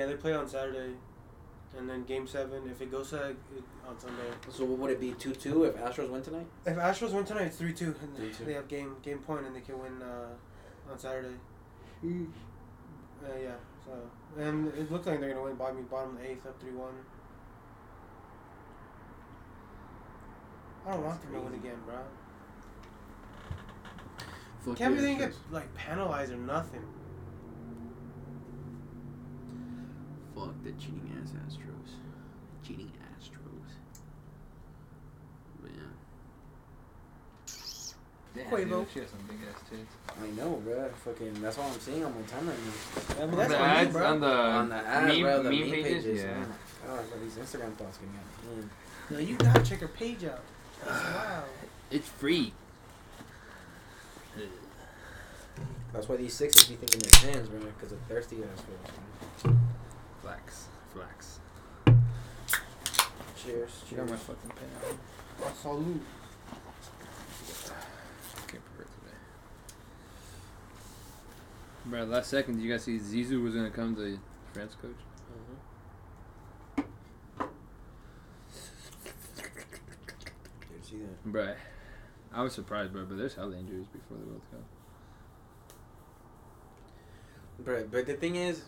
[0.00, 0.94] Yeah, they play on Saturday,
[1.76, 2.66] and then Game Seven.
[2.70, 3.36] If it goes to
[3.86, 4.22] on Sunday.
[4.48, 6.46] So what would it be two two if Astros win tonight?
[6.64, 8.46] If Astros win tonight, it's three two, and 3-2.
[8.46, 11.34] they have game game point, and they can win uh, on Saturday.
[12.02, 12.08] Uh,
[13.42, 13.50] yeah.
[13.84, 13.92] So
[14.42, 16.94] and it looks like they're gonna win bottom bottom of the eighth up three one.
[20.86, 21.96] I don't want them to win again, bro.
[24.60, 26.86] Fuck Can't yeah, believe they get like penalized or nothing.
[30.40, 31.90] Fuck the cheating ass Astros.
[32.66, 33.72] Cheating Astros.
[35.60, 35.82] But yeah.
[38.34, 38.68] Damn, Quavo.
[38.80, 39.92] dude, she has some big ass tits.
[40.22, 40.88] I know, bro.
[41.04, 42.56] Fucking, that's all I'm seeing on my timeline.
[43.20, 44.06] I mean, On that's the on me, ads, bro.
[44.06, 46.22] on the, on the ad, meme, bro, the meme meme pages, pages.
[46.22, 46.44] yeah.
[46.86, 48.24] Oh, my God, bro, these Instagram thoughts getting out
[48.58, 48.70] of.
[49.10, 50.40] No, you gotta check her page out.
[50.86, 51.44] Wow.
[51.90, 52.52] It's free.
[55.92, 58.62] That's why these sixes be thinking they're tens, bro, because of thirsty ass
[59.42, 59.56] fools.
[60.30, 60.68] Flex.
[60.94, 61.40] Flex.
[63.36, 63.70] Cheers.
[63.88, 64.20] She got my Cheers.
[64.22, 64.98] fucking pen.
[65.42, 66.02] Oh, salute.
[68.46, 69.16] Can't prepare today.
[71.86, 74.20] Bro, last second, did you guys see Zizou was gonna come to
[74.52, 74.94] France coach?
[76.78, 76.84] Mhm.
[80.68, 81.24] Dude, see that?
[81.24, 81.54] Bro,
[82.32, 84.62] I was surprised, bro, but there's hella injuries before the World Cup.
[87.64, 88.62] Bro, but the thing is,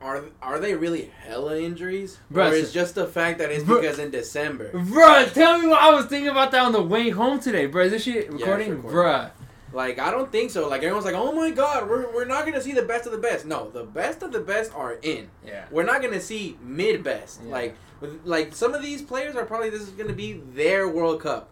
[0.00, 3.80] are are they really hella injuries, Bruh, or is just the fact that it's Bruh.
[3.80, 4.70] because in December?
[4.72, 7.84] Bruh, tell me what I was thinking about that on the way home today, bro.
[7.84, 8.82] Is this shit recording?
[8.82, 8.98] recording.
[8.98, 9.30] Bruh.
[9.72, 10.68] Like I don't think so.
[10.68, 13.18] Like everyone's like, oh my god, we're we're not gonna see the best of the
[13.18, 13.46] best.
[13.46, 15.28] No, the best of the best are in.
[15.44, 15.66] Yeah.
[15.70, 17.40] We're not gonna see mid best.
[17.44, 17.52] Yeah.
[17.52, 21.20] Like with, like some of these players are probably this is gonna be their World
[21.20, 21.48] Cup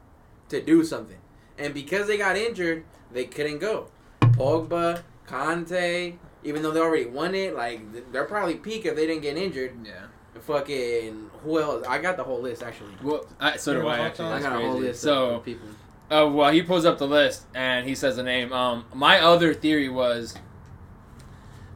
[0.49, 1.19] to do something,
[1.59, 3.89] and because they got injured, they couldn't go.
[4.21, 7.81] Pogba, Kante, even though they already won it, like
[8.13, 9.73] they're probably peak if they didn't get injured.
[9.85, 9.93] Yeah.
[10.41, 11.87] Fucking who else?
[11.89, 12.93] I got the whole list actually.
[13.03, 14.27] Well, I, so do I actually.
[14.27, 15.69] I I That's got a whole list So, of people.
[16.11, 18.53] uh, well, he pulls up the list and he says the name.
[18.53, 20.35] Um, my other theory was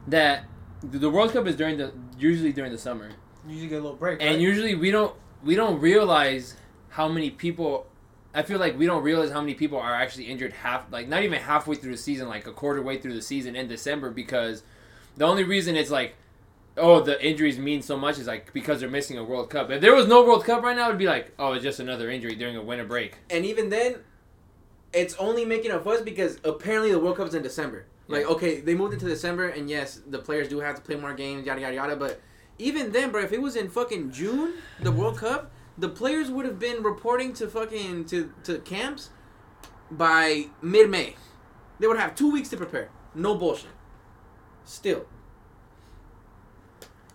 [0.07, 0.45] that
[0.83, 3.09] the World Cup is during the usually during the summer,
[3.47, 4.21] You usually get a little break.
[4.21, 4.39] and right?
[4.39, 6.55] usually we don't we don't realize
[6.89, 7.87] how many people.
[8.33, 11.23] I feel like we don't realize how many people are actually injured half, like not
[11.23, 14.63] even halfway through the season, like a quarter way through the season in December, because
[15.17, 16.15] the only reason it's like,
[16.77, 19.71] oh, the injuries mean so much is like because they're missing a World Cup.
[19.71, 22.09] If there was no World Cup right now, it'd be like, oh, it's just another
[22.09, 23.15] injury during a winter break.
[23.29, 23.95] And even then,
[24.93, 27.85] it's only making a fuss because apparently the World Cup's in December.
[28.07, 30.95] Like, okay, they moved it to December, and yes, the players do have to play
[30.95, 31.95] more games, yada yada yada.
[31.95, 32.19] But
[32.57, 36.45] even then, bro, if it was in fucking June, the World Cup, the players would
[36.45, 39.09] have been reporting to fucking to to camps
[39.89, 41.15] by mid May.
[41.79, 42.89] They would have two weeks to prepare.
[43.15, 43.71] No bullshit.
[44.65, 45.05] Still.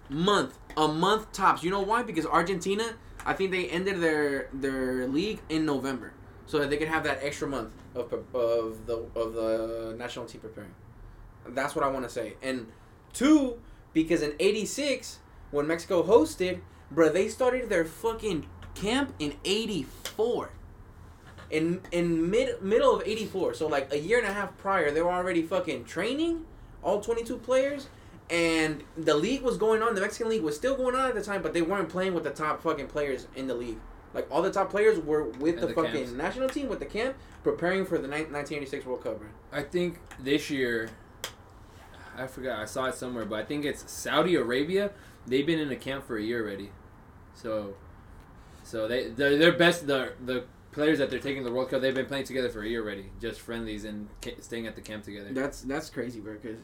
[0.09, 0.59] Month.
[0.77, 1.63] A month tops.
[1.63, 2.03] You know why?
[2.03, 6.13] Because Argentina, I think they ended their their league in November.
[6.47, 10.41] So that they could have that extra month of of the of the national team
[10.41, 10.75] preparing.
[11.49, 12.35] That's what I want to say.
[12.43, 12.67] And
[13.13, 13.61] two,
[13.93, 15.21] because in '86
[15.51, 16.61] when Mexico hosted,
[16.91, 20.51] bro, they started their fucking camp in '84.
[21.51, 25.03] In in mid middle of '84, so like a year and a half prior, they
[25.03, 26.45] were already fucking training
[26.85, 27.89] all 22 players,
[28.31, 29.95] and the league was going on.
[29.95, 32.25] The Mexican league was still going on at the time, but they weren't playing with
[32.25, 33.79] the top fucking players in the league.
[34.13, 36.13] Like all the top players were with the, the fucking camps.
[36.13, 39.21] national team with the camp, preparing for the ni- 1986 World Cup.
[39.51, 40.91] I think this year,
[42.17, 44.93] I forgot, I saw it somewhere, but I think it's Saudi Arabia.
[45.27, 46.71] They've been in the camp for a year already,
[47.35, 47.75] so,
[48.65, 51.81] so they they're, they're best the the players that they're taking the World Cup.
[51.81, 54.81] They've been playing together for a year already, just friendlies and ca- staying at the
[54.83, 55.29] camp together.
[55.33, 56.35] That's that's crazy, bro.
[56.37, 56.57] Cause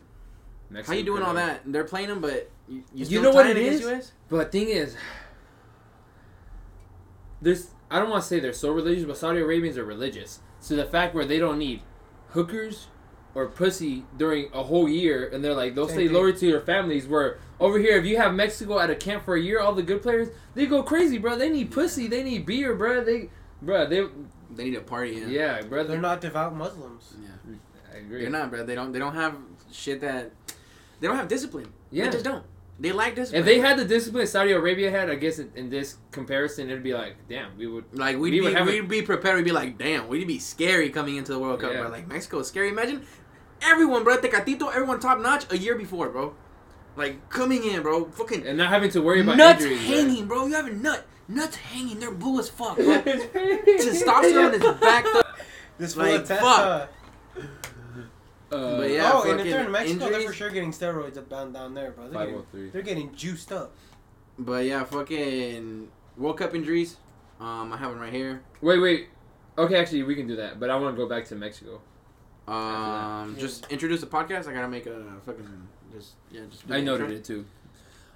[0.68, 1.60] Mexico how you doing all that?
[1.66, 3.80] They're playing them, but you, you, You still know what it is.
[3.80, 4.08] it against?
[4.08, 4.12] US?
[4.28, 4.96] But the thing is,
[7.42, 10.40] there's I don't want to say they're so religious, but Saudi Arabians are religious.
[10.60, 11.82] So the fact where they don't need
[12.28, 12.86] hookers
[13.34, 16.14] or pussy during a whole year, and they're like they'll Same stay thing.
[16.16, 17.06] loyal to their families.
[17.08, 19.82] Where over here, if you have Mexico at a camp for a year, all the
[19.82, 21.36] good players they go crazy, bro.
[21.36, 23.04] They need pussy, they need beer, bro.
[23.04, 23.28] They,
[23.62, 24.06] bro, they,
[24.56, 25.12] They need a party.
[25.12, 25.84] Yeah, yeah, bro.
[25.84, 27.14] They're not devout Muslims.
[27.22, 27.54] yeah.
[27.94, 28.22] I agree.
[28.22, 28.64] They're not, bro.
[28.64, 28.92] They don't.
[28.92, 29.36] They don't have
[29.72, 30.32] shit that.
[31.00, 31.72] They don't have discipline.
[31.90, 32.06] Yeah.
[32.06, 32.44] They just don't.
[32.78, 33.40] They lack discipline.
[33.40, 36.82] If they had the discipline Saudi Arabia had, I guess in, in this comparison, it'd
[36.82, 37.84] be like, damn, we would.
[37.92, 39.36] Like we'd We be, would have we'd be prepared.
[39.36, 41.80] We'd be like, damn, we'd be scary coming into the World Cup, Yeah.
[41.82, 41.90] bro.
[41.90, 42.68] Like Mexico is scary.
[42.70, 43.04] Imagine
[43.60, 44.16] everyone, bro.
[44.16, 46.34] Tecatito, everyone top notch a year before, bro.
[47.00, 48.04] Like coming in, bro.
[48.04, 49.86] Fucking And not having to worry about nuts injuries.
[49.88, 49.96] bro.
[49.96, 50.46] hanging, bro.
[50.46, 51.98] You have a nut, nuts hanging.
[51.98, 52.84] They're blue as fuck, bro.
[53.02, 55.26] Testosterone is backed up.
[55.78, 56.38] This Like, full of fuck.
[56.38, 56.88] Tessa.
[58.52, 61.28] Uh, But yeah, oh, and if they're in Mexico, they're for sure getting steroids up
[61.30, 62.08] down down there, bro.
[62.08, 62.70] They're getting, oh three.
[62.70, 63.72] they're getting juiced up.
[64.38, 66.96] But yeah, fucking World Cup injuries.
[67.40, 68.42] Um, I have them right here.
[68.60, 69.08] Wait, wait.
[69.56, 71.80] Okay, actually, we can do that, but I want to go back to Mexico.
[72.48, 73.40] Um, Yeah.
[73.40, 74.48] just introduce the podcast.
[74.48, 76.42] I gotta make a fucking just yeah.
[76.50, 77.16] Just do I the noted intro.
[77.16, 77.44] it too.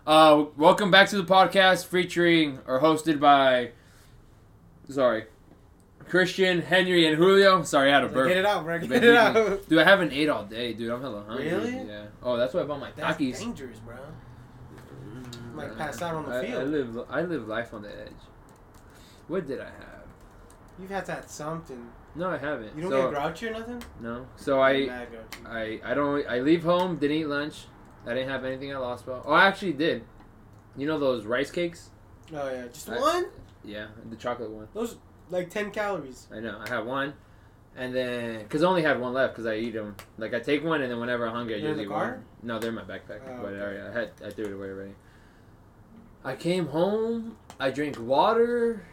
[0.06, 3.70] Uh, welcome back to the podcast, featuring or hosted by,
[4.90, 5.24] sorry,
[6.10, 7.62] Cristian, Henry, and Julio.
[7.62, 8.30] Sorry, I had a Get burp.
[8.30, 8.78] it out, bro.
[8.80, 9.34] Get it out.
[9.68, 10.90] Dude, I haven't ate all day, dude.
[10.90, 11.48] I'm hella hungry.
[11.50, 11.72] Really?
[11.88, 12.04] Yeah.
[12.22, 13.38] Oh, that's why I bought my That's Takis.
[13.40, 13.96] dangerous, bro.
[15.54, 16.68] Might pass out on the I, I field.
[16.68, 18.10] live, I live life on the edge.
[19.28, 20.04] What did I have?
[20.78, 21.90] You've had to have something.
[22.16, 22.76] No, I haven't.
[22.76, 23.82] You don't so, get grouchy or nothing?
[24.00, 24.26] No.
[24.36, 25.06] So I.
[25.46, 26.26] I, I don't.
[26.28, 26.96] I leave home.
[26.96, 27.64] Didn't eat lunch.
[28.06, 29.22] I didn't have anything at Lost Ball.
[29.26, 30.04] Oh, I actually did.
[30.76, 31.90] You know those rice cakes?
[32.32, 33.26] Oh yeah, just I- one.
[33.64, 34.68] Yeah, the chocolate one.
[34.74, 34.96] Those
[35.30, 36.28] like ten calories.
[36.32, 36.60] I know.
[36.64, 37.14] I had one,
[37.76, 39.96] and then because I only had one left because I eat them.
[40.18, 41.94] Like I take one, and then whenever I'm hungry, I They're in usually the eat
[41.94, 42.10] car?
[42.12, 42.24] one.
[42.42, 43.20] No, they're in my backpack.
[43.26, 43.80] Oh, but okay.
[43.80, 44.94] I, I had I threw it away already.
[46.24, 47.36] I came home.
[47.58, 48.84] I drank water.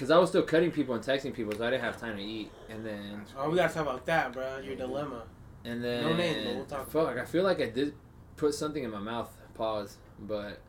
[0.00, 2.22] Cause I was still cutting people and texting people, so I didn't have time to
[2.22, 2.50] eat.
[2.70, 4.58] And then, Oh, we gotta talk about that, bro.
[4.58, 5.24] Your dilemma.
[5.66, 7.18] and then, No name, but we'll talk fuck.
[7.18, 7.92] I feel like I did
[8.38, 9.30] put something in my mouth.
[9.52, 10.62] Pause, but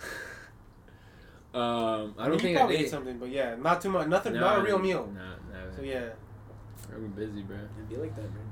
[1.54, 2.84] um, I don't mean, think you I probably did.
[2.86, 4.08] ate something, but yeah, not too much.
[4.08, 4.34] Nothing.
[4.34, 5.08] No, not a real meal.
[5.14, 5.20] No,
[5.52, 5.70] no.
[5.76, 6.08] So yeah.
[6.92, 7.56] I'm busy, bro.
[7.76, 8.42] It'd be like that, man.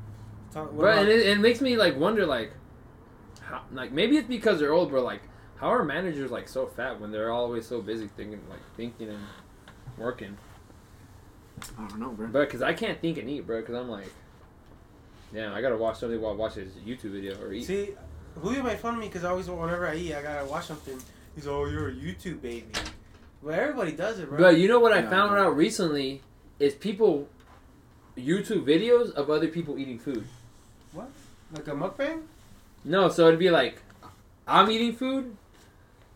[0.53, 2.53] Talk, Bro, about- and it, it makes me like wonder, like,
[3.41, 5.03] how, like maybe it's because they're old, bro.
[5.03, 5.23] like,
[5.57, 9.19] how are managers like so fat when they're always so busy thinking, like, thinking and
[9.99, 10.37] working?
[11.79, 12.27] I don't know, bro.
[12.29, 14.13] But because I can't think and eat, bro, because I'm like,
[15.33, 17.65] yeah, I gotta watch something while I watch this YouTube video or eat.
[17.65, 17.95] See,
[18.41, 20.99] Julio made fun of me because I always, whenever I eat, I gotta watch something.
[21.35, 22.67] He's oh, you're a YouTube baby.
[23.43, 24.39] Well, everybody does it, bro.
[24.39, 26.23] But you know what I Yeah, found I out recently
[26.59, 27.29] is people
[28.17, 30.27] YouTube videos of other people eating food.
[30.93, 31.11] What?
[31.53, 32.23] Like a mukbang.
[32.85, 33.83] No, so it'd be like
[34.49, 35.37] I'm eating food,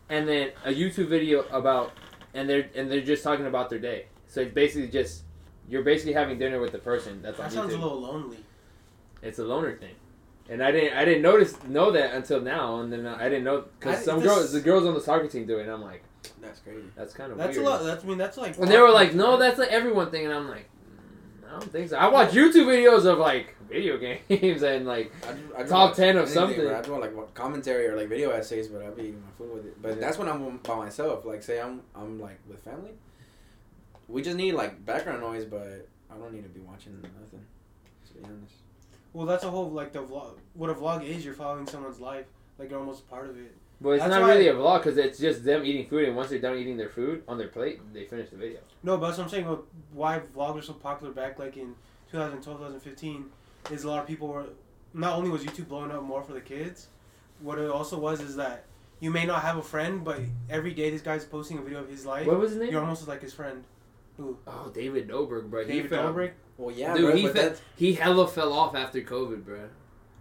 [0.09, 1.93] and then a YouTube video about,
[2.35, 4.07] and they're and they're just talking about their day.
[4.27, 5.23] So it's basically just
[5.69, 8.39] you're basically having dinner with the person that's That sounds a little lonely.
[9.23, 9.95] It's a loner thing,
[10.49, 13.65] and I didn't I didn't notice know that until now, and then I didn't know
[13.79, 16.03] because some this- girls the girls on the soccer team do it, and I'm like
[16.41, 16.83] That's crazy.
[16.97, 17.67] that's kind of That's weird.
[17.67, 17.83] a lot.
[17.85, 18.57] That's I mean that's like.
[18.59, 20.67] And they were like, no, that's like everyone thing, and I'm like.
[21.51, 21.97] "Mm, I don't think so.
[21.97, 23.97] I watch YouTube videos of like video
[24.29, 26.61] games and like I just, I just Top want 10 of anything, something.
[26.61, 26.75] Bro.
[26.75, 29.31] I just want like what, commentary or like video essays, but I'll be eating my
[29.39, 29.83] food with it.
[29.83, 29.95] But Yeah.
[30.01, 31.25] that's when I'm by myself.
[31.25, 32.93] Like, say I'm I'm like with family.
[34.09, 37.45] We just need like background noise, but I don't need to be watching nothing.
[38.09, 38.55] To be honest.
[39.13, 40.39] Well, that's a whole like the vlog.
[40.55, 42.27] What a vlog is, you're following someone's life.
[42.59, 43.55] Like you're almost part of it.
[43.81, 46.29] But it's That's not really a vlog because it's just them eating food, and once
[46.29, 48.59] they're done eating their food on their plate, they finish the video.
[48.83, 49.47] No, but that's what I'm saying.
[49.47, 51.75] Well, why vlogs are so popular back like in
[52.13, 53.25] 2012, 2015
[53.71, 54.47] is a lot of people were.
[54.93, 56.89] Not only was YouTube blowing up more for the kids,
[57.41, 58.65] what it also was is that
[58.99, 61.89] you may not have a friend, but every day this guy's posting a video of
[61.89, 62.27] his life.
[62.27, 62.71] What was his name?
[62.71, 63.65] You're almost like his friend.
[64.19, 65.65] Oh, David Dobrik, bro.
[65.65, 66.33] he David fell, Dobrik.
[66.59, 69.61] Well, yeah, Dude, bro, he fe- he hella fell off after COVID, bro.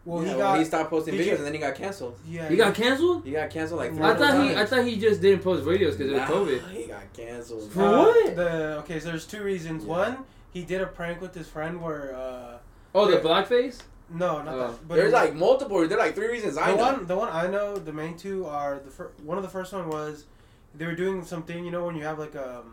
[0.05, 2.17] Well, yeah, he well, he stopped posting videos you- and then he got canceled.
[2.27, 3.25] yeah, He got canceled.
[3.25, 5.43] He got canceled like three I I thought four he, I thought he just didn't
[5.43, 6.71] post videos because Nah, of COVID.
[6.71, 7.71] He got canceled.
[7.71, 8.35] For Uh, what?
[8.35, 9.83] The okay, so there's two reasons.
[9.83, 9.89] Yeah.
[9.89, 10.17] One,
[10.51, 12.15] he did a prank with his friend where.
[12.15, 12.57] uh
[12.95, 13.81] Oh, the blackface.
[14.11, 14.57] No, not Oh.
[14.57, 14.87] that.
[14.87, 15.77] But There's it- like multiple.
[15.87, 16.83] There's like three reasons I the know.
[16.83, 19.71] one, the one I know, the main two are the fir- one of the first
[19.73, 20.25] one was
[20.73, 21.63] they were doing something.
[21.63, 22.63] You know when you have like a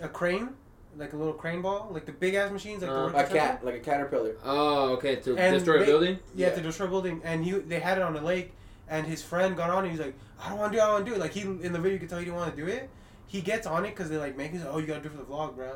[0.00, 0.50] a crane,
[0.96, 3.28] like a little crane ball, like the big ass machines, like Uh, the a cat,
[3.28, 3.66] construction?
[3.66, 4.34] like a caterpillar.
[4.44, 5.16] Oh, okay.
[5.16, 6.18] To And destroy a building.
[6.34, 6.54] Yeah, Yeah.
[6.56, 8.52] to destroy a building, and he they had it on a lake,
[8.88, 9.84] and his friend got on.
[9.84, 11.20] and he's like, I don't want to do, it, I want to do it.
[11.20, 12.88] Like he in the video, you can tell he didn't want to do it.
[13.26, 14.60] He gets on it because they like make it.
[14.68, 15.72] Oh, you gotta do it for the vlog, bro.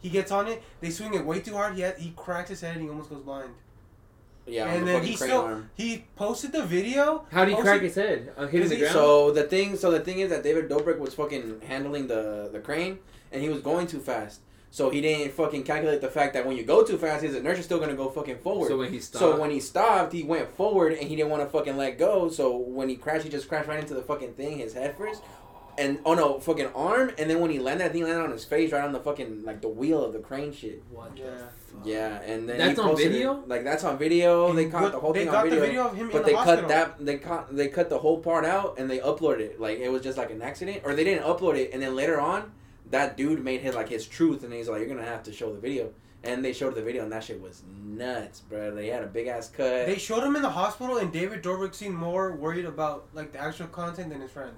[0.00, 0.62] He gets on it.
[0.80, 1.74] They swing it way too hard.
[1.74, 3.50] He had, he cracks his head and he almost goes blind.
[4.46, 5.70] Yeah, and the then he crane still arm.
[5.74, 7.24] he posted the video.
[7.30, 8.32] How did he posted- crack his head?
[8.36, 8.92] Uh, hitting the ground.
[8.94, 12.58] So the thing, so the thing is that David Dobrik was fucking handling the the
[12.60, 12.98] crane,
[13.30, 14.40] and he was going too fast.
[14.72, 17.64] So he didn't fucking calculate the fact that when you go too fast, his inertia's
[17.64, 18.68] still gonna go fucking forward.
[18.68, 19.20] So when he stopped.
[19.20, 22.28] So when he stopped, he went forward, and he didn't want to fucking let go.
[22.28, 25.22] So when he crashed, he just crashed right into the fucking thing, his head first,
[25.76, 28.44] and oh no, fucking arm, and then when he landed, that thing landed on his
[28.44, 30.82] face, right on the fucking like the wheel of the crane shit.
[30.90, 31.12] what?
[31.16, 31.26] Yeah.
[31.84, 33.44] Yeah, and then That's he on posted it- video?
[33.46, 34.52] Like that's on video.
[34.52, 35.60] They caught got- the whole thing on video.
[35.60, 36.62] the video of him But the they hospital.
[36.62, 39.78] cut that they cut they cut the whole part out and they uploaded it like
[39.78, 42.50] it was just like an accident or they didn't upload it and then later on
[42.90, 45.52] that dude made his like his truth and he's like you're gonna have to show
[45.52, 45.90] the video
[46.22, 49.26] and they showed the video and that shit was nuts bro they had a big
[49.26, 53.06] ass cut They showed him in the hospital, and David Dobrik seemed more worried about
[53.14, 54.54] like the actual content than his friend.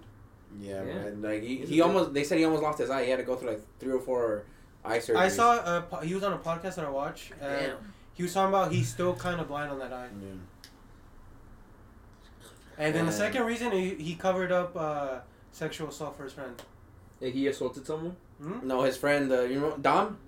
[0.61, 0.95] yeah, Yeah.
[0.95, 1.23] man.
[1.23, 3.37] like he, he almost they said he almost lost his eye he had to go
[3.37, 4.45] through like three or four
[4.85, 7.31] eye surgeries I saw uh, he was on a podcast that I watch.
[7.41, 7.93] And Damn.
[8.15, 10.09] he was talking about he's still kind of blind on that eye.
[10.21, 10.29] Yeah.
[12.79, 15.19] And then the second reason he, he covered up uh,
[15.53, 16.61] sexual assault for his friend.
[17.23, 18.17] Like he assaulted someone.
[18.43, 18.67] Hmm?
[18.67, 20.19] No, his friend, uh, you know Dom,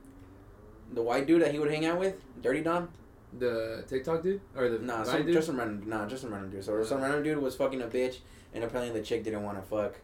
[0.93, 2.89] the white dude that he would hang out with, Durte Dom.
[3.37, 5.33] The TikTok dude or the Nah, some, dude?
[5.35, 5.89] just some random.
[5.89, 6.63] Nah, just some random dude.
[6.65, 8.19] So some random dude was fucking a bitch,
[8.55, 9.95] and apparently the chick didn't want to fuck,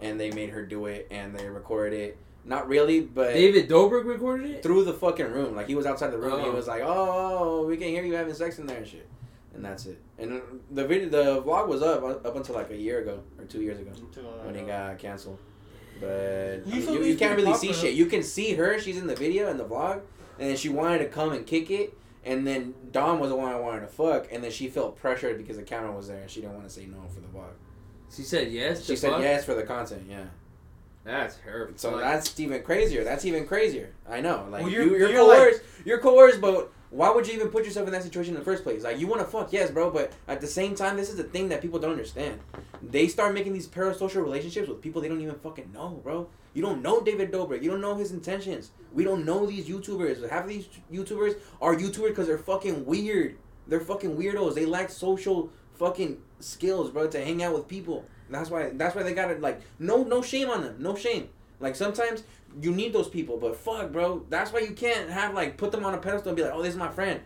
[0.00, 2.18] and they made her do it, and they recorded it.
[2.44, 4.62] Not really, but David Dobrik recorded it.
[4.64, 5.54] through the fucking room.
[5.54, 6.40] Like he was outside the room.
[6.40, 6.52] He Oh.
[6.52, 9.06] was like, "Oh, we can hear you having sex in there and shit,"
[9.54, 9.98] and that's it.
[10.18, 10.42] And
[10.72, 13.78] the video, the vlog was up up until like a year ago or two years
[13.78, 13.92] ago
[14.42, 15.38] when it got canceled.
[16.00, 17.94] But I mean, you, you can't pretty really see shit.
[17.94, 18.78] You can see her.
[18.80, 20.00] She's in the video and the vlog,
[20.38, 21.94] and then she wanted to come and kick it.
[22.24, 25.38] And then Dom was the one I wanted to fuck, and then she felt pressured
[25.38, 27.52] because the camera was there, and she didn't want to say no for the vlog.
[28.14, 28.80] She said yes.
[28.82, 29.20] She to said fuck?
[29.22, 30.24] yes for the content, yeah.
[31.02, 31.70] That's her.
[31.76, 33.04] So Like, that's even crazier.
[33.04, 33.90] That's even crazier.
[34.08, 34.46] I know.
[34.50, 35.62] Like Well, you, you're- you're, you're like- coerced.
[35.86, 38.64] you're coerced, but why would you even put yourself in that situation in the first
[38.64, 38.82] place?
[38.82, 41.24] Like you want to fuck, yes, bro, but at the same time, this is the
[41.24, 42.40] thing that people don't understand.
[42.82, 46.28] They start making these parasocial relationships with people they don't even fucking know, bro.
[46.52, 47.62] You don't know David Dobrik.
[47.62, 48.72] You don't know his intentions.
[48.92, 50.28] We don't know these YouTubers.
[50.28, 53.38] Half of these YouTubers are YouTubers because they're fucking weird.
[53.68, 54.54] They're fucking weirdos.
[54.56, 58.04] They lack social fucking skills, bro, to hang out with people.
[58.28, 58.70] That's why.
[58.70, 60.76] That's why they gotta like no no shame on them.
[60.80, 61.28] No shame.
[61.60, 62.24] Like sometimes
[62.60, 64.24] you need those people, but fuck, bro.
[64.28, 66.62] That's why you can't have like put them on a pedestal and be like, oh,
[66.62, 67.20] this is my friend.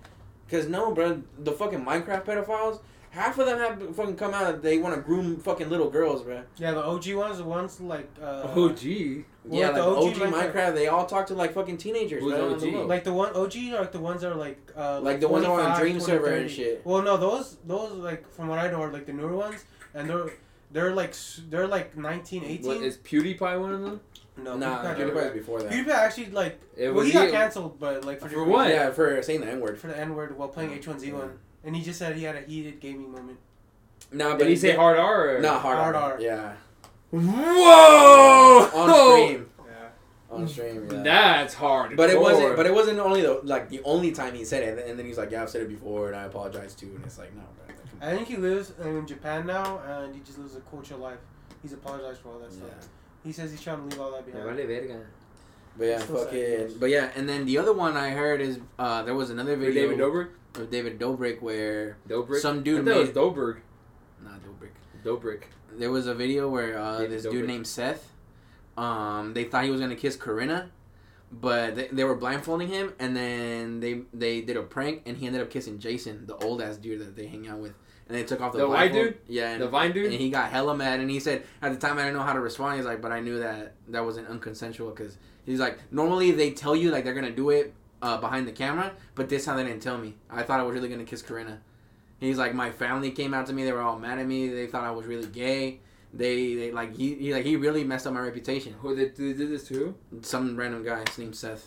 [0.51, 4.63] Cause no, bro, the fucking Minecraft pedophiles, half of them have fucking come out.
[4.63, 6.43] They want to groom fucking little girls, bro.
[6.59, 8.09] Yeah, the OG ones, the ones like.
[8.23, 9.25] Uh, gee.
[9.47, 10.75] Well, yeah, like like the OG, OG Minecraft, Minecraft.
[10.75, 12.53] they all talk to like fucking teenagers, Who's bro.
[12.53, 12.89] on the OG?
[12.89, 14.59] Like the one OG are like the ones that are like.
[14.77, 16.43] Uh, Like the ones that are on Dream 20, Server 30.
[16.43, 16.83] and shit.
[16.85, 19.65] Well, no, those those like from what I know are like the newer ones,
[19.95, 20.31] and they're
[20.73, 21.15] they're like
[21.51, 22.67] they're like 19, 18.
[22.67, 24.01] What is PewDiePie one of them?
[24.37, 25.73] No, nah, PewDiePie- PewDiePie was before that.
[25.73, 26.61] PewDiePie actually like.
[26.77, 28.69] It well, was he got canceled, but like for, For what?
[28.69, 29.79] Yeah, for saying the N word.
[29.79, 31.31] For the N word while playing H1Z1,
[31.65, 33.39] and he just said he had a heated gaming moment.
[34.13, 35.37] Nah, but Did he say hard R?
[35.37, 35.41] Or?
[35.41, 36.13] Nah, hard, Hard R.
[36.15, 36.21] R.
[36.21, 36.55] Yeah,
[37.11, 38.71] Whoa!
[38.75, 39.51] on stream.
[39.59, 39.75] Yeah.
[40.31, 40.89] On stream.
[40.91, 41.03] Yeah.
[41.03, 41.97] That's hard.
[41.97, 42.57] But it wasn't.
[42.57, 45.17] But it wasn't only the like the only time he said it, and then he's
[45.17, 47.67] like, "Yeah, I've said it before, and I apologize too." And it's like, no, bro.
[47.69, 48.09] Like, come on.
[48.09, 51.19] I think he lives um, in Japan now, and he just lives a culture life.
[51.63, 52.69] He's apologized for all that stuff.
[53.25, 53.29] Yeah.
[53.29, 54.45] He says he's trying to leave all that behind.
[54.57, 55.01] vale verga.
[55.77, 56.79] But yeah, Still sad, fucking.
[56.79, 59.89] But yeah, and then the other one I heard is uh there was another video
[59.89, 60.29] David Dobrik?
[60.57, 62.39] of David Dobrik where Dobrik?
[62.41, 63.57] some I dude thought it was made Dobrik.
[64.23, 64.71] not Dobrik.
[65.05, 65.43] Dobrik.
[65.77, 68.13] There was a video where uh, David this dude named Seth,
[68.77, 70.71] um, they thought he was gonna kiss Corinna,
[71.33, 75.27] but they, they were blindfolding him, and then they they did a prank, and he
[75.27, 77.75] ended up kissing Jason, the old ass dude that they hang out with,
[78.09, 79.19] and they took off the, The white dude?
[79.29, 80.13] Yeah, and, The Vine dude?
[80.13, 82.33] and he got hella mad, and he said at the time I didn't know how
[82.33, 82.77] to respond.
[82.77, 86.77] He's like, but I knew that that wasn't unconsensual because he's like normally they tell
[86.77, 89.83] you like they're gonna do it uh, behind the camera, but this time they didn't
[89.83, 90.15] tell me.
[90.31, 91.61] I thought I was really gonna kiss Corinna.
[92.21, 93.65] He's like, my family came out to me.
[93.65, 94.49] They were all mad at me.
[94.49, 95.81] They thought I was really gay.
[96.13, 98.75] They, they like he, he like he really messed up my reputation.
[98.81, 99.95] Who did, they did this to?
[100.23, 101.67] Some random guy named Seth.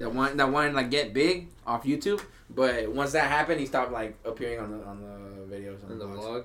[0.00, 3.92] That one that wanted like get big off YouTube, but once that happened, he stopped
[3.92, 6.24] like appearing on the on the videos on In the vlogs.
[6.24, 6.44] vlog?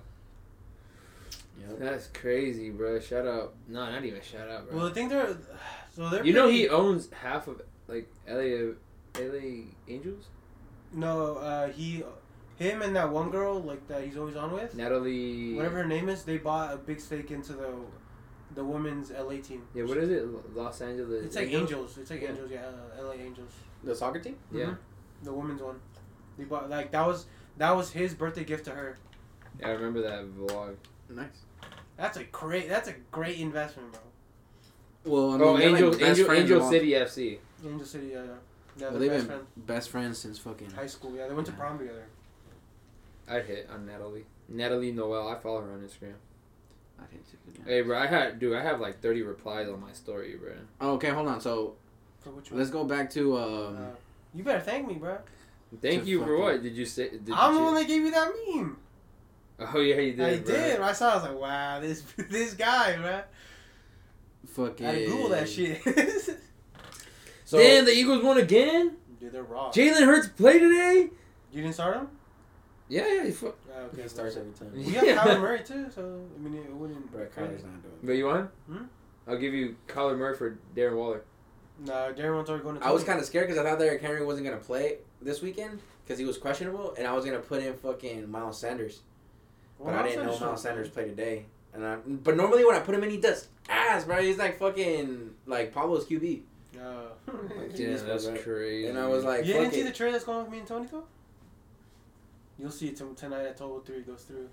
[1.62, 1.79] Yep.
[1.79, 3.00] That's crazy, bro.
[3.00, 3.53] Shout out.
[3.69, 4.77] No, not even shout out, bro.
[4.77, 5.38] Well, I think they're
[5.95, 6.25] so they're.
[6.25, 8.74] you know he owns half of like LA
[9.17, 10.25] LA Angels?
[10.91, 12.03] No, uh, he,
[12.57, 16.09] him and that one girl like that he's always on with, Natalie whatever her name
[16.09, 17.69] is, they bought a big stake into the,
[18.55, 19.67] the women's LA team.
[19.74, 20.55] Yeah, what is it?
[20.55, 21.25] Los Angeles.
[21.25, 21.97] It's like Angels.
[21.97, 22.29] It's like Yeah.
[22.29, 22.51] Angels.
[22.51, 22.65] Yeah,
[23.00, 23.51] uh, LA Angels.
[23.83, 24.38] The soccer team.
[24.51, 24.65] Yeah.
[24.65, 24.77] Mhm.
[25.24, 25.79] The women's one.
[26.38, 27.25] They bought like that was
[27.57, 28.97] that was his birthday gift to her.
[29.59, 30.75] Yeah, I remember that vlog.
[31.09, 31.27] Nice.
[31.97, 32.67] That's a great.
[32.67, 34.01] That's a great investment, bro.
[35.05, 37.39] Well, I mean, oh, they're, like, Angel Angel friends Angel City FC.
[37.65, 38.07] Angel City.
[38.07, 38.24] Yeah, yeah.
[38.77, 39.47] Yeah, Well, they're they've best been friend.
[39.67, 40.71] best friends since fucking.
[40.71, 41.13] High school.
[41.15, 42.05] Yeah, they went to prom together.
[43.29, 44.25] I'd hit on Natalie.
[44.50, 45.27] Natalie Noel.
[45.29, 46.15] I follow her on Instagram.
[46.99, 47.65] I didn't take it down.
[47.67, 50.53] Hey, bro, I had dude, I have like thirty replies on my story, bro.
[50.81, 51.41] Oh, okay, hold on.
[51.41, 51.75] So
[52.19, 52.59] For which one?
[52.59, 53.77] let's go back to um.
[53.77, 53.79] Uh,
[54.33, 55.17] you better thank me, bro.
[55.81, 56.63] Thank To you for fucking- what?
[56.63, 57.09] Did you say?
[57.09, 58.77] Did I'm you the one that gave you that meme.
[59.59, 60.21] Oh yeah, you did.
[60.21, 60.53] I bro.
[60.55, 60.79] did.
[60.81, 61.11] I saw.
[61.11, 63.21] I was like, wow, this this guy, bro.
[64.47, 64.85] fucking.
[64.85, 65.81] I had to Google that shit.
[67.45, 68.95] So Damn, the Eagles won again.
[69.19, 69.71] Dude, they're raw.
[69.71, 71.09] Jalen Hurts played today.
[71.51, 72.07] you didn't start him?
[72.87, 73.25] Yeah, yeah.
[73.25, 74.03] He fu- Yeah, okay.
[74.03, 74.71] he starts every time.
[74.73, 75.17] We got Yeah.
[75.17, 77.11] Kyler Murray too, so I mean, it wouldn't.
[77.11, 77.93] Brett Kyler's not doing.
[78.03, 78.49] but you want?
[78.67, 78.83] Hmm?
[79.27, 81.23] I'll give you Kyler Murray for Darren Waller.
[81.79, 82.85] No, Darren Waller going to.
[82.85, 85.79] I was kind of scared because I thought Derrick Henry wasn't gonna play this weekend
[86.03, 89.01] because he was questionable, and I was gonna put in fucking Miles Sanders,
[89.83, 91.45] but I didn't know Miles Sanders played today.
[91.73, 94.21] And I, but normally when I put him in, he does ass, bro.
[94.21, 96.41] He's like fucking like Pablo's QB.
[96.79, 96.81] Uh,
[97.57, 98.37] Like, Yeah, Jesus, that's bro.
[98.37, 98.87] crazy.
[98.87, 99.85] And I was like, you didn't see it.
[99.85, 101.03] the trade that's going with me and Tony though?
[102.57, 104.50] You'll see it t- tonight at twelve oh three goes through.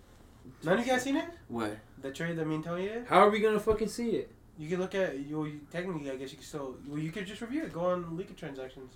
[0.64, 1.26] None of you guys seen it?
[1.49, 1.76] What?
[2.00, 3.06] The trade that me and Tony did.
[3.06, 4.30] How are we gonna fucking see it?
[4.59, 5.44] You can look at you.
[5.44, 6.76] you technically, I guess you can still.
[6.87, 7.73] Well, you could just review it.
[7.73, 8.94] Go on League of Transactions.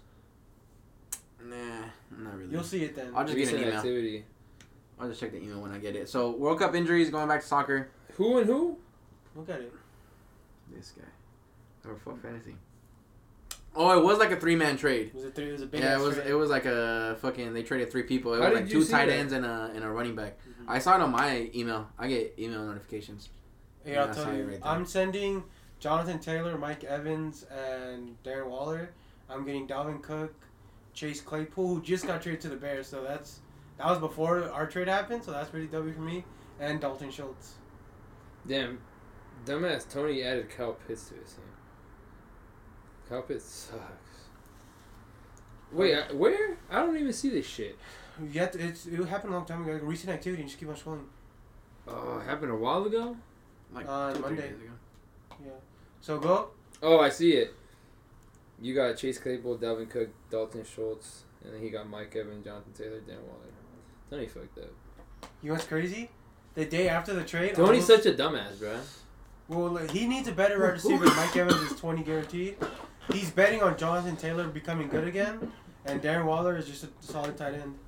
[1.42, 1.56] Nah,
[2.18, 2.50] not really.
[2.50, 3.12] You'll see it then.
[3.14, 3.76] I'll just get Recent an email.
[3.78, 4.25] activity.
[4.98, 6.08] I'll just check the email when I get it.
[6.08, 7.90] So World Cup injuries going back to soccer.
[8.14, 8.76] Who and who?
[9.36, 9.72] Look at it.
[10.75, 11.88] This guy.
[11.88, 12.56] Or fuck fantasy.
[13.76, 15.12] Oh, it was like a three man trade.
[15.14, 15.49] Was it three.
[15.50, 15.80] It was a big.
[15.80, 16.14] Yeah, it was.
[16.14, 16.26] trade.
[16.28, 17.52] It was like a fucking.
[17.52, 18.35] They traded three people.
[18.35, 19.18] It How was like two tight that?
[19.18, 20.38] ends and a and a running back.
[20.49, 20.64] Mhm.
[20.68, 21.88] I saw it on my email.
[21.99, 23.28] I get email notifications.
[23.85, 24.45] Hey, Yeah, I'll tell you.
[24.49, 25.45] Right I'm sending
[25.78, 28.90] Jonathan Taylor, Mike Evans, and Darren Waller.
[29.28, 30.35] I'm getting Dalvin Cook,
[30.95, 32.87] Chase Claypool, who just got traded to the Bears.
[32.87, 33.40] So that's
[33.78, 35.23] that was before our trade happened.
[35.25, 36.25] So that's pretty W for me.
[36.59, 37.56] And Dalton Schultz.
[38.47, 38.78] Damn,
[39.45, 41.42] dumbass Tony added Cal Pitts to his team.
[43.08, 43.82] Cal Pitts sucks.
[45.72, 46.56] Wait, I- where?
[46.70, 47.78] I don't even see this shit.
[48.30, 49.72] Yet it's it happened a long time ago.
[49.72, 50.42] Like recent activity.
[50.44, 51.04] Just keep on scrolling.
[51.86, 53.16] Oh, it happened a while ago.
[53.72, 54.48] Like On two, three Monday.
[54.48, 54.72] days ago.
[55.44, 55.50] Yeah.
[56.00, 56.48] So go.
[56.82, 57.54] Oh, I see it.
[58.60, 62.72] You got Chase Claypool, Dalvin Cook, Dalton Schultz, and then he got Mike Evans, Jonathan
[62.72, 63.52] Taylor, Dan Waller.
[64.08, 64.70] Tony fucked up.
[65.42, 66.10] You know what's crazy?
[66.54, 67.54] The day after the trade.
[67.54, 68.78] Tony's almost- such a dumbass, bro.
[69.48, 71.04] Well, like, he needs a better wide receiver.
[71.04, 72.56] Mike Evans is 20 guaranteed.
[73.12, 75.52] He's betting on Jonathan Taylor becoming good again,
[75.84, 77.78] and Darren Waller is just a solid tight end.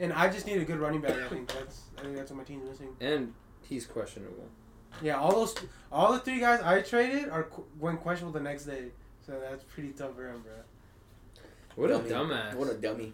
[0.00, 1.16] And I just need a good running back.
[1.16, 2.88] I think that's I think that's what my team's missing.
[3.00, 4.48] And he's questionable.
[5.00, 5.54] Yeah, all those
[5.90, 8.86] all the three guys I traded are qu- went questionable the next day,
[9.26, 10.52] so that's pretty tough for him, bro.
[11.76, 12.10] What a Dummy.
[12.34, 12.54] dumbass.
[12.54, 13.12] What a dummy.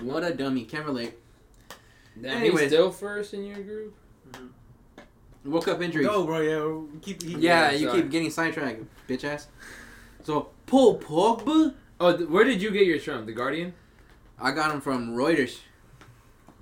[0.00, 0.64] What a dummy.
[0.64, 1.14] Can't relate.
[2.20, 2.60] Damn, Anyways.
[2.62, 3.94] he's still first in your group?
[4.32, 5.50] Mm-hmm.
[5.52, 6.06] World Cup injuries.
[6.06, 6.40] Go, bro.
[6.40, 7.22] Yeah, we keep.
[7.22, 8.02] Yeah, Yeah, you sorry.
[8.02, 9.46] keep getting sidetracked, bitch ass.
[10.28, 13.24] So Paul Pogba, Oh, th- where did you get yours from?
[13.24, 13.72] The Guardian?
[14.38, 15.60] I got him from Reuters.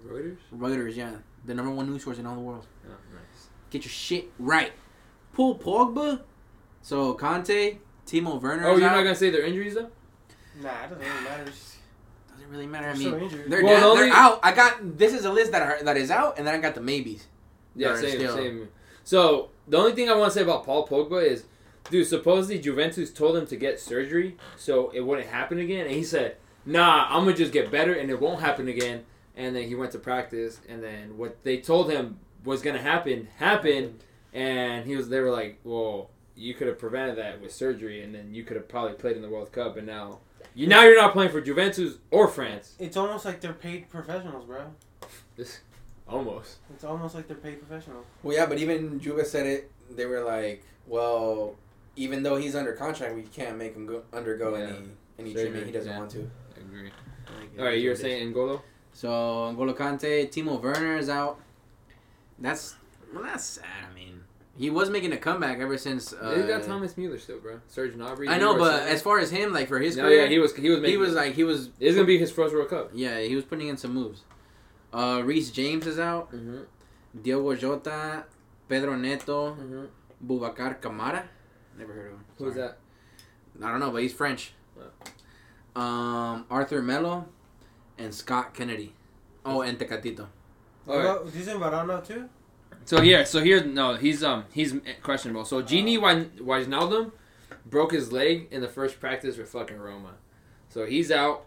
[0.07, 0.37] Reuters?
[0.57, 2.65] Reuters, yeah, the number one news source in all the world.
[2.87, 3.49] Oh, nice.
[3.71, 4.71] Get your shit right.
[5.33, 6.21] Paul Pogba.
[6.81, 8.69] So Kante, Timo Werner.
[8.69, 8.95] Oh, you're out.
[8.99, 9.91] not gonna say their injuries though?
[10.63, 11.45] Nah, it doesn't really matter.
[11.45, 12.89] Doesn't really matter.
[12.91, 14.39] I mean, so they're Well, down- the only- they're out.
[14.45, 16.77] I got this is a list that are that is out, and then I got
[16.77, 17.27] the maybes.
[17.75, 18.69] Yeah, same, still- same.
[19.03, 21.47] So the only thing I want to say about Paul Pogba is,
[21.91, 26.05] dude, supposedly Juventus told him to get surgery so it wouldn't happen again, and he
[26.05, 29.05] said, "Nah, I'm gonna just get better and it won't happen again."
[29.37, 33.29] And then he went to practice, and then what they told him was gonna happen
[33.37, 35.09] happened, and he was.
[35.09, 38.57] They were like, "Well, you could have prevented that with surgery, and then you could
[38.57, 40.21] have probably played in the World Cup, and now."
[40.55, 42.77] You, now you're not playing for Juventus or France.
[42.79, 44.73] It's almost like they're paid professionals, bro.
[45.37, 45.61] This,
[46.09, 46.57] almost.
[46.73, 48.07] It's almost like they're paid professionals.
[48.23, 49.71] Well, yeah, but even Juve said it.
[49.91, 51.57] They were like, well,
[51.97, 54.65] even though he's under contract, we can't make him go, undergo Yeah.
[54.65, 55.99] any any Surgery, treatment he doesn't yeah.
[55.99, 56.31] want to.
[56.57, 56.91] I agree.
[57.39, 58.19] Like, All right, it is you were what it is.
[58.21, 58.63] saying N'Golo.
[58.93, 61.41] So N'Golo Kante, Timo Werner is out.
[62.39, 62.77] That's
[63.15, 63.65] well, that's sad.
[63.91, 64.21] I mean,
[64.59, 66.13] he was making a comeback ever since.
[66.13, 67.61] Uh, they got Thomas Mueller still, bro.
[67.69, 68.29] Serge Gnabry.
[68.29, 68.87] I know, but Sané.
[68.89, 70.91] as far as him, like for his no, career, yeah, he was he was making,
[70.93, 71.71] he was like he was.
[71.81, 72.91] It's gonna be his first World Cup.
[72.95, 74.23] Yeah, he was putting in some moves.
[74.93, 76.33] Uh, Reece James is out.
[76.33, 76.61] Mm-hmm.
[77.23, 78.25] Diogo Jota,
[78.69, 79.85] Pedro Neto, Mm-hmm.
[80.27, 81.25] Boubacar Kamara.
[81.79, 82.25] Never heard of him.
[82.39, 82.79] Who's that?
[83.63, 84.53] I don't know, but he's French.
[85.75, 87.27] Um, Arthur Melo,
[87.99, 88.95] and Scott Kennedy.
[89.45, 90.27] Oh, and Tecatito.
[90.89, 91.05] All right.
[91.05, 92.29] Well, he's in Varane too.
[92.85, 95.45] So here, so here, no, he's um he's questionable.
[95.45, 97.13] So Gini Wan- Wijnaldum
[97.67, 100.15] broke his leg in the first practice with fucking Roma,
[100.69, 101.45] so he's out.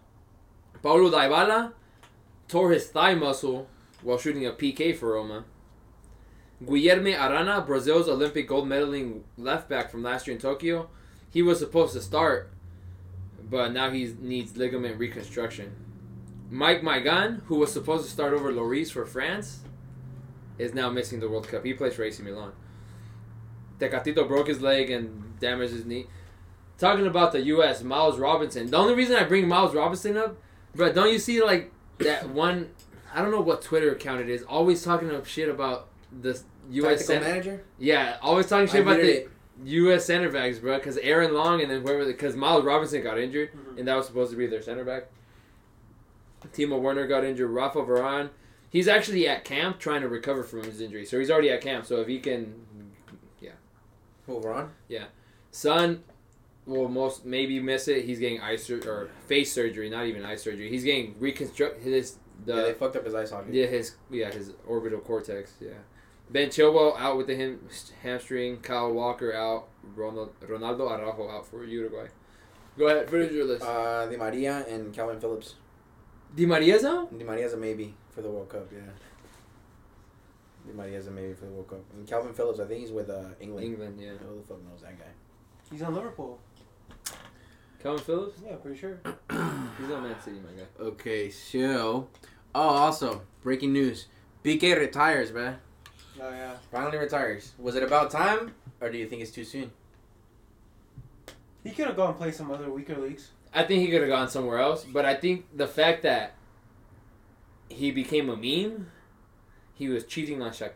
[0.82, 1.72] Paulo Dybala
[2.48, 3.68] tore his thigh muscle
[4.02, 5.44] while shooting a PK for Roma.
[6.64, 10.88] Guilherme Arana, Brazil's Olympic gold medaling left back from last year in Tokyo,
[11.30, 12.50] he was supposed to start,
[13.48, 15.72] but now he needs ligament reconstruction.
[16.50, 19.60] Mike Maignan, who was supposed to start over Lloris for France,
[20.58, 21.64] is now missing the World Cup.
[21.64, 22.52] He plays for AC Milan.
[23.78, 26.06] Tecatito broke his leg and damaged his knee.
[26.76, 28.70] Talking about the U.S., Miles Robinson.
[28.70, 30.36] The only reason I bring Miles Robinson up,
[30.74, 32.70] but don't you see like that one?
[33.14, 34.42] I don't know what Twitter account it is.
[34.42, 35.89] Always talking up shit about
[36.20, 37.04] the U.S.
[37.06, 37.24] Center.
[37.26, 37.64] manager.
[37.78, 39.30] Yeah, always talking I shit about the it.
[39.64, 40.04] U.S.
[40.06, 40.78] center backs, bro.
[40.78, 43.78] Because Aaron Long and then whoever, because Miles Robinson got injured, Mhm.
[43.78, 45.04] and that was supposed to be their center back.
[46.54, 47.50] Timo Werner got injured.
[47.50, 48.30] Rafa Varane,
[48.70, 51.84] he's actually at camp trying to recover from his injury, so he's already at camp.
[51.86, 52.54] So if he can,
[54.28, 54.70] Over on.
[55.50, 56.04] Son
[56.66, 58.04] will most maybe miss it.
[58.04, 60.68] He's getting eye sur- or face surgery, not even eye surgery.
[60.68, 63.52] He's getting reconstruct his the yeah, they fucked up his eye socket.
[63.52, 65.54] Yeah, his yeah his orbital cortex.
[65.60, 65.70] Yeah,
[66.30, 67.68] Ben Chilwell out with the ham-
[68.02, 68.58] hamstring.
[68.58, 69.66] Kyle Walker out.
[69.96, 72.06] Ronald, Ronaldo Araujo out for Uruguay.
[72.78, 73.64] Go ahead, finish your list.
[73.64, 75.54] Uh, Di Maria and Kalvin Phillips.
[76.34, 77.16] Di Maria's out?
[77.18, 78.68] Di Maria's a maybe for the World Cup.
[78.72, 78.78] Yeah.
[80.66, 81.80] Di Maria's a maybe for the World Cup.
[81.92, 83.66] And Kalvin Phillips, I think he's with uh, England.
[83.66, 84.10] England, yeah.
[84.10, 85.04] Who the fuck knows that guy?
[85.70, 86.38] He's on Liverpool.
[87.82, 88.40] Kalvin Phillips?
[88.46, 89.00] Yeah, pretty sure.
[89.30, 90.68] He's on Man City, my guy.
[90.78, 92.08] Okay, so.
[92.54, 94.06] Oh, also breaking news:
[94.44, 95.58] PK retires, man.
[96.18, 96.54] Oh yeah.
[96.70, 97.52] Finally retires.
[97.58, 99.70] Was it about time, or do you think it's too soon?
[101.62, 103.30] He could have gone and played some other weaker leagues.
[103.52, 106.34] I think he could have gone somewhere else, but I think the fact that
[107.68, 108.90] he became a meme,
[109.74, 110.72] he was cheating on Shaq.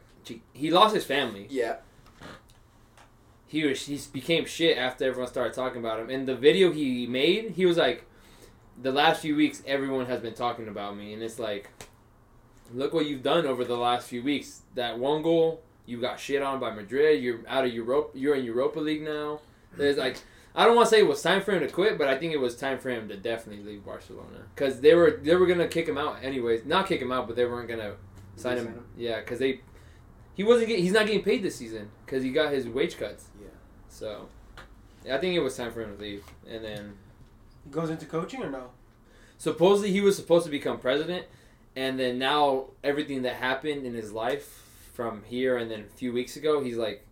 [0.53, 1.47] He lost his family.
[1.51, 1.77] Yeah.
[3.47, 6.11] He was he became shit after everyone started talking about him.
[6.11, 8.05] And the video he made, he was like,
[8.81, 11.71] "The last few weeks, everyone has been talking about me," and it's like,
[12.73, 14.63] look what you've done over the last few weeks.
[14.75, 17.23] That one goal, you got shit on by Madrid.
[17.23, 18.13] You're out of Europe.
[18.15, 19.41] You're in Europa League now.
[19.77, 20.17] There's like.
[20.57, 22.33] I don't want to say it was time for him to quit, but I think
[22.33, 25.67] it was time for him to definitely leave Barcelona because they were they were gonna
[25.67, 26.65] kick him out anyways.
[26.65, 27.95] Not kick him out, but they weren't gonna
[28.37, 28.65] sign him.
[28.67, 28.85] Sign him?
[28.97, 29.63] Yeah, because they
[30.35, 33.27] he wasn't get, he's not getting paid this season because he got his wage cuts.
[33.41, 33.49] Yeah.
[33.89, 34.29] So
[35.11, 36.23] I think it was time for him to leave.
[36.49, 36.95] And then
[37.65, 38.71] He goes into coaching or no?
[39.37, 41.27] supposedly he was supposed to become president,
[41.77, 46.13] and then now everything that happened in his life from here and then a few
[46.13, 47.07] weeks ago, he's like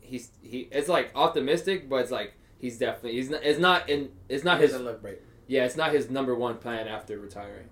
[0.00, 4.10] he's he it's like optimistic, but it's like he's definitely he's not it's not in
[4.28, 5.20] it's not He his look right.
[5.46, 7.68] yeah it's not his number one plan after retiring.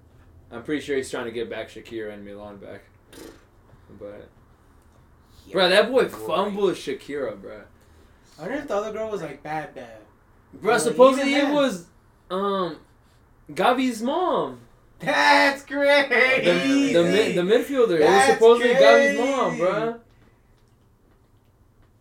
[0.51, 2.83] I'm pretty sure he's trying to get back Shakira and Milan back.
[3.99, 4.29] But
[5.51, 7.63] bro, that boy fumbled Shakira, bro.
[8.39, 9.99] I wonder if the other girl was like bad, bad.
[10.55, 11.87] Bro, Oh, supposedly it was
[12.31, 12.77] um
[13.53, 14.61] Gavi's mom.
[15.01, 16.09] That's great.
[16.45, 17.91] The, the, mid, the midfielder.
[17.91, 20.01] it was That's supposedly Gavi's mom, bro.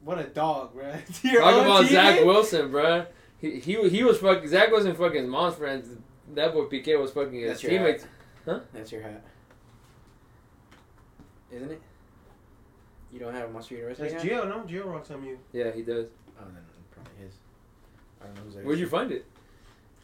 [0.01, 0.91] What a dog, bro.
[0.91, 3.05] Talk about Zach Wilson, bro.
[3.39, 5.89] He, he he was fucking Zach wasn't fucking his mom's friends.
[6.33, 8.05] That boy PK was fucking his That's your teammates.
[8.45, 9.23] That's your hat.
[11.51, 11.81] Isn't it?
[13.11, 14.31] You don't have a Monster University That's hat?
[14.31, 14.59] Gio, no?
[14.61, 15.39] Gio rocks on you.
[15.53, 16.07] Yeah, he does.
[16.39, 17.33] Oh, then probably his.
[18.21, 19.25] I don't know who's Where'd you find it?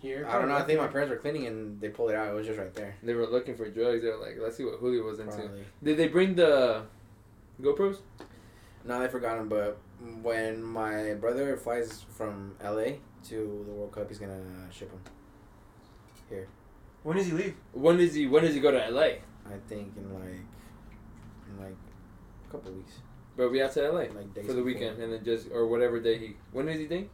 [0.04, 0.28] Here.
[0.30, 0.56] I don't know.
[0.56, 2.28] I think my parents were cleaning and they pulled it out.
[2.28, 2.94] It was just right there.
[3.02, 4.04] They were looking for drugs.
[4.04, 5.32] They were like, let's see what Julio was into.
[5.38, 5.64] Probably.
[5.82, 6.84] Did they bring the
[7.62, 8.00] GoPros?
[8.84, 9.48] No, they forgot them.
[9.48, 9.78] But
[10.22, 12.98] when my brother flies from LA
[13.30, 15.00] to the World Cup, he's gonna ship them.
[16.28, 16.50] Here.
[17.04, 17.56] When does he leave?
[17.72, 19.02] When does he When does he go to LA?
[19.46, 20.44] I think in like,
[21.48, 21.78] in like,
[22.46, 22.96] a couple weeks.
[23.38, 24.64] But we out to LA Like days for the before.
[24.64, 26.36] weekend, and then just or whatever day he.
[26.52, 27.10] When does he think?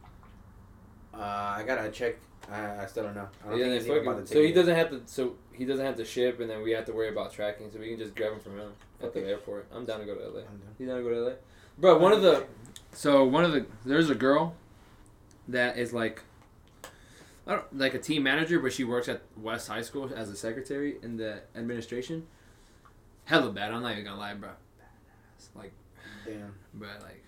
[1.14, 2.16] Uh, I gotta check.
[2.50, 3.28] I, I still don't know.
[3.46, 4.26] I don't Yeah, think he's even about it.
[4.26, 5.00] to so he doesn't have to.
[5.06, 7.70] So he doesn't have to ship, and then we have to worry about tracking.
[7.70, 9.68] So we can just grab him from him at the airport.
[9.72, 10.40] I'm down to go to LA.
[10.40, 10.60] I'm.
[10.78, 11.32] You down to go to LA?
[11.78, 12.44] Bro, one of the.
[12.92, 14.54] So one of the there's a girl
[15.48, 16.22] that is like.
[17.46, 20.36] I don't, like a team manager, but she works at West High School as a
[20.36, 22.26] secretary in the administration.
[23.24, 23.72] Hella bad.
[23.72, 24.50] I'm not even gonna lie, bro.
[24.50, 25.48] Badass.
[25.56, 25.72] Like,
[26.26, 26.54] Damn.
[26.74, 27.24] bro, like,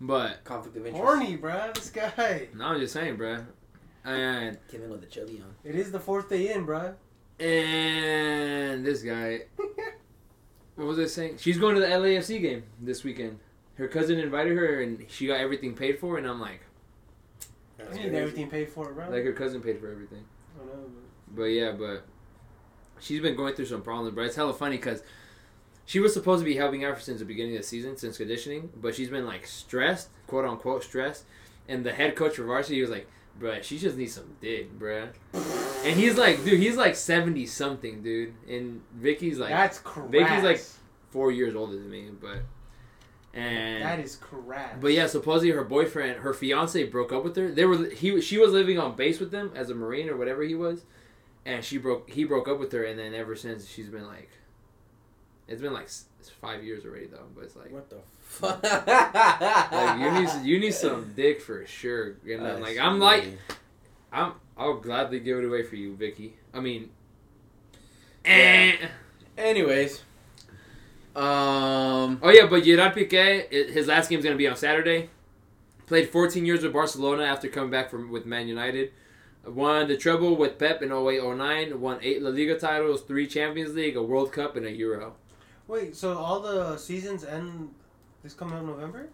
[0.00, 1.04] but Conflict of interest.
[1.04, 1.72] Horny, bro.
[1.74, 2.48] This guy.
[2.54, 3.38] no, I'm just saying, bro.
[4.04, 5.54] And Came in with the chili on.
[5.64, 6.94] It is the fourth day in, bro.
[7.38, 9.40] and this guy,
[10.76, 11.36] what was I saying?
[11.38, 13.38] She's going to the LAFC game this weekend.
[13.74, 16.18] Her cousin invited her, and she got everything paid for.
[16.18, 16.60] And I'm like,
[17.78, 19.08] I need everything paid for, bro.
[19.10, 20.24] like her cousin paid for everything.
[20.60, 20.84] I know,
[21.34, 22.04] But yeah, but
[23.00, 24.14] she's been going through some problems.
[24.14, 25.02] But it's hella funny because
[25.86, 28.70] she was supposed to be helping out since the beginning of the season, since conditioning.
[28.76, 31.24] But she's been like stressed, quote unquote stressed.
[31.68, 33.06] And the head coach for varsity was like,
[33.40, 35.08] "Bruh, she just needs some dick, bruh."
[35.84, 38.34] And he's like, dude, he's like seventy something, dude.
[38.48, 40.10] And Vicky's like that's correct.
[40.12, 40.62] Vicky's like-
[41.10, 42.38] four years older than me, but
[43.32, 44.80] and that is correct.
[44.80, 47.50] but yeah, supposedly her boyfriend, her fiance, broke up with her.
[47.50, 50.42] They were he she was living on base with them as a marine or whatever
[50.42, 50.84] he was,
[51.46, 54.30] and she broke he broke up with her, and then ever since she's been like,
[55.50, 57.26] it's been like it's five years already though.
[57.34, 58.62] But it's like What the fuck?
[58.62, 62.14] like you need you need some dick for sure.
[62.26, 63.26] And then, like I'm like
[64.12, 66.36] I'm I'll gladly give it away for you, Vicky.
[66.54, 66.90] I mean,
[68.24, 68.76] eh.
[69.36, 70.02] Anyways.
[71.16, 72.20] Um.
[72.22, 75.10] Oh yeah, but Gerard Piqué, his last game is gonna be on Saturday.
[75.86, 78.92] Played 14 years with Barcelona after coming back from with Man United.
[79.44, 81.74] Won the treble with Pep in 08-09.
[81.76, 85.14] Won eight La Liga titles, three Champions League, a World Cup, and a Euro.
[85.70, 87.70] Wait, so all the seasons end
[88.24, 89.08] this coming up November?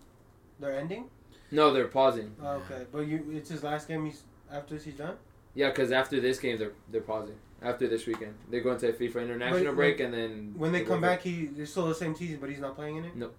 [0.58, 1.10] They're ending?
[1.50, 2.34] No, they're pausing.
[2.42, 4.06] Oh, okay, but you it's his last game.
[4.06, 5.16] He's after this he's done.
[5.54, 7.36] Yeah, because after this game, they're they're pausing.
[7.62, 10.80] After this weekend, they're going to a FIFA international But, break, and then When they
[10.80, 11.10] the come World Cup.
[11.18, 13.16] back, he it's still the same season, but he's not playing in it.
[13.16, 13.34] Nope.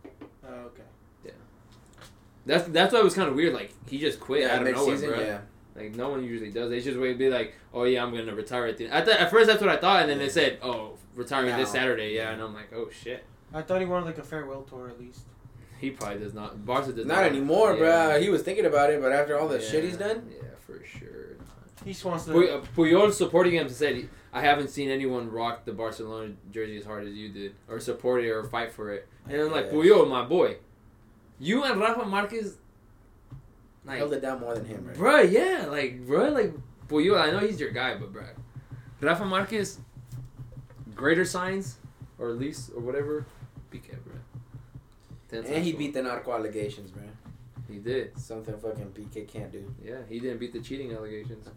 [0.48, 0.84] Oh, okay.
[1.26, 1.32] Yeah.
[2.46, 3.54] That's that's why it was kind of weird.
[3.54, 5.20] Like he just quit Yeah, out of nowhere, mid-season, bro.
[5.20, 5.40] yeah.
[5.78, 6.70] Like no one usually does.
[6.70, 9.20] They just wait, to be like, "Oh yeah, I'm gonna retire at the." I thought
[9.20, 12.32] at first that's what I thought, and then they said, "Oh, retiring this Saturday." Yeah,
[12.32, 15.22] and I'm like, "Oh shit." I thought he wanted like a farewell tour at least.
[15.80, 16.66] He probably does not.
[16.66, 17.80] Barca does Not anymore, yeah.
[18.18, 18.22] bruh.
[18.22, 19.70] He was thinking about it, but after all the Yeah.
[19.70, 21.38] shit he's done, Yeah, for sure.
[21.86, 22.32] He just wants to.
[22.34, 26.86] Puy- uh, Puyol supporting him said, "I haven't seen anyone rock the Barcelona jersey as
[26.86, 29.74] hard as you did, or support it, or fight for it." And I'm like, Yeah.
[29.74, 30.58] "Puyol, my boy,
[31.40, 32.58] you and Rafa Marquez,
[33.88, 34.98] like, held it down more than him, right?
[34.98, 36.54] bruh, yeah, like, bro, like
[36.88, 37.20] Puyol.
[37.20, 38.24] I know he's your guy, but bro,
[39.02, 39.80] Rafa Marquez,
[40.96, 41.78] greater signs,
[42.18, 43.26] or at least, or whatever,
[43.72, 44.20] PK, bruh.
[45.30, 47.04] Ten And he times beat the narco allegations, bruh.
[47.70, 48.18] He did.
[48.18, 49.74] Something fucking PK can't do.
[49.84, 51.48] Yeah, he didn't beat the cheating allegations.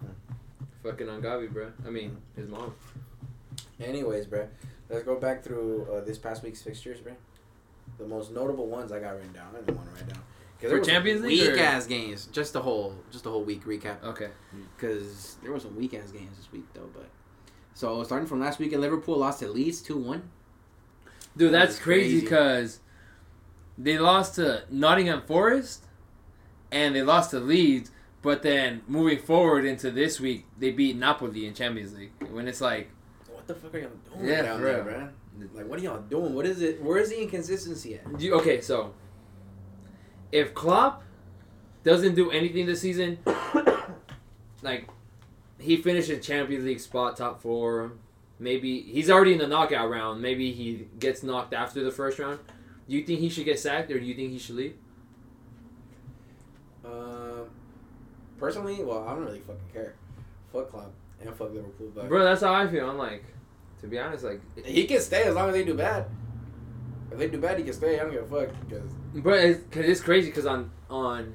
[0.82, 1.70] Fucking Angavi, bro.
[1.86, 2.74] I mean, his mom.
[3.80, 4.48] Anyways, bro,
[4.88, 7.14] let's go back through uh, this past week's fixtures, bruh.
[7.98, 9.48] The most notable ones I got written down.
[9.54, 10.22] I didn't want to write down.
[10.60, 12.26] 'Cause For there Champions League or- weak ass games.
[12.32, 14.02] Just the whole, just the whole week recap.
[14.04, 14.28] Okay.
[14.76, 16.88] Because there were some weak ass games this week though.
[16.94, 17.08] But
[17.74, 20.30] so starting from last weekend, Liverpool lost at Leeds two one.
[21.36, 22.20] Dude, That that's was crazy crazy.
[22.22, 22.80] because
[23.78, 25.84] they lost to Nottingham Forest
[26.70, 31.46] and they lost to Leeds, but then moving forward into this week, they beat Napoli
[31.46, 32.12] in Champions League.
[32.30, 32.90] When it's like,
[33.32, 34.94] What the fuck are y'all doing Yeah, down for there, real.
[35.48, 35.56] bruh?
[35.56, 36.34] Like, what are y'all doing?
[36.34, 36.82] What is it?
[36.82, 38.20] Where is the inconsistency at?
[38.20, 38.92] you, okay, so
[40.32, 41.02] if Klopp
[41.84, 43.18] doesn't do anything this season,
[44.62, 44.88] like
[45.58, 47.92] he finishes Champions League spot top four,
[48.38, 50.20] maybe he's already in the knockout round.
[50.22, 52.40] Maybe he gets knocked after the first round.
[52.88, 54.76] Do you think he should get sacked or do you think he should leave?
[56.84, 57.50] Um,
[58.38, 59.94] personally, well, I don't really fucking care.
[60.52, 62.88] Fuck Klopp and fuck Liverpool, but Bro, that's how I feel.
[62.88, 63.24] I'm like,
[63.80, 66.06] to be honest, like, he can stay as long as they do bad.
[67.10, 67.98] If they do bad, he can stay.
[67.98, 71.34] I don't give a fuck because but it's, cause it's crazy because on on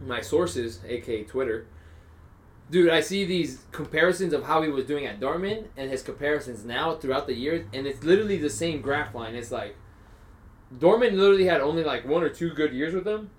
[0.00, 1.66] my sources, aka Twitter,
[2.70, 6.64] dude, I see these comparisons of how he was doing at Dortmund and his comparisons
[6.64, 9.34] now throughout the year, and it's literally the same graph line.
[9.34, 9.76] It's like
[10.76, 13.30] Dortmund literally had only like one or two good years with them,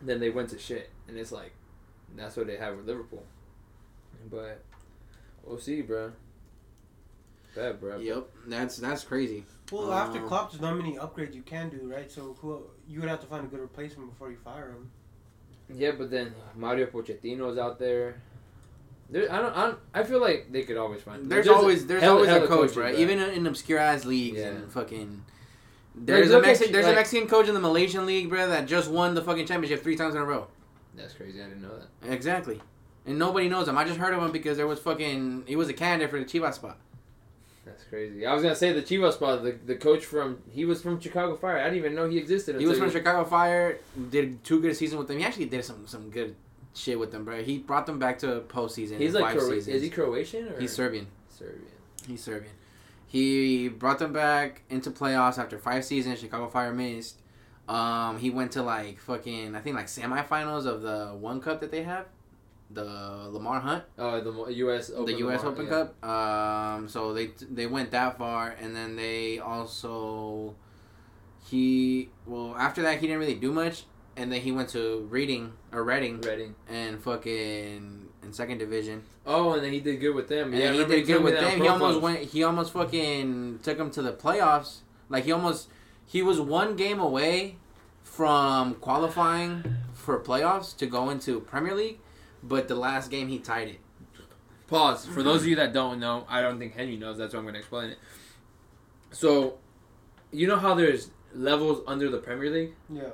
[0.00, 1.52] then they went to shit, and it's like
[2.16, 3.24] that's what they have with Liverpool.
[4.30, 4.62] But
[5.42, 6.12] we'll see, bro.
[7.54, 7.98] Bad, bro.
[7.98, 9.44] yep, that's that's crazy.
[9.72, 12.10] Well, after Um, Klopp, there's not many upgrades you can do, right?
[12.10, 14.90] So who you would have to find a good replacement before you fire him.
[15.72, 18.20] Yeah, but then Mario Pochettino's out there.
[19.10, 19.78] There, I don't, I don't.
[19.94, 21.30] I feel like they could always find.
[21.30, 22.92] There's just always there's hella- always a coach, coaches, right?
[22.92, 23.00] bro.
[23.02, 24.48] Even in obscure ass leagues Yeah.
[24.48, 25.24] and fucking.
[25.94, 28.48] There's a look at Mexican, you, there's a Mexican coach in the Malaysian league, bro,
[28.48, 30.48] that just won the fucking championship three times in a row.
[30.96, 31.40] That's crazy.
[31.40, 32.12] I didn't know that.
[32.12, 32.60] Exactly,
[33.06, 33.78] and nobody knows him.
[33.78, 36.24] I just heard of him because there was fucking he was a candidate for the
[36.24, 36.78] Chivas spot.
[37.64, 38.26] That's crazy.
[38.26, 39.42] I was gonna say the Chivas spot.
[39.42, 41.58] The, the coach from he was from Chicago Fire.
[41.58, 42.60] I didn't even know he existed.
[42.60, 43.78] He was from Chicago Fire.
[44.10, 45.18] Did two good seasons with them.
[45.18, 46.36] He actually did some some good
[46.74, 47.42] shit with them, bro.
[47.42, 48.98] He brought them back to postseason.
[48.98, 51.06] He's like Cro- is he Croatian or He's Serbian.
[51.28, 51.62] Serbian?
[52.06, 52.52] He's Serbian.
[53.06, 56.18] He brought them back into playoffs after five seasons.
[56.18, 57.20] Chicago Fire missed.
[57.68, 61.70] Um, he went to like fucking I think like semifinals of the one cup that
[61.70, 62.06] they have,
[62.74, 64.90] the Lamar Hunt, Oh, the U.S.
[64.90, 65.42] Open the U.S.
[65.42, 65.70] Lamar- Open yeah.
[65.70, 66.04] Cup.
[66.04, 70.54] Um, so they they went that far, and then they also
[71.46, 73.84] he well after that he didn't really do much,
[74.16, 76.54] and then he went to Reading or Reading Reading.
[76.68, 79.02] and fucking in second division.
[79.26, 80.52] Oh, and then he did good with them.
[80.52, 81.60] And yeah, he did good with them.
[81.60, 82.20] He almost went.
[82.20, 84.78] He almost fucking took them to the playoffs.
[85.08, 85.68] Like he almost,
[86.06, 87.56] he was one game away
[88.02, 91.98] from qualifying for playoffs to go into Premier League,
[92.46, 93.80] but the last game he tied it.
[94.66, 95.06] Pause.
[95.06, 97.18] For those of you that don't know, I don't think Henry knows.
[97.18, 97.98] That's why I'm going to explain it.
[99.10, 99.58] So,
[100.32, 102.74] you know how there's levels under the Premier League.
[102.88, 103.10] Yeah.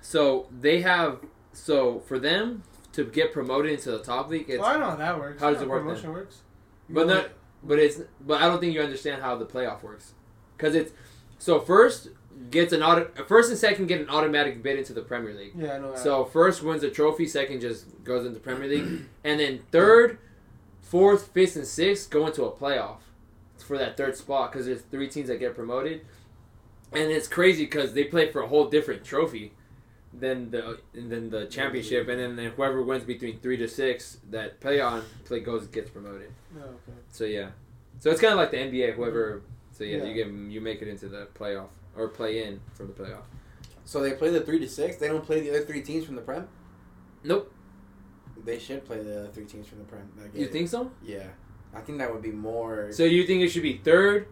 [0.00, 1.18] So they have.
[1.52, 4.96] So for them to get promoted into the top league, it's well, I know how
[4.96, 5.40] that works.
[5.42, 6.42] How does I it work Promotion works.
[6.88, 7.28] You But not-
[7.62, 10.12] but it's but I don't think you understand how the playoff works,
[10.56, 10.92] because it's
[11.38, 12.08] so first
[12.50, 15.52] gets an auto first and second get an automatic bid into the Premier League.
[15.56, 15.98] Yeah, I know that.
[16.00, 20.18] So first wins a trophy, second just goes into Premier League, and then third,
[20.80, 22.98] fourth, fifth, and sixth go into a playoff
[23.58, 26.02] for that third spot because there's three teams that get promoted,
[26.92, 29.52] and it's crazy because they play for a whole different trophy
[30.12, 34.80] than the than the championship, and then whoever wins between three to six that play
[34.80, 36.30] on play goes gets promoted.
[36.56, 36.98] Oh, okay.
[37.10, 37.48] So yeah,
[37.98, 38.94] so it's kind of like the NBA.
[38.94, 39.42] Whoever,
[39.72, 40.04] so yeah, Yeah.
[40.04, 43.24] you get you make it into the playoff or play in from the playoff.
[43.84, 44.96] So they play the three to six.
[44.96, 46.48] They don't play the other three teams from the Prem.
[47.22, 47.52] Nope.
[48.44, 50.10] They should play the other three teams from the Prem.
[50.34, 50.52] You it.
[50.52, 50.90] think so?
[51.02, 51.26] Yeah,
[51.74, 52.92] I think that would be more.
[52.92, 54.28] So you think it should be third?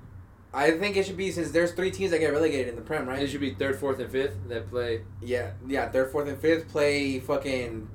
[0.55, 3.09] I think it should be since there's three teams that get relegated in the Prem,
[3.09, 3.23] right?
[3.23, 5.03] It should be third, fourth, and fifth that play.
[5.23, 5.89] Yeah, yeah.
[5.91, 7.89] Third, fourth, and fifth play fucking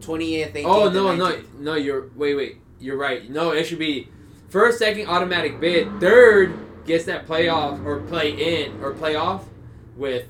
[0.00, 0.56] twentieth.
[0.64, 1.74] Oh no, no, no!
[1.74, 2.58] You're wait, wait.
[2.80, 3.30] You're right.
[3.30, 4.08] No, it should be
[4.48, 6.00] first, second, automatic bid.
[6.00, 6.52] Third
[6.84, 9.42] gets that playoff or play in or playoff
[9.96, 10.26] with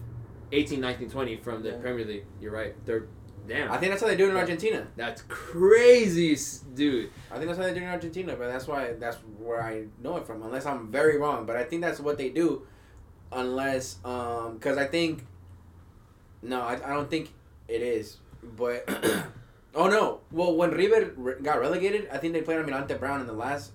[0.53, 1.77] 18, 19, 20 from the Yeah.
[1.79, 2.25] Premier League.
[2.41, 2.75] You're right.
[2.87, 3.07] They're
[3.47, 3.73] Damn.
[3.73, 4.87] I think that's how they do it in Argentina.
[4.97, 6.39] That's crazy,
[6.75, 7.11] dude.
[7.29, 9.87] I think that's how they do it in Argentina, but that's why that's where I
[10.01, 10.43] know it from.
[10.45, 12.65] Unless I'm very wrong, but I think that's what they do.
[13.33, 15.27] Unless, um, because I think,
[16.41, 17.33] no, I, I don't think
[17.67, 18.19] it is.
[18.57, 18.85] But
[19.75, 23.33] oh no, well when River got relegated, I think they played Almirante Brown in the
[23.33, 23.73] last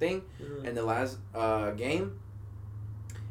[0.00, 0.22] thing,
[0.64, 2.18] in the last uh, game,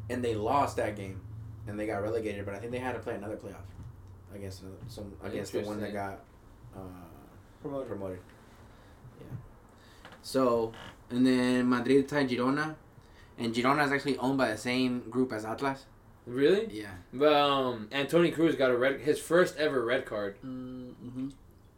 [0.09, 1.19] and they lost that game,
[1.67, 2.45] and they got relegated.
[2.45, 3.67] But I think they had to play another playoff
[4.33, 6.19] against another- some against the one that got
[6.75, 6.79] uh,
[7.61, 7.87] Promoted.
[7.89, 8.19] promoted.
[9.19, 9.35] Yeah.
[10.21, 10.71] So,
[11.09, 12.75] and then Madrid tied Girona,
[13.37, 15.85] and Girona is actually owned by the same group as Atlas.
[16.25, 16.67] Really?
[16.71, 16.91] Yeah.
[17.11, 21.29] But um, Toni Kroos got a red, his first ever red card, Mm-hmm.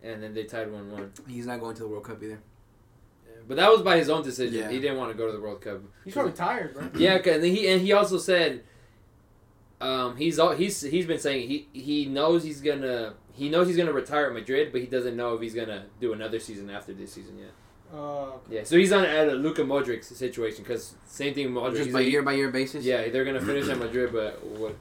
[0.04, 1.12] and then they tied one one.
[1.28, 2.40] He's not going to the World Cup either.
[3.52, 4.60] But that was by his own decision.
[4.60, 4.70] Yeah.
[4.72, 5.82] He didn't want to go to the World Cup.
[6.06, 6.88] He's probably tired, bro.
[6.96, 8.64] Yeah, 'cause- and he and he also said,
[9.82, 13.76] um, he's all he's he's been saying he he knows he's gonna he knows he's
[13.76, 16.94] gonna retire at Madrid, but he doesn't know if he's gonna do another season after
[16.94, 17.52] this season yet.
[17.94, 21.50] Uh, Yeah, so he's on at a Luka Modric situation because same thing.
[21.50, 22.86] Modric, Just by like- year by year basis.
[22.86, 24.76] Yeah, they're gonna finish at Madrid, but what?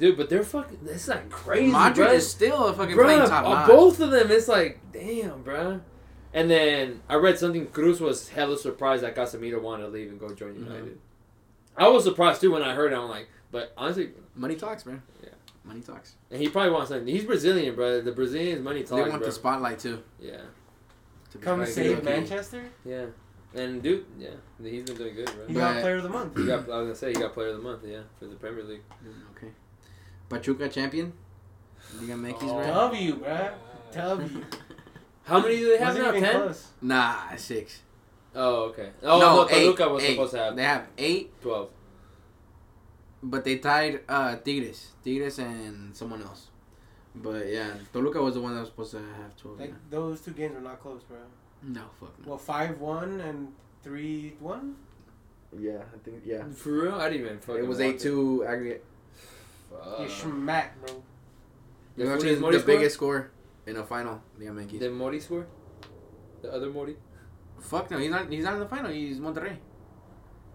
[0.00, 0.78] Dude, but they're fucking.
[0.86, 2.14] It's like crazy, Madrid bruh.
[2.14, 3.68] is still a fucking playing top uh, notch.
[3.68, 5.80] both of them, it's like, damn, bruh.
[6.32, 7.66] And then I read something.
[7.68, 10.64] Kroos was hella surprised that Casemiro wanted to leave and go join Mhm.
[10.64, 10.98] United.
[11.76, 12.96] I was surprised too when I heard it.
[12.96, 15.02] I'm like, but honestly, Money talks, man.
[15.22, 15.30] Yeah.
[15.64, 16.14] Money talks.
[16.30, 17.06] and he probably wants something.
[17.06, 18.00] He's Brazilian, bro.
[18.00, 18.90] The Brazilians money talks.
[18.92, 19.26] They want bro.
[19.26, 20.02] the spotlight too.
[20.20, 20.38] Yeah,
[21.32, 21.66] to be come fair.
[21.66, 22.04] save Okay.
[22.04, 22.62] Manchester.
[22.84, 23.06] yeah.
[23.54, 24.30] And dude, yeah,
[24.62, 25.46] he's been doing good, bro.
[25.48, 26.36] He But- got Player of the Month.
[26.36, 28.36] He got, I was gonna say he got Player of the Month, yeah, for the
[28.36, 28.82] Premier League.
[29.36, 29.52] Okay.
[30.28, 31.12] Pachuca champion.
[32.00, 32.58] Liga MX, Oh.
[32.58, 32.66] right?
[32.68, 33.52] W, bruh.
[33.92, 34.44] W.
[35.24, 36.20] How many do they have Wasn't now?
[36.20, 36.40] Ten?
[36.42, 36.66] close.
[36.82, 37.82] Nah, six.
[38.34, 38.90] Oh, okay.
[39.02, 40.10] Oh no, eight, Toluca was eight.
[40.12, 41.70] supposed to have They have eight, twelve.
[43.22, 46.48] but they tied uh, Tigres, Tigres, and someone else.
[47.14, 49.58] But yeah, Toluca was the one that was supposed to have twelve.
[49.60, 51.18] Like those two games were not close, bro.
[51.62, 52.28] No, fuck no.
[52.30, 53.48] Well, five one and
[53.82, 54.76] three one.
[55.58, 56.44] Yeah, I think yeah.
[56.54, 57.64] For real, I didn't even fucking.
[57.64, 58.84] It was eight two aggregate.
[59.70, 60.00] Fuck.
[60.00, 61.02] you smacked, bro.
[61.96, 62.74] It was Did actually Mori the score?
[62.76, 63.30] biggest score
[63.70, 64.20] in a final.
[64.38, 64.78] Liga MX.
[64.80, 65.46] Did Mori score?
[66.42, 66.96] The other Mori?
[67.60, 68.30] Fuck no, he's not.
[68.30, 68.90] He's not in the final.
[68.90, 69.56] He's Monterrey,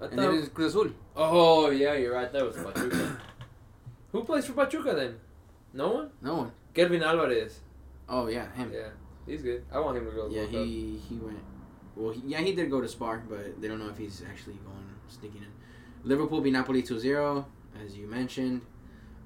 [0.01, 0.89] I and thought- it is Cruz Azul.
[1.15, 2.32] Oh yeah, you're right.
[2.32, 3.17] That was Pachuca.
[4.12, 5.15] Who plays for Pachuca then?
[5.73, 6.10] No one.
[6.21, 6.51] No one.
[6.73, 7.60] Kevin Alvarez.
[8.10, 8.71] Oh yeah, him.
[8.73, 8.89] Yeah,
[9.28, 9.63] he's good.
[9.71, 10.28] I want him to go.
[10.28, 11.39] to Yeah, he he went.
[11.95, 14.56] Well, he, yeah, he did go to Spar, but they don't know if he's actually
[14.65, 15.51] going sneaking in.
[16.04, 17.45] Liverpool beat Napoli 2-0,
[17.84, 18.62] as you mentioned.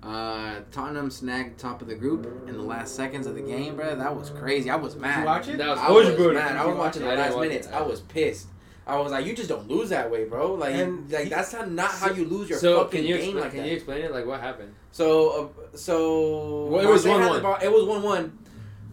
[0.01, 3.95] Uh, Tottenham snagged top of the group in the last seconds of the game, bro.
[3.95, 4.69] That was crazy.
[4.69, 5.15] I was mad.
[5.15, 5.57] Did you watch it?
[5.57, 6.33] That was I was Hojbjerg.
[6.35, 6.55] mad.
[6.55, 7.49] I was watching I the last watch it.
[7.49, 7.67] minutes.
[7.67, 8.47] I was pissed.
[8.87, 10.53] I was like, you just don't lose that way, bro.
[10.53, 13.17] Like, And like he- that's not, not how you lose your So fucking can you
[13.17, 13.43] game explain?
[13.43, 13.67] like can that.
[13.67, 14.11] you explain it?
[14.13, 14.73] Like what happened?
[14.91, 17.41] So, uh, so Well, it was 1-1.
[17.43, 18.39] ball- It was one one,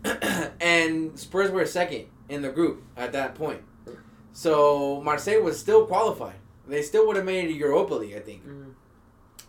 [0.61, 3.62] and Spurs were second in the group at that point.
[4.33, 6.35] So Marseille was still qualified.
[6.69, 8.42] They still would have made it to Europa League, I think,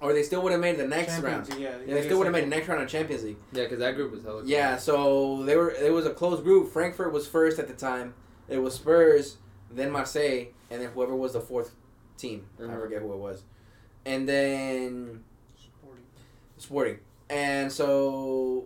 [0.01, 1.61] or they still would have made the next Champions, round.
[1.61, 3.37] Yeah, Yeah, they still would have made the next round of Champions League.
[3.51, 4.41] Yeah, because that group was hella.
[4.41, 4.49] cool.
[4.49, 5.71] Yeah, so they were.
[5.71, 6.71] It was a close group.
[6.71, 8.13] Frankfurt was first at the time.
[8.47, 9.37] It was Spurs,
[9.71, 11.71] then Marseille, and then whoever was the fourth
[12.17, 12.45] team.
[12.59, 12.79] I Mhm.
[12.81, 13.43] forget who it was,
[14.05, 15.23] and then
[15.57, 16.03] Sporting.
[16.57, 16.99] Sporting.
[17.29, 18.65] And so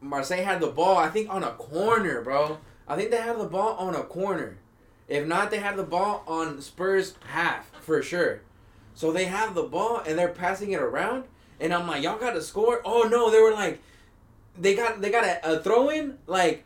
[0.00, 2.58] Marseille had the ball, I think on a corner, bro.
[2.86, 4.58] I think they had the ball on a corner.
[5.08, 8.42] If not, they had the ball on Spurs half for sure.
[8.96, 11.24] So they have the ball and they're passing it around,
[11.60, 12.80] and I'm like, y'all got to score.
[12.84, 13.80] Oh no, they were like,
[14.58, 16.64] they got they got a, a throw in like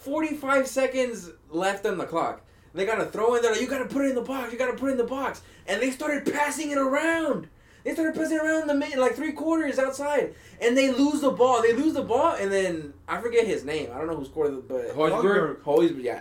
[0.00, 2.42] 45 seconds left on the clock.
[2.74, 3.42] They got a throw in.
[3.42, 4.52] They're like, you got to put it in the box.
[4.52, 5.42] You got to put it in the box.
[5.68, 7.46] And they started passing it around.
[7.84, 11.30] They started passing it around the mid, like three quarters outside, and they lose the
[11.30, 11.62] ball.
[11.62, 13.90] They lose the ball, and then I forget his name.
[13.92, 15.62] I don't know who scored it, but Hojbjerg?
[15.62, 16.20] Hojbjerg, yeah.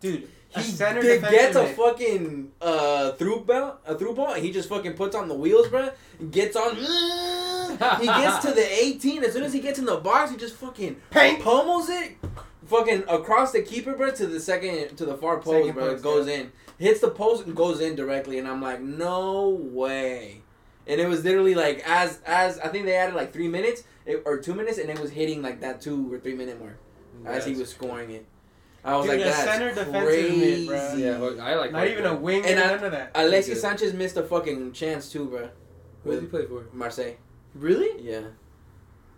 [0.00, 4.44] Dude, a He center they gets a fucking uh, through ball, a through ball, and
[4.44, 5.90] he just fucking puts on the wheels, bro.
[6.30, 6.76] Gets on.
[8.00, 9.24] he gets to the 18.
[9.24, 11.40] As soon as he gets in the box, he just fucking Pang!
[11.40, 12.16] pummels it,
[12.66, 15.90] fucking across the keeper, bro, to the second to the far post, Second bro.
[15.90, 16.34] post, goes yeah.
[16.34, 18.38] in, hits the post, and goes in directly.
[18.38, 20.42] And I'm like, no way.
[20.86, 24.22] And it was literally like as as I think they added like three minutes it,
[24.26, 26.78] or two minutes, and it was hitting like that two or three minute mark
[27.24, 28.26] as he was scoring it.
[28.84, 30.36] I was Dude, like, a that's center defensive crazy.
[30.38, 30.94] mid, bro.
[30.96, 31.72] Yeah, Hoj- I like.
[31.72, 32.20] Not even a Hojbjerg.
[32.20, 33.10] wing And or I- none of that.
[33.14, 33.60] Alexis.
[33.60, 35.48] Sanchez missed a fucking chance too, bro.
[36.04, 36.66] Who did he play for?
[36.72, 37.14] Marseille.
[37.54, 38.02] Really?
[38.02, 38.20] Yeah,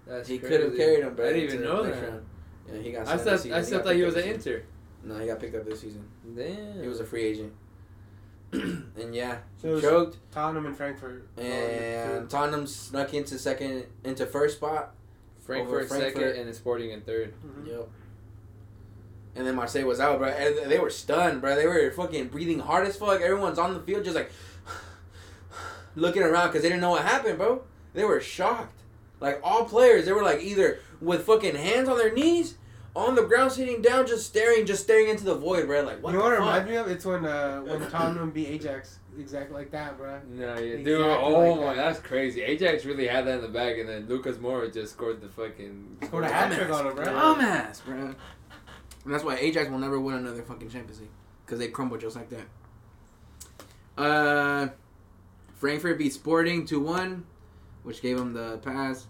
[0.07, 1.27] That's he could have carried him, bro.
[1.27, 2.01] I didn't even know that.
[2.11, 2.27] round.
[2.73, 3.03] Yeah, he got.
[3.03, 3.47] I signed still, this.
[3.53, 4.25] I still got thought he was an.
[4.25, 4.63] Inter.
[5.03, 6.05] No, he got picked up this season.
[6.37, 6.81] Damn.
[6.83, 7.53] He was a free agent.
[8.53, 10.19] and yeah, So it choked.
[10.31, 11.27] Tottenham and Frankfurt.
[11.37, 14.95] And Tottenham snuck into second, into first spot.
[15.41, 16.15] Frankfurt, Frankfurt.
[16.15, 17.35] second and Sporting in third.
[17.45, 17.67] Mhm.
[17.69, 17.89] Yep.
[19.37, 20.29] And then Marseille was out, bro.
[20.29, 21.57] And they were stunned, bro.
[21.57, 23.21] They were fucking breathing hard as fuck.
[23.21, 24.33] Everyone's on the field just like
[25.95, 27.63] looking around because they didn't know what happened, bro.
[27.93, 28.81] They were shocked.
[29.21, 32.57] Like all players, they were like either with fucking hands on their knees,
[32.95, 35.83] on the ground, sitting down, just staring, just staring into the void, bro.
[35.83, 36.13] Like what?
[36.13, 36.89] you know what the it reminds me of?
[36.89, 40.21] It's when uh, when Tottenham beat Ajax, exactly like that, bro.
[40.29, 40.81] No, yeah, dude.
[40.81, 41.77] Exactly oh like my, that.
[41.77, 42.43] that's crazy.
[42.43, 45.99] Ajax really had that in the bag, and then Lucas Moura just scored the fucking.
[46.05, 47.05] Scored a hat trick Dumbass, on him, bro.
[47.05, 48.15] Dumbass, bro.
[49.07, 51.09] And that's why Ajax will never win another fucking Champions League
[51.47, 54.03] because they crumble just like that.
[54.03, 54.69] Uh,
[55.55, 57.25] Frankfurt beat Sporting two one,
[57.85, 59.07] which gave them the pass.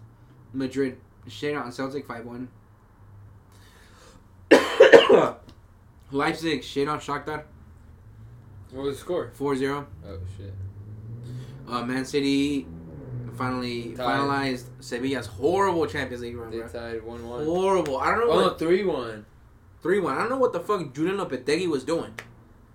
[0.53, 2.47] Madrid shade out on Celtic five one.
[6.11, 7.43] Leipzig shade on Shakhtar
[8.71, 9.31] What was the score?
[9.37, 9.85] 4-0.
[10.07, 10.53] Oh shit.
[11.67, 12.65] Uh, Man City
[13.35, 14.05] finally Tied.
[14.05, 16.67] finalized Sevilla's horrible Champions League run, They bro.
[16.69, 17.43] tied one one.
[17.45, 17.97] Horrible.
[17.97, 18.67] I don't know Oh what no,
[19.81, 20.15] three one.
[20.15, 22.13] I don't know what the fuck Julen Lopetegui was doing.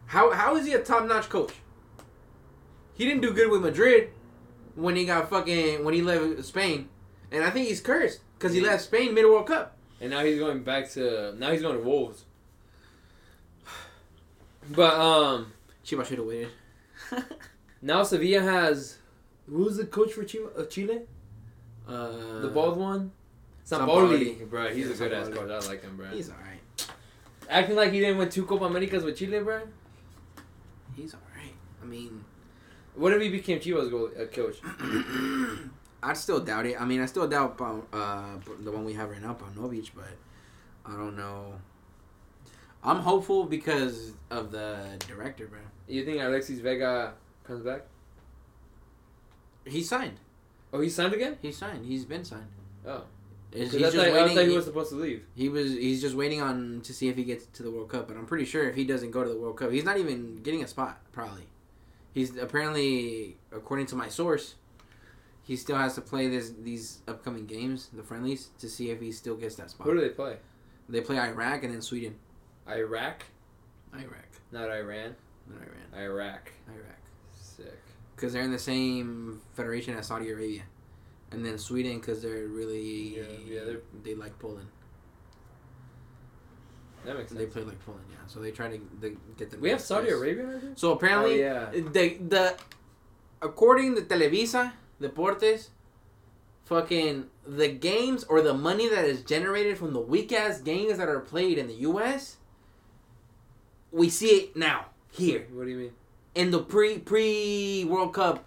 [0.07, 1.55] How how is he a top notch coach?
[2.94, 4.11] He didn't do good with Madrid
[4.74, 6.88] when he got fucking when he left Spain,
[7.30, 9.76] and I think he's cursed because he left Spain mid World Cup.
[10.00, 12.24] And now he's going back to now he's going to Wolves.
[14.70, 15.53] But um,
[15.84, 16.48] Chivas should have waited.
[17.82, 18.98] now Sevilla has
[19.48, 20.46] who's the coach for Chile?
[20.57, 21.00] Uh, Chile?
[21.88, 23.11] Uh, The bald one?
[23.66, 24.36] Sampaoli.
[24.38, 24.68] Sampaoli, bro.
[24.72, 25.50] He's Yeah, a good ass coach.
[25.50, 26.07] I like him, bro.
[26.09, 26.51] He's all right.
[27.53, 29.61] Acting like he didn't win two Copa Americas with Chile, bro.
[30.96, 31.53] He's all right.
[31.82, 32.24] I mean,
[32.94, 34.57] What if he became Chivas goal uh, coach?
[36.03, 36.80] I'd still doubt it.
[36.80, 40.16] I mean, I still doubt uh, the one we have right now, Paunovic, but
[40.86, 41.55] I don't know.
[42.82, 45.61] I'm hopeful because of the director, bro.
[45.86, 47.12] You think Alexis Vega
[47.44, 47.82] comes back?
[49.66, 50.18] He signed.
[50.72, 51.36] Oh, he signed again?
[51.42, 51.84] He signed.
[51.84, 52.48] He's been signed.
[52.86, 53.05] Oh.
[53.55, 54.36] He's I, just thought, I waiting.
[54.36, 55.24] thought he he, was supposed to leave.
[55.34, 55.72] he was.
[55.72, 58.09] He's just waiting on to see if he gets to the World Cup.
[58.09, 60.36] But I'm pretty sure if he doesn't go to the World Cup, he's not even
[60.42, 61.00] getting a spot.
[61.12, 61.44] Probably.
[62.14, 64.55] He's apparently, according to my source,
[65.42, 69.12] he still has to play this these upcoming games, the friendlies, to see if he
[69.12, 69.86] still gets that spot.
[69.86, 70.36] Who do they play?
[70.88, 72.16] They play Iraq and then Sweden.
[72.68, 73.24] Iraq,
[73.94, 75.14] Iraq, not Iran.
[75.48, 76.03] not Iran.
[76.05, 76.53] Iraq.
[76.68, 76.98] Iraq.
[77.34, 77.66] Sick.
[78.14, 80.62] Because they're in the same federation as Saudi Arabia,
[81.33, 84.68] and then Sweden because they're really Yeah, yeah, they're- they like Poland.
[87.05, 87.39] That makes sense.
[87.41, 88.18] They play like Poland, yeah.
[88.28, 89.59] So they try to they get the.
[89.59, 90.16] We have Saudi Yes.
[90.16, 90.72] Arabia right there?
[90.76, 91.80] So apparently, Oh, yeah.
[91.87, 92.57] Uh, the the
[93.41, 95.68] according to Televisa Deportes,
[96.64, 101.09] fucking the games or the money that is generated from the weak ass games that
[101.09, 102.37] are played in the U.S.
[103.91, 105.93] We see it now here What do you mean?
[106.37, 108.45] in the pre pre World Cup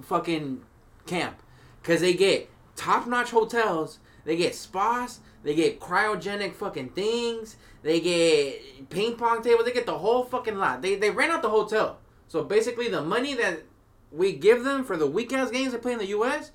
[0.00, 0.62] fucking
[1.04, 1.41] camp
[1.82, 8.00] because they get top notch hotels, they get spas, they get cryogenic fucking things, they
[8.00, 10.80] get ping pong tables, they get the whole fucking lot.
[10.82, 11.98] They they rent out the hotel.
[12.28, 13.62] So basically, the money that
[14.10, 16.52] we give them for the weak ass games they play in the U.S.,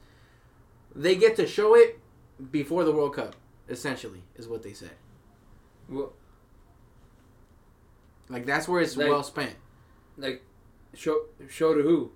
[0.95, 1.99] they get to show it
[2.51, 3.36] before the World Cup.
[3.69, 4.95] Essentially, is what they said.
[5.89, 6.13] Well,
[8.30, 9.55] Like that's where it's Like- well spent.
[10.17, 10.41] like,
[10.93, 12.11] show show to who?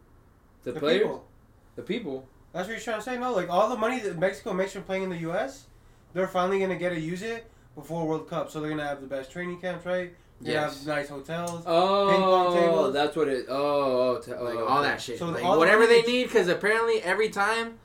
[0.64, 1.02] The, The players?
[1.02, 1.28] people.
[1.76, 2.28] The people.
[2.54, 3.18] That's what you're trying to say.
[3.18, 5.68] No, like all the money that Mexico makes from playing in the U.S.,
[6.14, 8.50] they're finally gonna get to use it before World Cup.
[8.52, 10.14] So they're gonna have the best training camps, right?
[10.42, 10.80] They Yes.
[10.80, 11.64] have nice hotels.
[11.68, 12.94] Oh, tables.
[12.94, 13.46] that's what it.
[13.48, 14.64] Oh, oh, t- oh like okay.
[14.64, 15.20] all that shit.
[15.20, 17.78] So like, all the whatever money they need, because apparently every time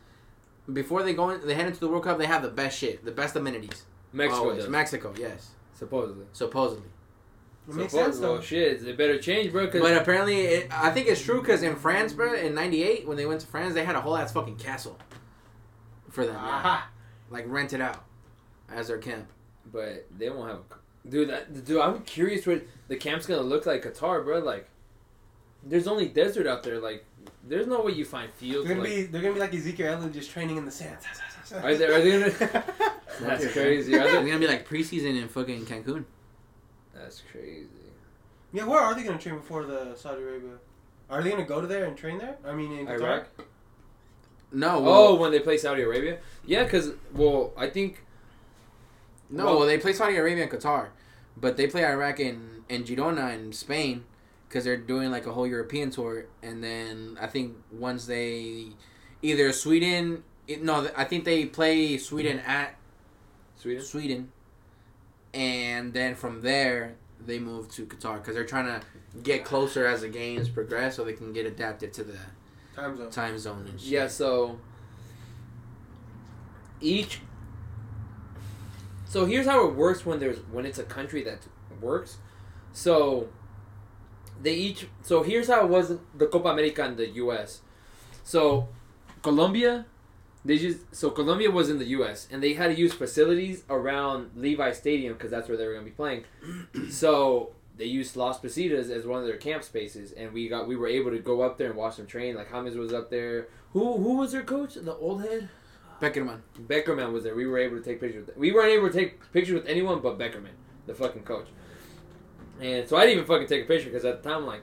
[0.73, 3.05] before they go in, they head into the World Cup, they have the best shit,
[3.05, 3.85] the best amenities.
[4.13, 4.63] Mexico Always.
[4.63, 4.69] does.
[4.71, 6.25] Mexico, yes, supposedly.
[6.33, 6.89] supposedly.
[7.69, 8.33] It makes Suppos- sense though.
[8.35, 9.67] Well, shit, they better change, bro.
[9.69, 13.17] Cause But apparently, it, I think it's true because in France, bro, in '98 when
[13.17, 14.99] they went to France, they had a whole ass fucking castle
[16.11, 16.41] for them, yeah.
[16.41, 16.89] Aha.
[17.31, 18.05] like rented out
[18.73, 19.27] as their camp.
[19.73, 20.59] but they won't have.
[20.59, 23.83] A, dude, that, dude, I'm curious what the camp's gonna look like.
[23.85, 24.39] Qatar, bro.
[24.39, 24.69] Like,
[25.65, 26.79] there's only desert out there.
[26.79, 27.05] Like,
[27.49, 28.67] there's no way you find fields.
[28.69, 30.99] They're gonna like, be they're gonna be like Ezekiel Elliott just training in the sand.
[31.63, 32.65] Are they- are they gonna-
[33.21, 33.95] That's crazy.
[33.97, 36.05] Are It's they, gonna be like preseason in fucking Cancun.
[36.97, 37.67] That's crazy.
[38.53, 40.53] yeah, where are they gonna train before the Saudi Arabia?
[41.11, 42.37] Are they gonna go to there and train there?
[42.45, 43.01] I mean, in Qatar.
[43.01, 43.29] Iraq.
[44.53, 46.19] No, Oh, when they play Saudi Arabia.
[46.45, 48.05] Yeah, because well, I think
[49.29, 50.89] no, well- well, they play Saudi Arabia and Qatar,
[51.37, 54.05] but they play Iraq and and Girona in Spain
[54.49, 58.69] because they're doing like a whole European tour, and then I think once they
[59.23, 62.77] either Sweden, it, no, I think they play Sweden at
[63.57, 63.83] Sweden.
[63.83, 64.33] Sweden,
[65.37, 68.87] and then from there they move to Qatar because they're trying to
[69.23, 72.19] get closer as the games progress, so they can get adapted to the
[72.75, 73.11] Time zone.
[73.11, 73.91] time zone and shit.
[73.91, 74.59] Yeah, so
[76.81, 77.21] each
[79.07, 81.41] So here's how it works when there's when it's a country that
[81.81, 82.19] works.
[82.73, 83.29] So
[84.43, 87.61] they each so here's how it was the Copa America in the US.
[88.25, 88.69] So
[89.23, 89.87] Colombia
[90.47, 94.31] they just so Colombia was in the US and they had to use facilities around
[94.37, 96.25] Levi Stadium because that's where they were going to be playing.
[96.91, 100.77] so they used Las Positas as one of their camp spaces, and we got we
[100.77, 102.37] were able to go up there and watch them train.
[102.37, 103.49] Like James was up there.
[103.73, 104.75] Who who was their coach?
[104.75, 105.49] The old head.
[106.01, 106.41] Pékerman.
[106.67, 107.35] Pékerman was there.
[107.35, 108.27] We were able to take pictures.
[108.27, 110.55] With, we weren't able to take pictures with anyone but Pékerman,
[110.87, 111.49] the fucking coach.
[112.61, 114.63] And so I didn't even fucking take a picture because at the time, I'm like,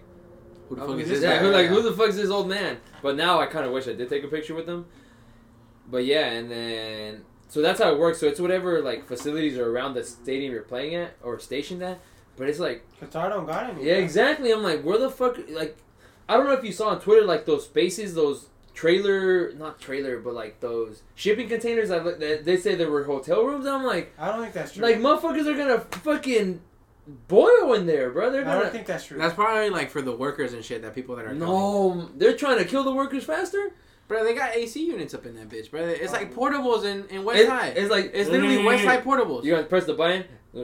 [0.70, 1.22] Who the fuck is this?
[1.22, 1.38] guy?
[1.38, 2.78] who, like, who the fuck is this old man?
[3.02, 4.86] But now I kind of wish I did take a picture with them.
[5.94, 8.20] But yeah, and then so that's how it works.
[8.20, 12.00] So it's whatever like facilities are around the stadium you're playing at or stationed at.
[12.36, 13.86] But it's like Qatar don't got any.
[13.86, 14.52] yeah, exactly.
[14.52, 15.38] I'm like, where the fuck?
[15.50, 15.78] Like,
[16.28, 20.18] I don't know if you saw on Twitter like those spaces, those trailer, not trailer,
[20.20, 21.92] but like those shipping containers.
[21.92, 23.68] I looked- they they say there were hotel rooms.
[23.68, 24.82] I'm like, I don't think that's true.
[24.84, 26.60] like motherfuckers are gonna fucking
[27.28, 28.32] boil in there, bro.
[28.32, 28.60] They're I gonna.
[28.64, 29.18] don't think that's true.
[29.20, 30.82] That's probably like for the workers and shit.
[30.82, 31.40] That people that are coming.
[31.48, 33.74] no, they're trying to kill the workers faster.
[34.14, 34.24] Bro.
[34.24, 35.82] They got AC units up in that bitch, bro.
[35.82, 36.40] It's like Oh.
[36.40, 37.74] portables in in West It- Side.
[37.78, 39.44] it's like It's literally West Side portables.
[39.44, 40.24] You gotta press the button.
[40.56, 40.60] I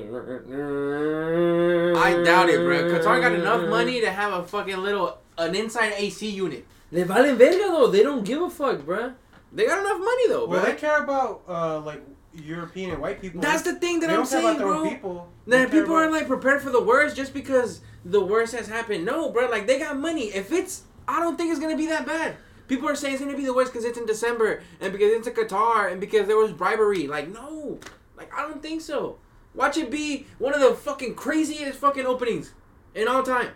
[2.24, 2.78] doubt it, bro.
[2.92, 6.66] Qatar got enough money to have a fucking little an inside AC unit.
[6.92, 7.88] They valen verga though.
[7.88, 9.14] They don't give a fuck, bro.
[9.52, 10.58] They got enough money though, bro.
[10.58, 12.02] well, they care about uh, like
[12.34, 13.42] European and white people.
[13.42, 14.90] That's the thing that they I'm don't care saying, about their bro.
[14.90, 15.30] people.
[15.48, 18.68] Then They care people aren't like prepared for the worst just because the worst has
[18.68, 19.06] happened.
[19.06, 19.50] No, bro.
[19.50, 20.26] Like they got money.
[20.28, 22.36] If it's, I don't think it's gonna be that bad.
[22.70, 25.28] People are saying it's gonna be the worst because it's in December and because it's
[25.28, 27.08] in Qatar and because there was bribery.
[27.08, 27.80] Like no,
[28.16, 29.18] like I don't think so.
[29.56, 32.54] Watch it be one of the fucking craziest fucking openings
[32.94, 33.50] in all time.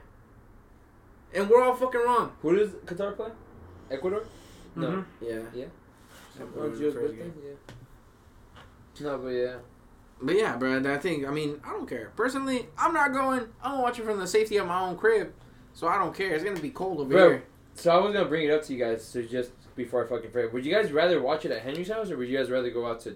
[1.34, 2.32] And we're all fucking wrong.
[2.42, 3.30] Who does Qatar play?
[3.92, 4.24] Ecuador.
[4.76, 4.88] No.
[4.88, 5.06] Mhm.
[5.22, 5.40] Yeah.
[5.54, 5.66] Yeah.
[6.36, 7.18] Some Ecuador Gio's first birthday?
[7.18, 7.34] game.
[7.46, 9.04] Yeah.
[9.06, 9.56] No, but yeah.
[10.22, 12.12] But yeah, bro, I think I mean I don't care.
[12.16, 13.42] Personally, I'm not going.
[13.62, 15.34] I'm gonna watch it from the safety of my own crib,
[15.74, 16.34] so I don't care.
[16.34, 17.30] It's gonna be cold over Bro.
[17.30, 17.44] here.
[17.76, 19.04] So I was gonna bring it up to you guys.
[19.04, 22.10] So just before I fucking forget, would you guys rather watch it at Henry's house
[22.12, 23.16] or would you guys rather go out to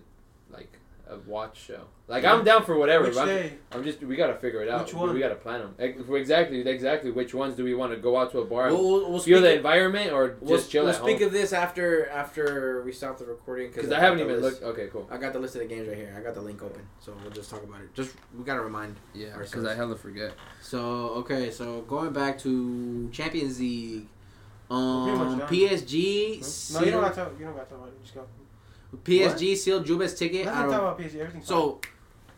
[0.49, 0.79] like
[1.09, 1.81] a watch show?
[2.09, 3.05] Like I'm down for whatever.
[3.05, 3.51] Which but I'm?
[3.73, 4.85] I'm just we gotta figure it out.
[4.85, 5.13] Which We- one?
[5.13, 5.75] We gotta plan them.
[6.15, 7.11] Exactly, exactly.
[7.11, 9.41] Which ones do we want to go out to a bar, We'll, we'll, we'll feel
[9.41, 11.27] the of- environment, or just We'll, chill we'll speak home?
[11.27, 14.79] of this after after we stop the recording Because got I haven't even list- looked.
[14.79, 15.05] Okay, cool.
[15.11, 16.15] I got the list of the games right here.
[16.17, 17.93] I got the link open, so we'll just talk about it.
[17.93, 18.95] Just we gotta remind.
[19.13, 20.31] Yeah, because I hella forget.
[20.61, 20.79] So
[21.21, 24.07] okay, so going back to Champions League,
[24.67, 25.47] Pretty um, much done.
[25.47, 26.73] PSG.
[26.73, 27.39] No, you don't sealed- got to.
[27.39, 28.03] You don't got to talk about it.
[28.03, 28.25] Just go.
[29.03, 30.45] PSG sealed Juve's ticket.
[30.45, 31.19] Let's not talk about PSG.
[31.19, 31.81] Everything's So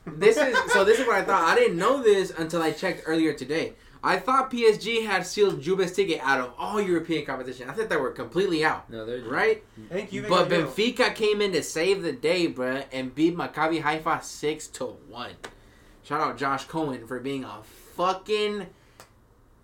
[0.05, 1.43] this is so this is what I thought.
[1.43, 3.73] I didn't know this until I checked earlier today.
[4.01, 7.69] I thought PSG had sealed Juve's ticket out of all European competition.
[7.69, 9.61] I thought they were completely out, No, they're just, right?
[9.89, 10.25] Thank you.
[10.27, 14.86] But Benfica came in to save the day, bruh, and beat Maccabi Haifa six to
[14.86, 15.32] one.
[16.03, 17.61] Shout out Josh Cohen for being a
[17.95, 18.67] fucking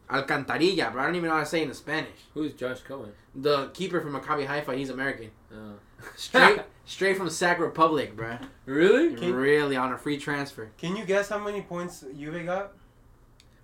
[0.10, 1.02] alcantarilla, bro.
[1.02, 2.18] I don't even know how to say it in Spanish.
[2.34, 3.12] Who's Josh Cohen?
[3.34, 5.32] The keeper from Maccabi Haifa, he's American.
[5.54, 5.74] Oh.
[6.16, 8.40] Straight, straight from the Sac Republic, bruh.
[8.66, 9.16] Really?
[9.16, 12.74] Can- really on a free transfer, Can you guess how many points Juve got?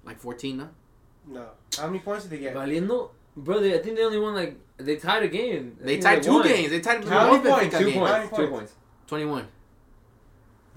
[0.04, 0.70] like fourteen, no?
[1.28, 1.46] No.
[1.78, 2.56] How many points did they get?
[2.56, 3.60] Valiendo, bro.
[3.60, 5.78] They, I think they only won like they tied a game.
[5.80, 6.48] They think tied two won.
[6.48, 6.72] games.
[6.72, 7.78] They tied How both many points?
[7.78, 8.08] Two games.
[8.10, 8.30] How points.
[8.30, 8.52] Two points?
[8.52, 8.74] points.
[9.08, 9.48] Twenty-one.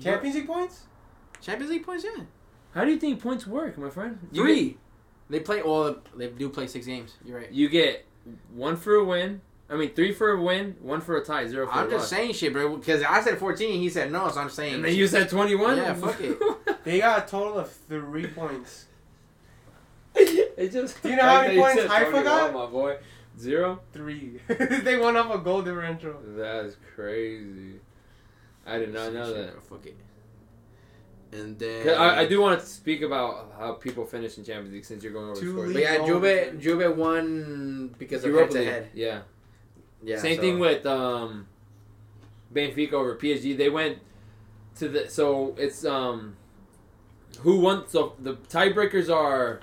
[0.02, 0.82] Champions League points?
[1.40, 2.24] Champions League points, yeah.
[2.74, 4.18] How do you think points work, my friend?
[4.32, 4.76] You Three.
[5.34, 5.62] They play.
[5.62, 7.14] Well, they do play six games.
[7.24, 7.48] You're right.
[7.48, 8.04] Get, you get
[8.54, 9.40] one for a win.
[9.68, 12.02] I mean, three for a win, one for a tie, zero for I'm a just
[12.02, 12.10] loss.
[12.10, 12.76] saying shit, bro.
[12.76, 14.74] Because I said 14, he said no, so I'm saying.
[14.76, 15.76] And then you said twenty-one.
[15.76, 16.38] Yeah, fuck it.
[16.84, 18.84] They got a total of three points.
[20.14, 21.02] it just.
[21.02, 22.52] Do you know how the many fact points said Haifa 21, got?
[22.54, 22.96] My boy,
[23.40, 23.80] zero.
[23.92, 24.40] Three.
[24.84, 26.14] they won off a goal differential.
[26.24, 27.80] That's crazy.
[28.64, 29.52] I did not know Shit, that.
[29.68, 29.96] bro, Fuck it.
[31.34, 34.84] And then I, I do want to speak about how people finish in Champions League
[34.84, 35.72] since you're going over the scores.
[35.72, 38.90] But yeah, Juve, Juve won because of head to head.
[38.94, 39.22] Yeah.
[40.02, 40.18] Yeah.
[40.18, 41.48] Same so- thing with um,
[42.54, 43.56] Benfica over PSG.
[43.56, 43.98] They went
[44.76, 46.36] to the so it's um,
[47.40, 47.88] who won?
[47.88, 49.60] So the tiebreakers are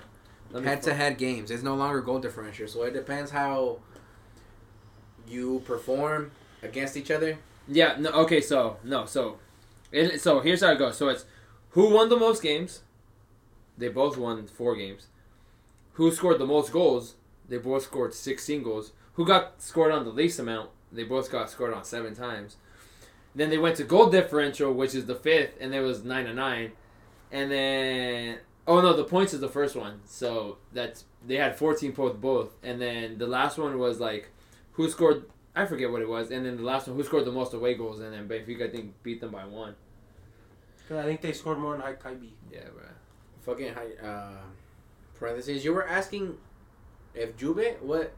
[0.61, 1.51] head to head games.
[1.51, 3.79] It's no longer goal differential, so it depends how
[5.25, 6.31] you perform
[6.63, 7.37] against each other.
[7.69, 7.95] Yeah.
[7.97, 8.09] No.
[8.11, 8.41] Okay.
[8.41, 9.05] So no.
[9.05, 9.37] So,
[9.93, 10.97] it, so here's how it goes.
[10.97, 11.23] So it's
[11.71, 12.81] who won the most games.
[13.77, 15.07] They both won four games.
[15.93, 17.15] Who scored the most goals?
[17.47, 18.91] They both scored sixteen goals.
[19.13, 20.69] Who got scored on the least amount?
[20.91, 22.57] They both got scored on seven times.
[23.33, 26.33] Then they went to goal differential, which is the fifth, and there was nine to
[26.33, 26.73] nine.
[27.31, 30.01] and then oh no, the points is the first one.
[30.05, 34.29] So that's they had 14 points both, and then the last one was like
[34.73, 35.25] who scored.
[35.55, 37.73] I forget what it was, and then the last one who scored the most away
[37.73, 39.75] goals, and then Benfica I think beat them by one.
[40.91, 42.31] 'Cause I think they scored more than Kaibi.
[42.51, 42.83] Yeah, bro.
[43.43, 44.05] Fucking high.
[44.05, 44.41] Uh,
[45.15, 45.63] parentheses.
[45.63, 46.37] You were asking
[47.13, 48.11] if Juve what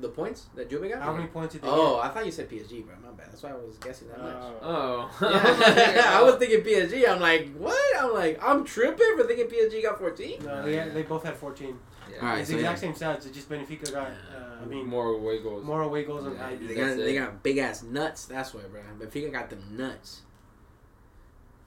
[0.00, 1.00] the points that Juve got.
[1.00, 2.96] How many points did they Oh, I thought you said PSG, bro.
[3.00, 3.28] My bad.
[3.30, 4.24] That's why I was guessing that get?
[4.24, 4.42] much.
[4.42, 7.08] Uh, Oh, Yeah, I was thinking PSG.
[7.08, 8.02] I'm like, what?
[8.02, 10.42] I'm like, I'm tripping for thinking PSG got 14.
[10.44, 11.78] no, they, had, they both had 14.
[12.10, 12.16] Yeah.
[12.20, 12.92] All right, it's so the exact yeah.
[12.92, 13.26] same stats.
[13.26, 14.08] It's just Benfica got.
[14.08, 15.64] Uh, I mean, more away goals.
[15.64, 16.50] more away goals Yeah.
[16.50, 16.66] Kaibi.
[16.68, 18.24] They That's got, they got big ass nuts.
[18.26, 18.80] That's why, bro.
[18.98, 20.22] Benfica got them nuts.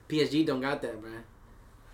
[0.09, 1.11] PSG don't got that, bro.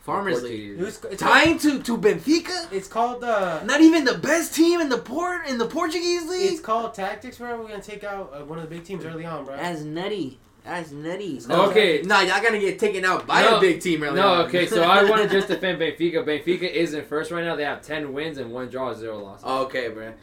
[0.01, 0.72] Farmers League.
[0.72, 2.72] It was, it's Tying to, to Benfica?
[2.74, 6.51] It's called uh, Not even the best team in the port in the Portuguese league.
[6.51, 7.57] it's called tactics, bro.
[7.61, 9.55] We're gonna take out uh, one of the big teams early on, bro.
[9.55, 10.39] That's nutty.
[10.66, 11.39] That's nutty.
[11.49, 12.01] Okay.
[12.03, 13.57] Nah, y'all gonna get taken out by No.
[13.57, 14.26] a big team early on.
[14.26, 14.45] No, on.
[14.47, 16.26] okay, so I want to just defend Benfica.
[16.26, 17.55] Benfica is in first right now.
[17.55, 19.45] They have 10 wins and one draw, zero losses.
[19.45, 20.14] okay, bro.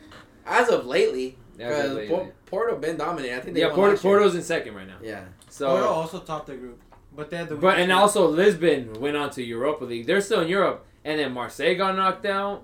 [0.45, 2.33] As of lately, As because lately.
[2.45, 3.37] Porto been dominating.
[3.37, 3.97] I think they yeah, Porto.
[3.97, 4.97] Porto's in second right now.
[5.03, 5.25] Yeah.
[5.49, 6.81] So, Porto also topped the group,
[7.15, 7.57] but they had the.
[7.57, 10.07] but and weakest also Lisbon went on to Europa League.
[10.07, 12.63] They're still in Europe, and then Marseille got knocked out.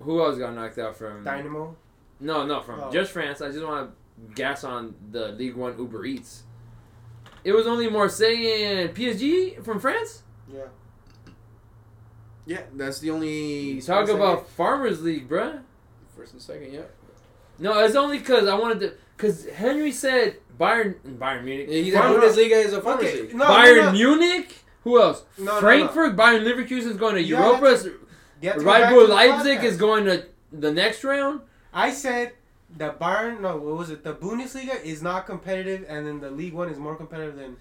[0.00, 1.24] Who else got knocked out from?
[1.24, 1.76] Dynamo.
[2.20, 2.90] No, no, from Oh.
[2.92, 3.40] just France.
[3.40, 6.42] I just want to gas on the League One Uber Eats.
[7.44, 10.22] It was only Marseille and PSG from France.
[10.52, 10.64] Yeah.
[12.46, 13.80] Yeah, that's the only.
[13.80, 15.60] Talk about Farmers League, bruh.
[16.16, 16.72] first and second.
[16.72, 16.82] Yeah.
[17.58, 18.92] No, it's only because I wanted to.
[19.16, 23.22] Because Henry said Bayern, Bayern Munich, Yeah, he's Farm- a Bundesliga is a farmers Okay.
[23.22, 23.34] league.
[23.34, 23.92] No, Bayern no, no.
[23.92, 24.54] Munich.
[24.84, 25.22] Who else?
[25.38, 25.60] No, no, no.
[25.60, 27.90] Frankfurt, Bayern Leverkusen is going to You have Europa.
[28.42, 29.64] You have to Red Bull Leipzig podcast.
[29.64, 31.40] is going to the next round.
[31.72, 32.32] I said
[32.76, 33.40] the Bayern.
[33.40, 34.04] No, what was it?
[34.04, 37.56] The Bundesliga is not competitive, and then the League One is more competitive than.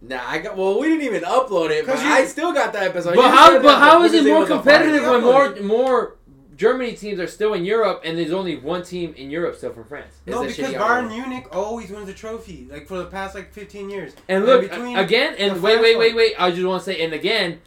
[0.00, 0.56] Nah, I got.
[0.56, 3.16] Well, we didn't even upload it, but you- I still got that episode.
[3.16, 3.52] but You how?
[3.54, 6.16] But that how the is it more competitive farmers when more more
[6.58, 9.84] Germany teams are still in Europe and there's only one team in Europe still from
[9.84, 10.12] France?
[10.26, 13.06] Is no, that because shitty Bayern or- Munich always wins the trophy, like for the
[13.06, 14.12] past like fifteen years.
[14.28, 16.34] And And look between again, and the wait, first wait, one- wait, wait.
[16.36, 17.60] I just want to say, and again,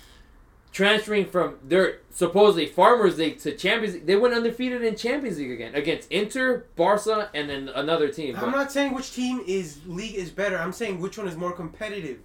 [0.73, 5.51] transferring from their supposedly Farmers League to Champions League, they went undefeated in Champions League
[5.51, 8.35] again against Inter, Barca, and then another team.
[8.35, 10.57] I'm But- not saying which team is league is better.
[10.57, 12.19] I'm saying which one is more competitive.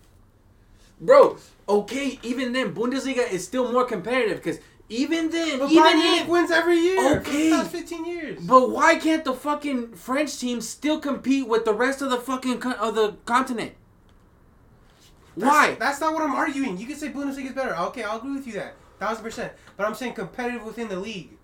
[1.01, 1.37] Bro,
[1.69, 4.59] okay, even then, Bundesliga is still more competitive because
[4.89, 8.39] even then, But even Munich if, wins every year for the past fifteen years.
[8.41, 12.61] but why can't the fucking French team still compete with the rest of the fucking
[12.61, 13.73] co- of the continent?
[15.37, 15.75] That's- Why?
[15.79, 16.79] That's not what I'm arguing.
[16.79, 17.77] You can say Bundesliga is better.
[17.77, 19.53] Okay, I'll agree with you that thousand percent.
[19.77, 21.36] But I'm saying competitive within the league.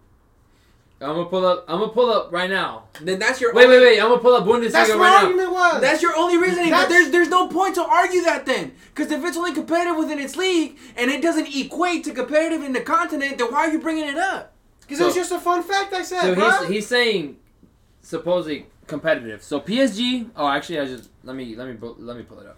[1.03, 1.65] I'm gonna pull up.
[1.69, 2.85] I'm gonna pull up right now.
[3.01, 4.01] Then that's your Wait, only, wait, wait.
[4.01, 5.25] I'm gonna pull up Bundesliga That's what my right now.
[5.27, 5.81] argument was.
[5.81, 6.71] That's your only reasoning.
[6.71, 10.19] But there's there's no point to argue that then, because if it's only competitive within
[10.19, 13.81] its league and it doesn't equate to competitive in the continent, then why are you
[13.81, 14.53] bringing it up?
[14.81, 16.51] Because So- it was just a fun fact I said, So bro.
[16.61, 17.37] he's he's saying
[18.01, 19.43] supposedly competitive.
[19.43, 20.31] So PSG.
[20.37, 22.57] Oh, actually, I just let me let me let me pull it up.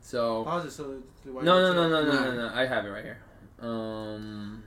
[0.00, 0.82] So Pause it so.
[1.24, 2.24] the- no no no no no No.
[2.34, 2.54] no no.
[2.54, 3.18] I have it right here.
[3.60, 4.62] Um.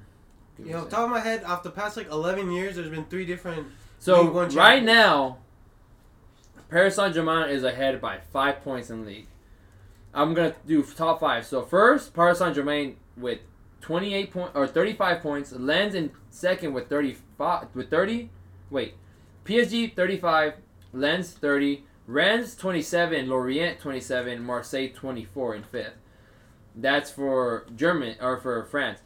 [0.60, 3.26] You know, top of my head, off the past like 11 years, there's been three
[3.26, 3.68] different.
[4.00, 5.38] So right now,
[6.70, 9.28] Paris Saint Germain is ahead by five points in the league.
[10.14, 11.46] I'm gonna do top five.
[11.46, 13.40] So first, Paris Saint Germain with
[13.82, 15.52] 28 point or 35 points.
[15.52, 18.30] Lens in second with 35 with 30.
[18.70, 18.96] Wait,
[19.46, 20.56] PSG 35,
[20.92, 25.94] Lens 30, Rennes 27, Lorient 27, Marseille 24 in fifth.
[26.76, 29.00] That's for German or for France.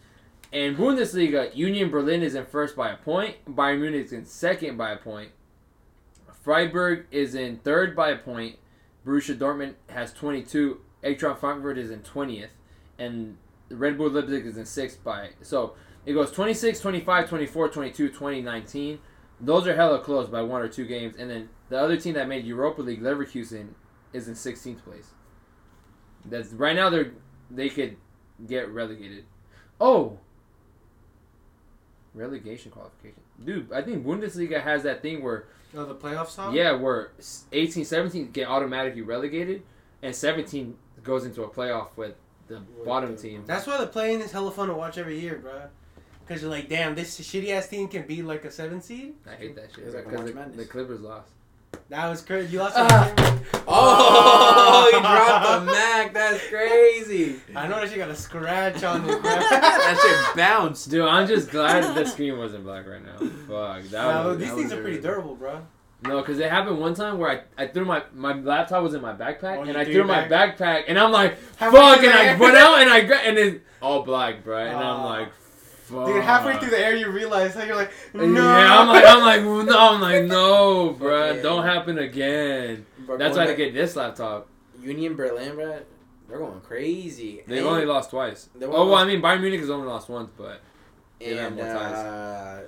[0.51, 3.37] In Bundesliga, Union Berlin is in first by a point.
[3.45, 5.31] Bayern Munich is in second by a point.
[6.43, 8.57] Freiburg is in third by a point.
[9.05, 10.81] Borussia Dortmund has 22.
[11.03, 12.49] Eintracht Frankfurt is in 20th.
[12.99, 13.37] And
[13.69, 15.29] Red Bull Leipzig is in sixth by.
[15.41, 15.75] So
[16.05, 18.99] it goes 26, 25, 24, 22, 20, 19.
[19.39, 21.15] Those are hella close by one or two games.
[21.17, 23.69] And then the other team that made Europa League, Leverkusen,
[24.11, 25.11] is in 16th place.
[26.25, 27.13] That's right now they're
[27.49, 27.97] they could
[28.45, 29.25] get relegated.
[29.79, 30.19] Oh,
[32.13, 33.71] relegation qualification, dude.
[33.71, 35.45] I think Bundesliga has that thing where
[35.75, 36.53] Oh, the playoffs top?
[36.53, 37.11] yeah, where
[37.51, 39.63] 18, 17 get automatically relegated,
[40.03, 42.15] and 17 goes into a playoff with
[42.47, 43.43] the bottom team.
[43.47, 45.61] That's why the playing is hella fun to watch every year, bro.
[46.25, 49.15] Because you're like, damn, this shitty ass team can beat like a seven seed?
[49.29, 51.29] I hate that shit It's like because the, the Clippers lost.
[51.89, 52.53] That was crazy.
[52.53, 53.11] You lost Ah.
[53.15, 53.39] the game.
[53.67, 56.13] Oh, he dropped the Mac.
[56.13, 57.39] That's crazy.
[57.55, 59.21] I know that shit got a scratch on it, bro.
[59.21, 60.89] that shit bounced.
[60.89, 63.17] Dude, I'm just glad that the screen wasn't black right now.
[63.17, 65.61] Fuck, that Nah, was, these that things was are pretty durable, bro.
[66.03, 69.01] No, because it happened one time where I, I threw my my laptop was in
[69.01, 72.11] my backpack Oh, and I threw threw my backpack and I'm like Halfway fuck and
[72.11, 74.57] I went out and I gra- and it's all black, bro.
[74.65, 75.29] And I'm like,
[75.91, 76.07] fuck.
[76.07, 78.23] Dude, halfway through the air, you realize how you're like, no.
[78.23, 82.85] Yeah, I'm like, I'm like, no, I'm like, no, bro, don't happen again.
[83.05, 84.47] Bro, That's why to get this laptop.
[84.81, 85.79] Union Berlin, bro.
[86.27, 87.43] They're going crazy.
[87.45, 88.49] They've And- only lost twice.
[88.61, 90.61] Oh well, I mean Bayern Munich has only lost once, but
[91.19, 92.59] They have and uh,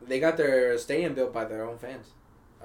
[0.00, 2.06] they got their stadium built by their own fans.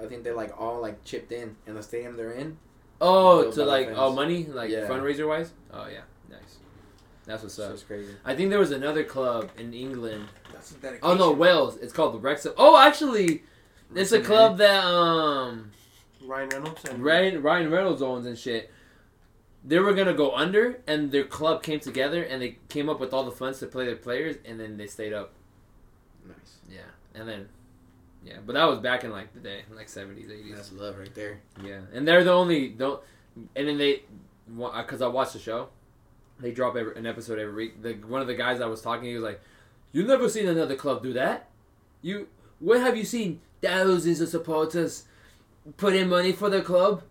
[0.00, 2.58] I think they like all like chipped in, and the stadium they're in.
[3.00, 4.86] oh, to like oh money like Yeah.
[4.88, 5.52] fundraiser wise.
[5.72, 6.02] Oh yeah.
[7.28, 7.74] That's what's up.
[7.74, 8.14] it's crazy.
[8.24, 10.28] I think there was another club in England.
[10.50, 11.00] That's dedication.
[11.02, 11.76] Oh no, Wales.
[11.76, 12.54] It's called the Wrexham.
[12.56, 13.42] Oh, actually,
[13.94, 15.70] it's a club that um
[16.24, 18.70] Ryan Reynolds and Ryan Ryan Reynolds owns and shit.
[19.62, 23.12] They were gonna go under, and their club came together, and they came up with
[23.12, 25.34] all the funds to play their players, and then they stayed up.
[26.26, 26.60] Nice.
[26.70, 26.80] Yeah,
[27.14, 27.48] and then,
[28.24, 30.56] yeah, but that was back in like the day, like seventies, eighties.
[30.56, 31.40] That's love right there.
[31.62, 33.02] Yeah, and they're the only don't,
[33.54, 34.04] and then they,
[34.46, 35.68] because I watched the show,
[36.40, 37.82] they drop every, an episode every week.
[37.82, 39.40] The one of the guys I was talking, he was like,
[39.92, 41.48] "You've never seen another club do that.
[42.02, 42.28] You
[42.60, 45.04] where have you seen thousands of supporters
[45.76, 47.02] put in money for their club?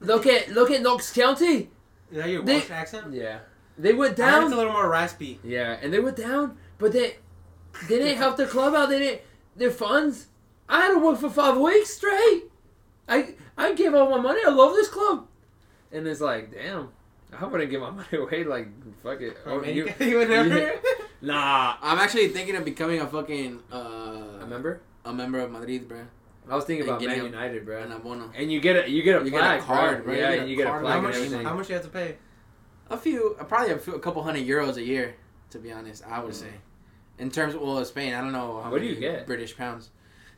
[0.00, 1.70] Look at look at Notts County.
[2.10, 3.12] Is that your They- Welsh accent?
[3.12, 3.40] Yeah,
[3.78, 4.52] they went I it's down.
[4.52, 5.40] a little more raspy.
[5.42, 7.16] Yeah, and they went down, but they
[7.88, 8.88] they didn't help their club out.
[8.90, 9.22] They didn't
[9.56, 10.26] their funds.
[10.68, 12.44] I had to work for five weeks straight.
[13.08, 14.40] I I gave all my money.
[14.46, 15.26] I love this club,
[15.92, 16.90] and it's like, damn,
[17.32, 18.44] I hope I didn't give my money away.
[18.44, 18.68] Like,
[19.02, 19.36] fuck it.
[19.46, 20.48] Oh, you, you would never.
[20.58, 20.72] Yeah.
[21.22, 21.76] nah.
[21.82, 23.76] I'm actually thinking of becoming a fucking uh,
[24.42, 24.80] A member?
[25.04, 26.00] a member of Madrid, bro.
[26.48, 27.82] I was thinking And about getting Man a- United, bro.
[27.82, 28.30] And abono.
[28.36, 30.14] And you get a you get a You get a card, bro.
[30.14, 30.14] bro.
[30.14, 31.16] Yeah, You get a you get a card plaque How and much?
[31.16, 31.44] everything.
[31.44, 32.16] How much you have to pay?
[32.88, 35.16] A few, probably a, few, a couple hundred euros a year,
[35.50, 36.04] to be honest.
[36.06, 36.52] I would say,
[37.18, 39.26] in terms of well, Spain, I don't know how What do many you get?
[39.26, 39.90] British pounds.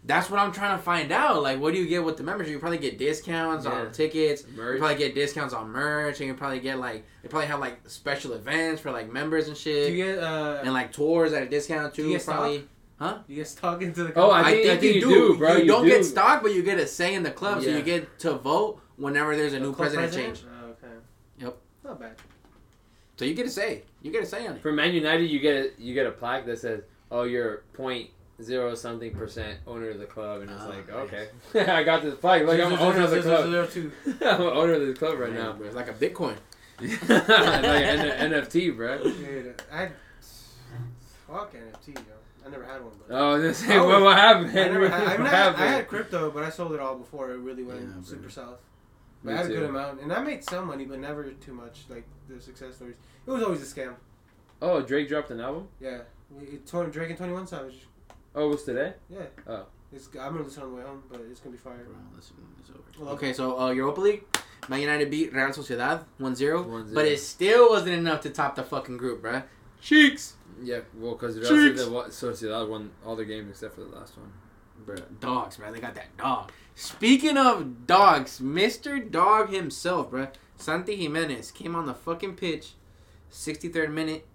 [0.09, 1.42] That's what I'm trying to find out.
[1.42, 2.50] Like, what do you get with the membership?
[2.50, 3.72] You probably get discounts Yeah.
[3.72, 4.42] on tickets.
[4.50, 7.78] You probably get discounts on merch, and you probably get like they probably have like
[7.88, 10.62] special events for like members and Do shit, you get uh?
[10.64, 12.04] and like tours at a discount too.
[12.04, 12.66] Do you get probably.
[13.28, 14.12] you get stock into the.
[14.12, 14.30] Club.
[14.30, 15.52] Oh, I I think- think, I think you, you do, do, bro.
[15.52, 15.90] You, You don't do.
[15.90, 18.80] get stock, but you get a say in the club, so you get to vote
[18.96, 20.36] whenever there's a new president, president?
[20.36, 20.46] change.
[20.64, 20.94] Oh, okay.
[21.38, 21.56] Yep.
[21.84, 22.16] Not bad.
[23.18, 23.82] So you get a say.
[24.00, 24.62] You get a say on it.
[24.62, 28.09] For Man United, you get a, you get a plaque that says, "Oh, you're point
[28.43, 30.97] zero something percent owner of the club," and it's Ah, like, nice.
[30.97, 31.28] okay,
[31.72, 32.47] I got this plaque.
[32.47, 33.45] Like I'm owner of the club.
[34.22, 35.53] I'm an owner of the club right Man, now.
[35.55, 36.36] bro, It's like a Bitcoin.
[36.80, 39.03] like N- NFT, bro.
[39.03, 39.89] Dude, I
[41.26, 42.03] fuck NFT, yo.
[42.47, 44.51] I never had one, but Oh, this I what, what happened?
[44.51, 45.03] I never had.
[45.03, 47.39] I, mean, What I, had, I had crypto, but I sold it all before it
[47.39, 48.59] really went Yeah, super south.
[49.24, 51.53] Me But I had a good amount, and I made some money, but never too
[51.53, 51.80] much.
[51.89, 52.95] Like the success stories,
[53.26, 53.95] it was always a scam.
[54.62, 55.68] Oh, Drake dropped an album.
[55.80, 55.99] Yeah,
[56.30, 57.80] We- it, Drake and Twenty One Savage.
[58.39, 58.93] Oh, it was today.
[59.11, 59.18] Yeah.
[59.49, 59.66] Oh.
[59.93, 61.84] It's, I'm gonna listen on the way home, but it's gonna be fire.
[61.84, 62.80] Bro, listen, it's over.
[63.01, 64.24] Well, Okay, so uh, Europa League,
[64.68, 66.36] Man United beat Real Sociedad 1-0,
[66.66, 66.95] 1-0.
[66.95, 69.43] but it still wasn't enough to top the fucking group, bruh.
[69.80, 70.34] Cheeks!
[70.62, 71.82] Yeah, well, because Cheeks.
[71.82, 74.32] Sociedad won all the games except for the last one.
[74.86, 75.72] Bruh, dogs, bruh.
[75.72, 76.53] They got that dog.
[76.76, 79.11] Speaking of dogs, Mr.
[79.11, 80.30] Dog himself, bruh.
[80.57, 82.74] Santi Giménez came on the fucking pitch,
[83.32, 84.26] 63rd minute,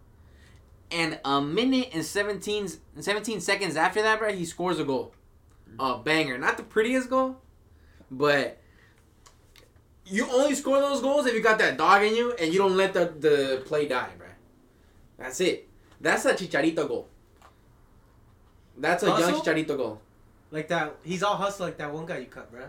[0.93, 2.69] and a minute and 17,
[2.99, 5.13] 17 seconds after that, bruh, he scores a goal.
[5.79, 6.37] A banger.
[6.37, 7.37] Not the prettiest goal,
[8.11, 8.59] but
[10.05, 12.77] you only score those goals if you got that dog in you and you don't
[12.77, 14.27] let the, the play die, bruh.
[15.17, 15.67] That's it.
[15.99, 17.07] That's a Chicharito goal.
[18.77, 19.41] That's a young Hustle?
[19.41, 20.01] Chicharito goal.
[20.51, 22.65] Like that, he's all hustle like that one guy you cut, bro.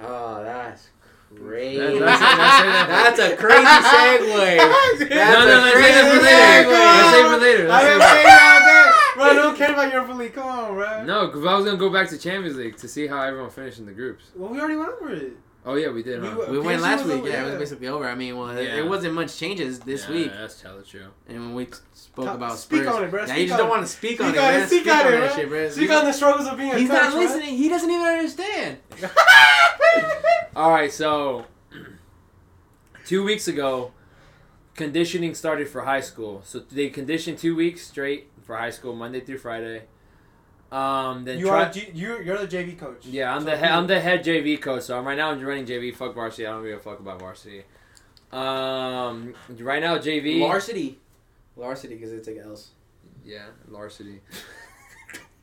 [0.00, 0.88] Oh, that's
[1.36, 1.78] crazy.
[1.98, 4.58] That- that's, that's- a crazy segue.
[5.08, 6.68] That's no, no, a let's save that for later.
[6.68, 6.72] segue.
[6.72, 7.64] Let's save it for later.
[7.64, 9.24] I Let's didn't save say that, bro.
[9.24, 10.32] I don't care about Europa League.
[10.34, 11.04] Come on, bro.
[11.04, 13.78] No, because I was gonna go back to Champions League to see how everyone finished
[13.78, 14.24] in the groups.
[14.34, 15.32] Well, we already went over it.
[15.70, 16.22] Oh yeah, we did.
[16.22, 16.34] We Huh?
[16.34, 17.18] were- We went last week.
[17.18, 18.08] over, Yeah, it was basically over.
[18.08, 18.76] I mean, well, Yeah.
[18.76, 20.32] it wasn't much changes this Yeah, week.
[20.32, 21.08] That's hella true.
[21.28, 23.20] And when we spoke Talk- about speak Spurs, on it, bro.
[23.20, 24.62] Yeah, Speak you just don't want to speak Speak on it, on man.
[24.62, 24.66] it.
[24.68, 25.68] Speak on it, that shit, bro.
[25.68, 27.20] Speak on the struggles of being a He's coach, not bro.
[27.20, 27.54] listening.
[27.58, 28.78] He doesn't even understand.
[30.56, 31.44] All right, so
[33.06, 33.92] two weeks ago,
[34.74, 36.40] conditioning started for high school.
[36.46, 39.82] So they conditioned two weeks straight for high school, Monday through Friday.
[40.70, 43.06] Um, then You try- are G- you you're the JV coach.
[43.06, 44.82] Yeah, I'm So the he- I'm the head JV coach.
[44.82, 45.94] So I'm right now I'm running JV.
[45.94, 46.46] Fuck varsity.
[46.46, 47.62] I don't give a fuck about varsity.
[48.32, 50.40] Um, right now JV.
[50.40, 50.98] Varsity.
[51.56, 52.68] Varsity, because they take L's.
[53.24, 54.20] Yeah, varsity.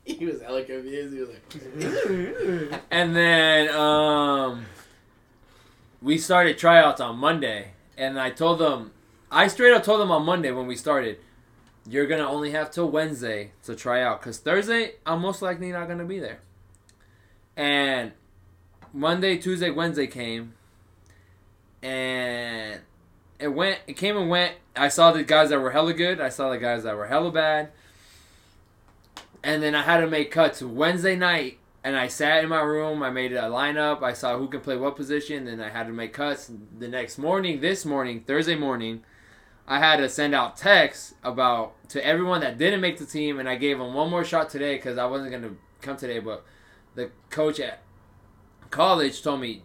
[0.04, 1.12] He was hella confused.
[1.12, 4.64] He was like, And then um,
[6.00, 8.92] we started tryouts on Monday, and I told them,
[9.32, 11.18] I straight up told them on Monday when we started,
[11.88, 15.88] you're gonna only have till Wednesday to try out, cause Thursday I'm most likely not
[15.88, 16.40] gonna be there.
[17.56, 18.12] And
[18.92, 20.54] Monday, Tuesday, Wednesday came,
[21.82, 22.80] and
[23.38, 23.80] it went.
[23.86, 24.54] It came and went.
[24.74, 26.20] I saw the guys that were hella good.
[26.20, 27.70] I saw the guys that were hella bad.
[29.42, 33.02] And then I had to make cuts Wednesday night, and I sat in my room.
[33.02, 34.02] I made a lineup.
[34.02, 35.44] I saw who can play what position.
[35.44, 36.50] Then I had to make cuts.
[36.78, 39.04] The next morning, this morning, Thursday morning,
[39.68, 43.48] I had to send out texts about to everyone that didn't make the team, and
[43.48, 46.20] I gave them one more shot today because I wasn't gonna come today.
[46.20, 46.44] But
[46.94, 47.82] the coach at
[48.70, 49.62] college told me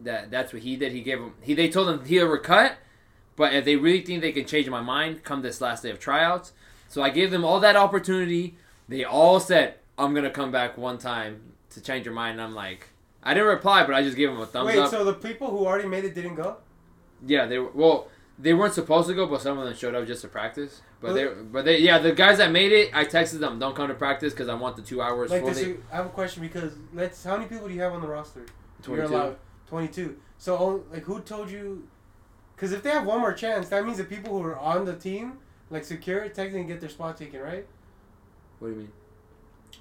[0.00, 0.92] that that's what he did.
[0.92, 2.76] He gave them he they told him he were cut,
[3.36, 5.98] but if they really think they can change my mind, come this last day of
[5.98, 6.52] tryouts.
[6.88, 8.56] So I gave them all that opportunity.
[8.88, 12.32] They all said I'm gonna come back one time to change your mind.
[12.32, 12.88] And I'm like,
[13.22, 14.84] I didn't reply, but I just gave them a thumbs Wait, up.
[14.84, 16.56] Wait, so the people who already made it didn't go?
[17.26, 18.08] Yeah, they were well.
[18.40, 20.80] They weren't supposed to go, but some of them showed up just to practice.
[21.00, 23.88] But they, but they, yeah, the guys that made it, I texted them, don't come
[23.88, 25.76] to practice because I want the two hours Like this.
[25.92, 27.22] I have a question because let's.
[27.22, 28.46] How many people do you have on the roster?
[28.86, 29.14] You're 22.
[29.14, 29.36] allowed
[29.66, 30.16] twenty-two.
[30.38, 31.86] So, oh, like, who told you?
[32.56, 34.94] Because if they have one more chance, that means the people who are on the
[34.94, 35.38] team,
[35.70, 37.66] like secure, technically get their spot taken, right?
[38.58, 38.92] What do you mean?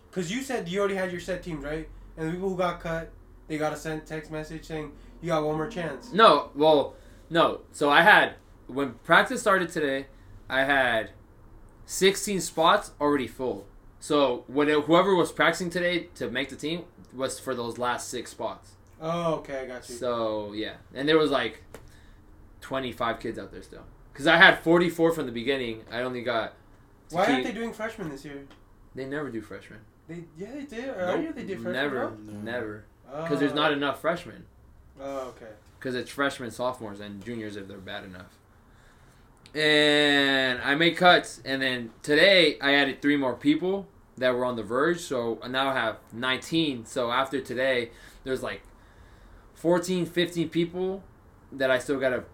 [0.09, 1.87] Because you said you already had your set teams, right?
[2.17, 3.11] And the people who got cut,
[3.47, 4.91] they got a sent text message saying
[5.21, 6.13] you got one more chance.
[6.13, 6.95] No, well,
[7.29, 7.61] no.
[7.71, 8.35] So I had
[8.69, 10.07] when practice started today,
[10.49, 11.11] I had
[11.85, 13.65] 16 spots already full.
[13.99, 18.07] So when it, whoever was practicing today to make the team was for those last
[18.09, 18.71] six spots.
[19.01, 19.95] Oh, okay, I got you.
[19.95, 21.63] So yeah, and there was like
[22.61, 23.83] 25 kids out there still.
[24.13, 25.83] Because I had 44 from the beginning.
[25.91, 26.53] I only got.
[27.09, 28.45] to Why aren't they doing freshmen this year?
[28.95, 29.79] They never do freshmen.
[30.07, 30.87] They yeah they did.
[30.87, 31.73] Nope, Earlier they did freshmen.
[31.73, 32.33] Never, No.
[32.41, 32.83] never.
[33.11, 33.17] Oh.
[33.17, 33.23] no?
[33.23, 33.55] Because there's Oh.
[33.55, 34.45] not enough freshmen.
[35.01, 35.51] Oh, okay.
[35.79, 38.37] because it's freshmen, sophomores, and juniors if they're bad enough.
[39.55, 43.87] And I made cuts, and then today I added three more people
[44.17, 46.85] that were on the verge, so I now I have 19.
[46.85, 47.89] So after today,
[48.23, 48.61] there's like
[49.55, 51.03] 14, 15 people
[51.51, 52.25] that I still gotta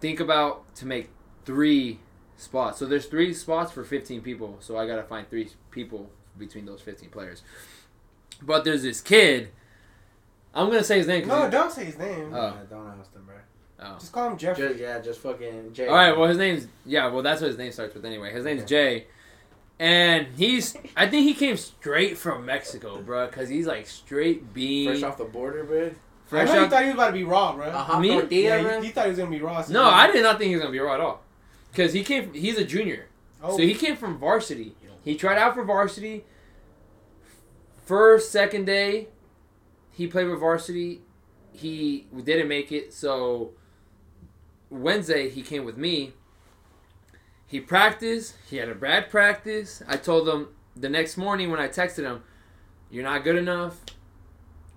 [0.00, 1.08] think about to make
[1.44, 2.00] three
[2.36, 2.78] spots.
[2.78, 6.80] So there's three spots for 15 people, so I gotta find three people between those
[6.82, 7.42] 15 players.
[8.42, 9.48] But there's this kid.
[10.54, 11.26] I'm gonna say his name.
[11.26, 12.32] No, don't say his name.
[12.34, 12.36] Oh.
[12.36, 13.36] Yeah, don't ask him, bro.
[13.82, 13.94] Oh.
[13.98, 14.68] Just call him Jeffrey.
[14.68, 15.86] Just, yeah, just fucking Jay.
[15.86, 16.16] All right.
[16.16, 17.08] Well, his name's yeah.
[17.08, 18.32] Well, that's what his name starts with anyway.
[18.32, 19.06] His name's Jay,
[19.78, 20.76] and he's.
[20.96, 23.26] I think he came straight from Mexico, bro.
[23.28, 24.88] Cause he's like straight bean.
[24.88, 25.86] fresh off the border, bro.
[25.86, 25.92] I
[26.26, 27.68] fresh know you off- thought he was about to be raw, bro.
[27.68, 28.10] A hot Me?
[28.10, 28.78] tortilla, yeah, bro.
[28.78, 29.62] you, you thought he was gonna be raw.
[29.62, 31.22] so No, you- I did not think he was gonna be raw at all.
[31.74, 32.32] Cause he came.
[32.34, 33.06] He's a junior,
[33.42, 34.74] Oh, so he came from varsity.
[35.04, 36.24] He tried out for varsity.
[37.84, 39.08] First, second day,
[39.92, 41.00] he played with varsity.
[41.52, 43.52] He didn't make it, so
[44.70, 46.12] Wednesday he came with me.
[47.46, 48.36] He practiced.
[48.50, 49.82] He had a bad practice.
[49.88, 52.22] I told him the next morning when I texted him,
[52.90, 53.80] "You're not good enough.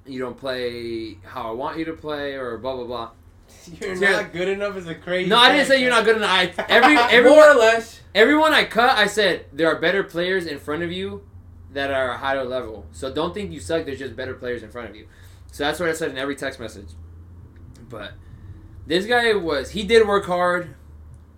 [0.05, 3.11] You don't play how I want you to play, or blah blah blah."
[3.81, 4.11] you're Yeah.
[4.21, 5.29] not good enough as a crazy.
[5.29, 6.29] No, I didn't say you're not good enough.
[6.31, 7.99] I, every More or less.
[8.15, 11.23] Everyone I cut, I said there are better players in front of you
[11.73, 12.85] that are a higher level.
[12.91, 13.85] So don't think you suck.
[13.85, 15.07] There's just better players in front of you.
[15.51, 16.89] So that's what I said in every text message.
[17.89, 18.13] But
[18.87, 20.75] this guy was he did work hard.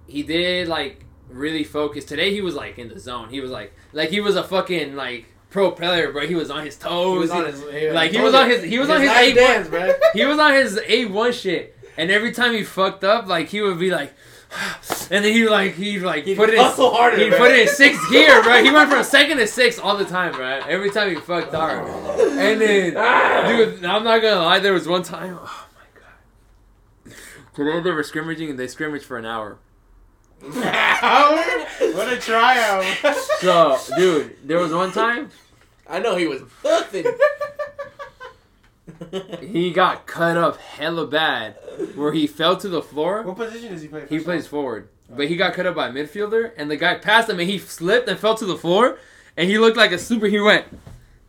[0.07, 2.05] He did like really focus.
[2.05, 3.29] Today he was like in the zone.
[3.29, 6.25] He was like like he was a fucking like pro player, bro.
[6.27, 7.13] He was on his toes.
[7.13, 9.35] He was on his, he- Like, he was on his- he was on his A1.
[9.35, 9.93] dance, bro.
[10.13, 13.61] he was on his A one shit, and every time he fucked up, like he
[13.61, 14.13] would be like,
[15.11, 17.39] and then he like he like He put it in, harder, he man.
[17.39, 18.63] put it in sixth gear, bro.
[18.63, 20.61] He went from second to sixth all the time, bro.
[20.67, 21.87] Every time he fucked hard,
[22.19, 23.45] and then Ah.
[23.47, 25.62] dude, I'm not gonna lie, there was one time, oh
[27.53, 29.57] today they were scrimmaging and they scrimmaged for an hour.
[30.41, 32.85] what a tryout.
[33.39, 35.29] So, dude, there was one time
[35.87, 37.05] I know he was nothing.
[39.41, 41.57] he got cut up hella bad,
[41.95, 43.23] where he fell to the floor.
[43.23, 44.05] what position does he play?
[44.07, 45.27] He plays of forward, but oh.
[45.27, 48.07] he got cut up by a midfielder, and the guy passed him, and he slipped
[48.07, 48.97] and fell to the floor,
[49.35, 50.27] and he looked like a super.
[50.27, 50.65] He went,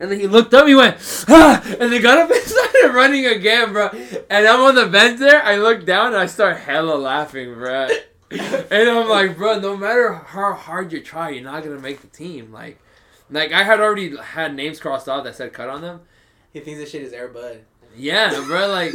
[0.00, 0.96] and then he looked up, he went,
[1.28, 3.88] ah, and they got up and started running again, bro.
[4.28, 5.42] And I'm on the bench there.
[5.42, 7.88] I look down and I start hella laughing, bro.
[8.30, 12.08] And I'm like, bro, no matter how hard you try, you're not gonna make the
[12.08, 12.52] team.
[12.52, 12.78] Like,
[13.30, 16.00] like I had already had names crossed out that said cut on them.
[16.52, 17.60] he thinks this shit is Air Bud.
[17.96, 18.92] Yeah, bro, like,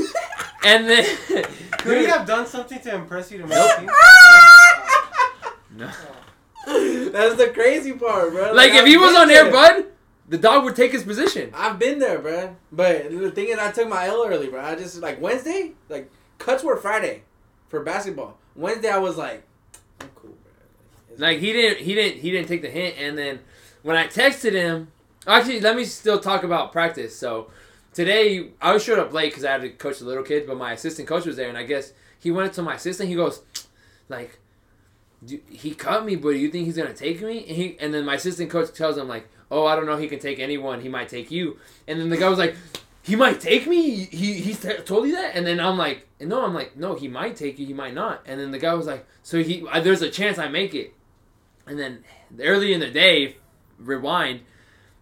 [0.66, 1.06] and then.
[1.06, 1.43] all.
[1.80, 3.72] Could he have done something to impress you to make Nope.
[3.76, 3.89] the team?
[5.72, 5.89] No.
[7.12, 8.52] That's the crazy part, bro.
[8.54, 9.30] Like if I've he was on.
[9.30, 9.86] Air Bud,
[10.30, 11.52] the dog would take his position.
[11.54, 12.56] I've been there, bro.
[12.72, 14.62] But the thing is, I took my L early, bro.
[14.62, 17.24] I just like Wednesday, like cuts were Friday
[17.68, 18.38] for basketball.
[18.56, 19.44] Wednesday, I was like,
[20.00, 20.52] I'm cool, bro.
[21.10, 23.40] It's- Like he didn't he didn't he didn't take the hint and then
[23.82, 24.92] when I texted him
[25.28, 27.16] actually let me still talk about practice.
[27.16, 27.50] So
[27.94, 30.58] today I was showed up late because I had to coach the little kids, but
[30.58, 33.10] my assistant coach was there, and I guess he went to my assistant.
[33.10, 33.42] He goes,
[34.10, 34.38] like,
[35.26, 37.40] "Do- he cut me, but do you think he's gonna take me?
[37.48, 40.08] And he and then my assistant coach tells him like, oh, I don't know, he
[40.08, 40.82] can take anyone.
[40.82, 41.58] He might take you.
[41.88, 42.56] And then the guy was like,
[43.02, 44.06] he might take me.
[44.06, 45.36] He he t- told you that.
[45.36, 47.66] And then I'm like, no, I'm like, no, he might take you.
[47.66, 48.22] He might not.
[48.26, 50.93] And then the guy was like, so he there's a chance I make it.
[51.66, 52.04] And then
[52.39, 53.38] early in the day,
[53.80, 54.41] rewind,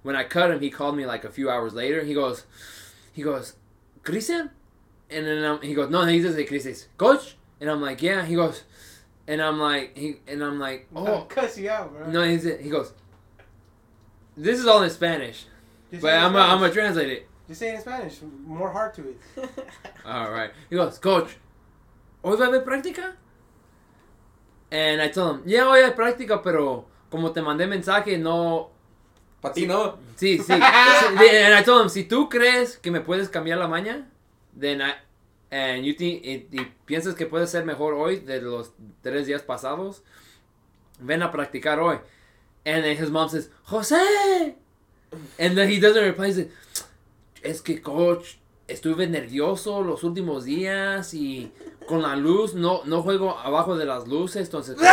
[0.04, 2.04] when I cut him, he called me like a few hours later.
[2.04, 2.44] He goes,
[3.14, 3.54] he goes,
[4.04, 4.52] Cristian?
[5.10, 7.36] And then um, he goes, no, he doesn't say Cristian, coach?
[7.60, 8.26] And I'm like, yeah.
[8.26, 8.64] He goes,
[9.28, 12.10] and I'm like, he, and I'm like, Oh, oh, cuss you out, bro.
[12.12, 12.92] no, he's, it he goes,
[14.38, 15.46] this is all in Spanish,
[15.92, 16.74] Just but say it in I'm, I'm gonna Spanish.
[16.76, 17.28] translate it.
[17.48, 18.20] Just say it in Spanish.
[18.46, 19.18] More heart to it.
[20.06, 20.52] All right.
[20.70, 21.38] He goes, Coach,
[22.24, 23.16] ¿hoy va a haber práctica?
[24.70, 28.72] And I told him, yeah, hoy hay práctica, pero como te mandé mensaje, no.
[29.42, 29.98] Pa' ti no.
[30.18, 30.44] Sí, sí.
[30.46, 30.54] sí.
[30.54, 34.06] And I told him, si tú crees que me puedes cambiar la maña,
[34.60, 34.94] then I.
[35.50, 39.42] And you think, y, y piensas que puede ser mejor hoy de los tres días
[39.44, 40.04] pasados,
[41.00, 42.00] ven a practicar hoy.
[42.68, 44.54] And then his mom says, Jose!
[45.40, 46.48] And then he doesn't reply, he says,
[47.42, 51.50] es que coach, estuve nervioso los últimos días y
[51.88, 54.76] con la luz no, no juego abajo de las luces, entonces...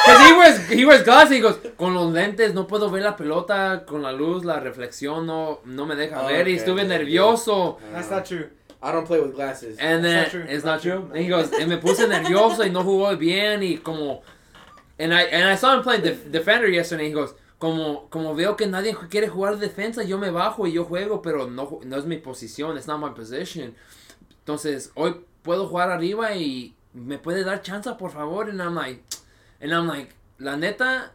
[0.00, 3.16] Because he wears, he wears glasses, he goes, con los lentes no puedo ver la
[3.16, 7.78] pelota, con la luz, la reflexión no, no me deja ver y estuve nervioso.
[7.92, 8.50] That's not true.
[8.82, 9.78] I don't play with glasses.
[9.78, 10.44] And then, not true.
[10.48, 11.08] it's not true.
[11.12, 14.22] And he goes, y me puse nervioso y no jugó bien y como...
[15.00, 17.08] And I, and I saw him playing def- defender yesterday.
[17.08, 20.84] He goes, como, como veo que nadie quiere jugar defensa, yo me bajo y yo
[20.84, 23.74] juego, pero no, no es mi posición, it's not my position.
[24.40, 28.50] Entonces, hoy puedo jugar arriba y me puede dar chance, por favor.
[28.50, 29.02] And I'm like,
[29.60, 31.12] and I'm like, la neta,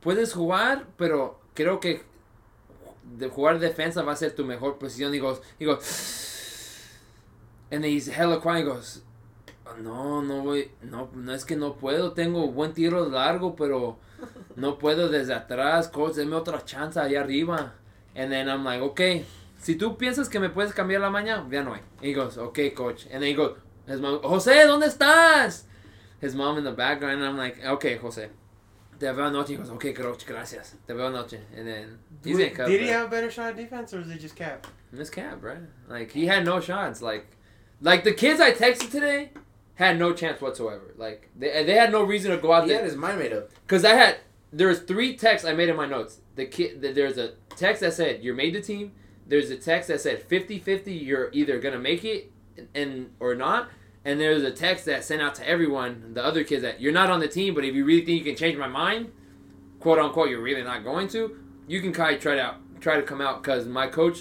[0.00, 2.02] puedes jugar, pero creo que
[3.16, 5.14] de jugar defensa va a ser tu mejor posición.
[5.14, 6.90] He goes, he goes,
[7.70, 8.60] and he's hella quiet.
[8.60, 9.02] He goes,
[9.82, 12.12] no, no voy, no, no es que no puedo.
[12.12, 13.98] Tengo buen tiro largo, pero
[14.56, 15.88] no puedo desde atrás.
[15.88, 17.74] Coach, deme otra chance allá arriba.
[18.14, 19.24] And then I'm like, okay,
[19.58, 21.80] si tú piensas que me puedes cambiar la mañana, ya no hay.
[22.00, 23.06] He goes, okay, coach.
[23.06, 23.56] And then he goes,
[23.86, 25.64] his mom, Jose, ¿dónde estás?
[26.20, 28.28] His mom in the background, and I'm like, okay, Jose.
[28.98, 29.48] Te veo anoche.
[29.48, 30.74] He goes, okay, coach, gracias.
[30.86, 31.38] Te veo anoche.
[31.56, 32.66] And then he's Did, in cut.
[32.68, 34.66] did he have a better shot at defense or is it just cap?
[34.92, 35.58] Miss Cap, right?
[35.88, 37.02] Like he had no shots.
[37.02, 37.26] Like,
[37.80, 39.30] like the kids I texted today
[39.74, 40.94] had no chance whatsoever.
[40.96, 43.32] Like they they had no reason to go out He there had his mind made
[43.32, 43.50] up.
[43.66, 44.18] because I had
[44.52, 46.18] there was three texts I made in my notes.
[46.36, 48.92] The kid the, there's a text that said you're made the team.
[49.26, 52.30] There's a text that said 50-50 you're either gonna make it
[52.74, 53.68] and or not.
[54.04, 57.10] And there's a text that sent out to everyone, the other kids that you're not
[57.10, 59.10] on the team, but if you really think you can change my mind,
[59.80, 62.96] quote unquote, you're really not going to, you can kind of try to out, try
[62.96, 64.18] to come out because my coach,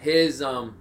[0.00, 0.76] his um,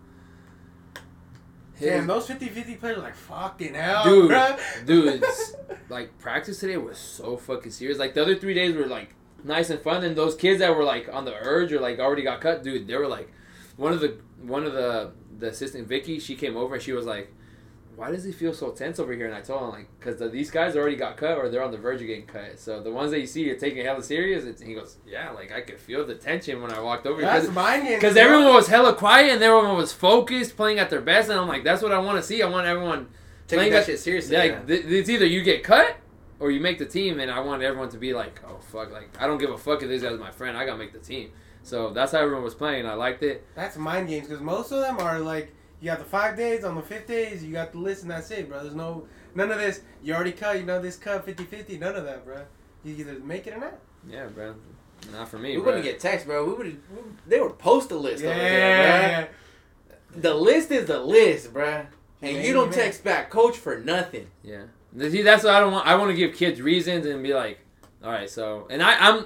[1.79, 4.59] his Damn, those 50-50 players are like fucking hell, Dude, bruh.
[4.85, 5.23] dude,
[5.89, 7.97] like practice today was so fucking serious.
[7.97, 10.83] Like the other three days were like nice and fun, and those kids that were
[10.83, 13.31] like on the urge or like already got cut, dude, they were like
[13.77, 16.19] one of the one of the the assistant Vicky.
[16.19, 17.33] She came over and she was like,
[17.99, 20.29] "Why does he feel so tense over here?" And I told him like, "Cause the,
[20.29, 22.57] these guys already got cut or they're on the verge of getting cut.
[22.59, 25.51] So the ones that you see are taking hella serious." It's, he goes, "Yeah, like
[25.51, 28.01] I could feel the tension when I walked over." That's Because mind games.
[28.01, 31.47] because everyone was hella quiet and everyone was focused, playing at their best, and I'm
[31.47, 32.41] like, that's what I want to see.
[32.41, 33.07] I want everyone
[33.47, 34.37] Taking Playing that that- shit seriously.
[34.37, 34.61] like yeah.
[34.61, 35.97] th- it's either you get cut
[36.39, 39.09] or you make the team, and I want everyone to be like, oh fuck, like
[39.19, 40.55] I don't give a fuck if this guy's my friend.
[40.55, 41.31] I gotta make the team.
[41.63, 42.85] So that's how everyone was playing.
[42.85, 43.45] I liked it.
[43.55, 46.75] That's mind games because most of them are like you got the five days on
[46.75, 48.61] the fifth days you got the list and that's it, bro.
[48.61, 49.81] There's no none of this.
[50.03, 50.57] You already cut.
[50.59, 51.79] You know this cut 50-50.
[51.79, 52.41] None of that, bro.
[52.83, 53.79] You either make it or not.
[54.09, 54.55] Yeah, bro.
[55.13, 55.51] Not for me.
[55.51, 55.65] we bro.
[55.65, 56.45] wouldn't get text, bro.
[56.45, 56.81] We would.
[57.27, 59.29] They would post the list Yeah, over there,
[60.11, 60.21] bro.
[60.21, 61.85] The list is the list, bro.
[62.21, 62.79] And Yeah, you don't man.
[62.79, 64.27] text back, coach, for nothing.
[64.43, 64.63] Yeah.
[64.97, 65.87] See, that's what I don't want.
[65.87, 67.59] I want to give kids reasons and be like,
[68.03, 69.25] all right, so and I, I'm,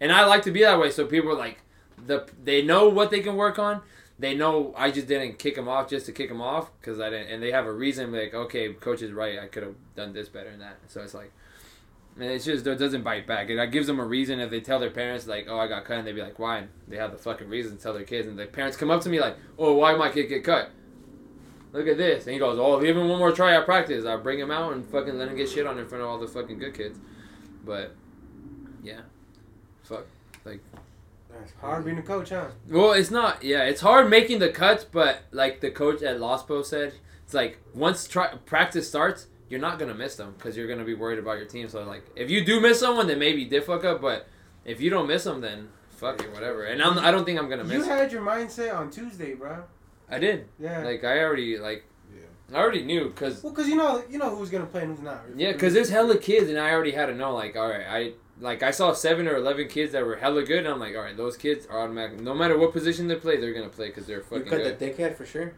[0.00, 0.90] and I like to be that way.
[0.90, 1.58] So people are like,
[2.06, 3.82] the they know what they can work on.
[4.18, 7.10] They know I just didn't kick him off just to kick him off because I
[7.10, 9.38] didn't, and they have a reason like, okay, coach is right.
[9.38, 10.78] I could have done this better than that.
[10.88, 11.32] So it's like,
[12.16, 13.48] and it's just it doesn't bite back.
[13.48, 15.98] It gives them a reason if they tell their parents like, oh, I got cut,
[15.98, 16.58] and they'd be like, why?
[16.58, 19.00] And they have the fucking reason to tell their kids, and the parents come up
[19.02, 20.70] to me like, oh, why my kid get cut?
[21.72, 22.26] Look at this.
[22.26, 24.04] And he goes, Oh, give him one more try at practice.
[24.04, 26.18] I bring him out and fucking let him get shit on in front of all
[26.18, 26.98] the fucking good kids.
[27.64, 27.94] But
[28.82, 29.00] yeah.
[29.82, 30.06] Fuck.
[31.42, 32.48] It's hard being a coach, huh?
[32.68, 36.64] Well, it's not yeah, it's hard making the cuts, but like the coach at Lospo
[36.64, 40.84] said, it's like once try, practice starts, you're not gonna miss them because you're gonna
[40.84, 41.68] be worried about your team.
[41.68, 44.00] So like, if you do miss someone, then maybe you did fuck up.
[44.00, 44.26] But
[44.64, 46.64] if you don't miss them, then fuck it, whatever.
[46.64, 47.86] And I'm, I don't think I'm gonna You miss.
[47.86, 47.90] it.
[47.90, 49.64] had your mindset on Tuesday, bro.
[50.10, 50.46] I did.
[50.58, 50.82] Yeah.
[50.82, 51.84] Like I already like.
[52.14, 52.56] Yeah.
[52.58, 55.02] I already knew because well, cause you know, you know who's gonna play and who's
[55.04, 55.22] not.
[55.36, 57.34] yeah, because there's hella kids, and I already had to know.
[57.34, 58.12] Like, all right, I
[58.42, 61.02] like I saw seven or eleven kids that were hella good, and I'm like, all
[61.02, 62.20] right, those kids are automatic.
[62.20, 64.44] No matter what position they play, they're gonna play because they're fucking.
[64.44, 64.78] You cut good.
[64.78, 65.54] the dickhead for sure.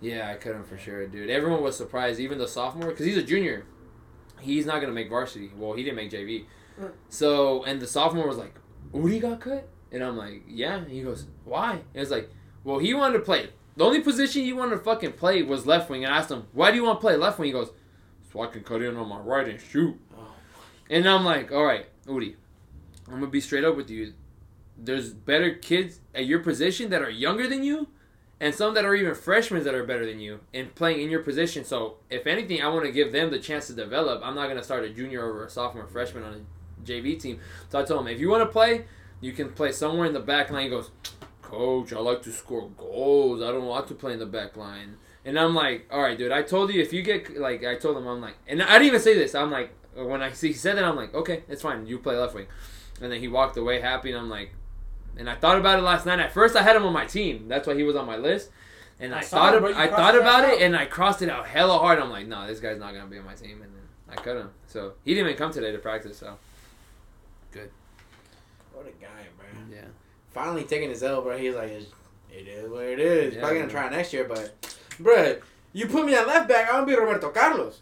[0.00, 1.30] Yeah, I cut him for sure, dude.
[1.30, 3.66] Everyone was surprised, even the sophomore, because he's a junior.
[4.40, 5.50] He's not gonna make varsity.
[5.56, 6.46] Well, he didn't make JV.
[6.80, 6.90] Mm.
[7.08, 8.54] So, and the sophomore was like,
[8.92, 12.30] "Udi got cut," and I'm like, "Yeah." And he goes, "Why?" And it's like,
[12.64, 13.50] "Well, he wanted to play.
[13.76, 16.46] The only position he wanted to fucking play was left wing." And I asked him,
[16.52, 17.70] "Why do you want to play left wing?" He goes,
[18.32, 20.34] "So I can cut in on my right and shoot." Oh.
[20.90, 22.34] And I'm like, "All right, Udi,
[23.06, 24.14] I'm gonna be straight up with you.
[24.76, 27.88] There's better kids at your position that are younger than you."
[28.40, 31.22] and some that are even freshmen that are better than you and playing in your
[31.22, 31.64] position.
[31.64, 34.22] So if anything, I want to give them the chance to develop.
[34.24, 37.40] I'm not to start a junior over a sophomore freshman on a JV team.
[37.68, 38.84] So I told him, if you want to play,
[39.20, 40.64] you can play somewhere in the back line.
[40.64, 40.90] He goes,
[41.42, 43.42] Coach, I like to score goals.
[43.42, 44.96] I don't want to play in the back line.
[45.24, 46.30] And I'm like, all right, dude.
[46.30, 48.86] I told you if you get like, I told him I'm like, and I didn't
[48.86, 49.34] even say this.
[49.34, 49.72] I'm like,
[50.06, 51.86] when I see he said that, I'm like, okay, it's fine.
[51.86, 52.46] You play left wing.
[53.00, 54.52] And then he walked away happy, and I'm like,
[55.16, 56.20] and I thought about it last night.
[56.20, 57.48] At first, I had him on my team.
[57.48, 58.50] That's why he was on my list.
[59.00, 60.50] And I, I thought, it, ab- I thought about out.
[60.54, 61.98] it, and I crossed it out hella hard.
[62.00, 63.62] I'm like, no, this guy's not gonna be on my team.
[63.62, 64.50] And then I cut him.
[64.66, 66.18] So he didn't even come today to practice.
[66.18, 66.36] So
[67.52, 67.70] good.
[68.72, 69.70] What a guy, man.
[69.72, 69.84] yeah,
[70.30, 71.36] Finally taking his L, bro.
[71.38, 71.92] He's like, "It's-
[72.30, 73.34] it is what it is.
[73.34, 73.80] Yeah, Probably gonna bro.
[73.82, 75.36] try next year, but, bro,
[75.72, 77.80] you put me at left back, I'm gonna be Roberto Carlos.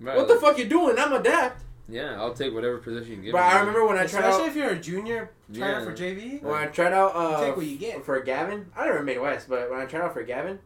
[0.00, 0.96] What the fuck you doing?
[0.98, 1.62] I'm adapt.
[1.88, 3.32] Yeah, I'll take whatever position you give.
[3.32, 5.78] Bro, me, I remember when I tried Especially out if you're a junior trying out
[5.80, 5.84] Yeah.
[5.84, 6.42] for JV.
[6.42, 8.04] when I tried out uh, Take what you get.
[8.04, 8.66] for Gavin.
[8.76, 10.60] I never made West, but when I tried out for Gavin,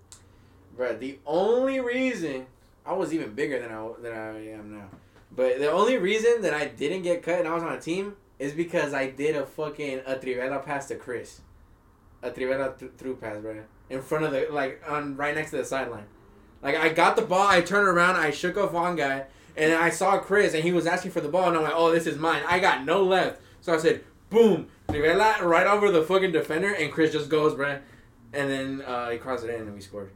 [0.76, 2.46] bro, the only reason
[2.84, 4.88] I was even bigger than I than I am now,
[5.34, 8.16] but the only reason that I didn't get cut and I was on a team
[8.38, 11.40] is because I did a fucking a trivela pass to Chris,
[12.22, 15.56] a trivela th- through pass, bro, in front of the like on right next to
[15.56, 16.04] the sideline.
[16.64, 19.90] Like I got the ball, I turned around, I shook off one guy, and I
[19.90, 22.18] saw Chris, and he was asking for the ball, and I'm like, oh, this is
[22.18, 22.42] mine.
[22.48, 26.90] I got no left, so I said, boom, trivela right over the fucking defender, and
[26.90, 27.80] Chris just goes, bruh.
[28.32, 30.10] And then uh, he crossed it in, and we scored.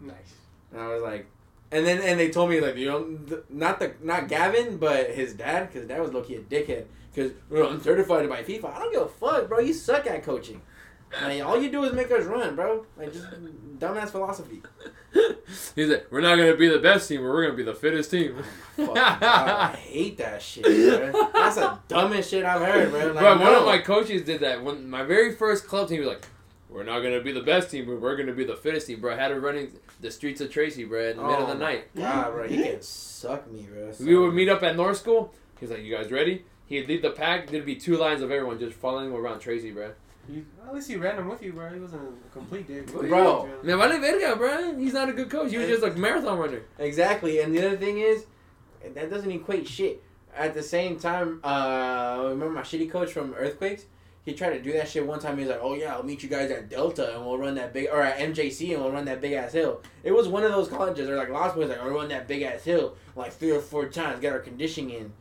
[0.00, 0.34] Nice.
[0.72, 1.28] And I was like,
[1.70, 3.18] and then and they told me like you know
[3.48, 7.32] not the not Gavin but his dad because dad was low key a dickhead because
[7.50, 8.74] I'm certified by FIFA.
[8.74, 9.60] I don't give a fuck, bro.
[9.60, 10.60] You suck at coaching.
[11.22, 12.84] Like all you do is make us run, bro.
[12.96, 13.26] Like just
[13.78, 14.62] dumbass philosophy.
[15.76, 18.10] He's like, we're not gonna be the best team, but we're gonna be the fittest
[18.10, 18.42] team.
[18.76, 21.30] Fuck, God, I hate that shit, bro.
[21.32, 23.06] That's the dumbest shit I've heard, bro.
[23.12, 24.62] Like, Bro, one of my coaches did that.
[24.64, 26.26] When my very first club team was like,
[26.68, 29.12] "We're not gonna be the best team, but we're gonna be the fittest team." Bro,
[29.14, 31.68] I had it running the streets of Tracy, bro, in the middle of the Oh
[31.68, 31.94] night.
[31.94, 33.92] God, bro, he can suck me, bro.
[34.00, 35.32] We would meet up at North School.
[35.60, 37.48] He's like, "You guys ready?" He'd lead the pack.
[37.50, 39.92] There'd be two lines of everyone just following around Tracy, bro.
[40.28, 41.72] You, at least he ran him with you, bro.
[41.72, 42.86] He wasn't a complete dick.
[42.86, 43.48] Bro.
[43.62, 44.78] Me vale verga, bro.
[44.78, 45.50] He's not a good coach.
[45.50, 46.62] He was just like a marathon runner.
[46.78, 48.26] Exactly, and the other thing is,
[48.94, 50.02] that doesn't equate shit.
[50.36, 53.84] At the same time, uh, remember my shitty coach from Earthquakes?
[54.24, 55.36] He tried to do that shit one time.
[55.36, 57.74] He was like, "Oh yeah, I'll meet you guys at Delta, and we'll run that
[57.74, 60.50] big, or at MJC, and we'll run that big ass hill." It was one of
[60.50, 63.50] those colleges, or like Lost Boys, like, "I'll run that big ass hill like three
[63.50, 65.12] or four times, get our conditioning in."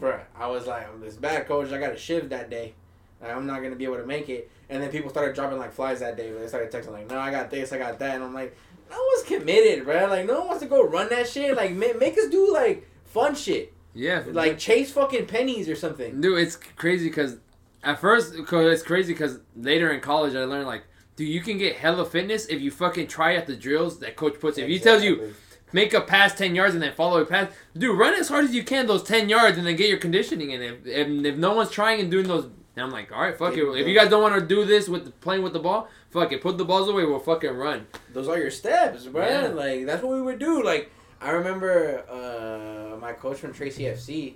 [0.00, 1.70] Bruh, I was like, "I'm this bad coach.
[1.70, 2.74] I got a shift that day.
[3.20, 5.72] Like, I'm not gonna be able to make it." And then people started dropping like
[5.72, 6.30] flies that day.
[6.30, 8.56] They started texting like, "No, I got this, I got that," and I'm like,
[8.90, 10.06] "No one's committed, bro.
[10.06, 11.56] Like, no one wants to go run that shit.
[11.56, 16.20] Like, ma- make us do like fun shit, Yeah, like chase fucking pennies or something."
[16.20, 17.36] Dude, it's crazy because
[17.82, 20.82] at first, cause it's crazy because later in college I learned like,
[21.14, 24.40] dude, you can get hella fitness if you fucking try at the drills that coach
[24.40, 24.58] puts.
[24.58, 25.34] If he tells you
[25.72, 28.54] make a pass ten yards and then follow a pass, dude, run as hard as
[28.54, 30.62] you can those ten yards and then get your conditioning in.
[30.62, 33.56] If if, if no one's trying and doing those, and I'm like, all right, fuck
[33.56, 33.62] it.
[33.62, 36.40] If you guys don't want to do this with playing with the ball, fuck it,
[36.42, 37.04] put the balls away.
[37.04, 37.86] We'll fucking run.
[38.12, 39.26] those are your steps, bro.
[39.26, 39.46] Yeah.
[39.48, 40.62] Like that's what we would do.
[40.62, 40.90] Like
[41.20, 44.34] I remember uh, my coach from Tracy FC.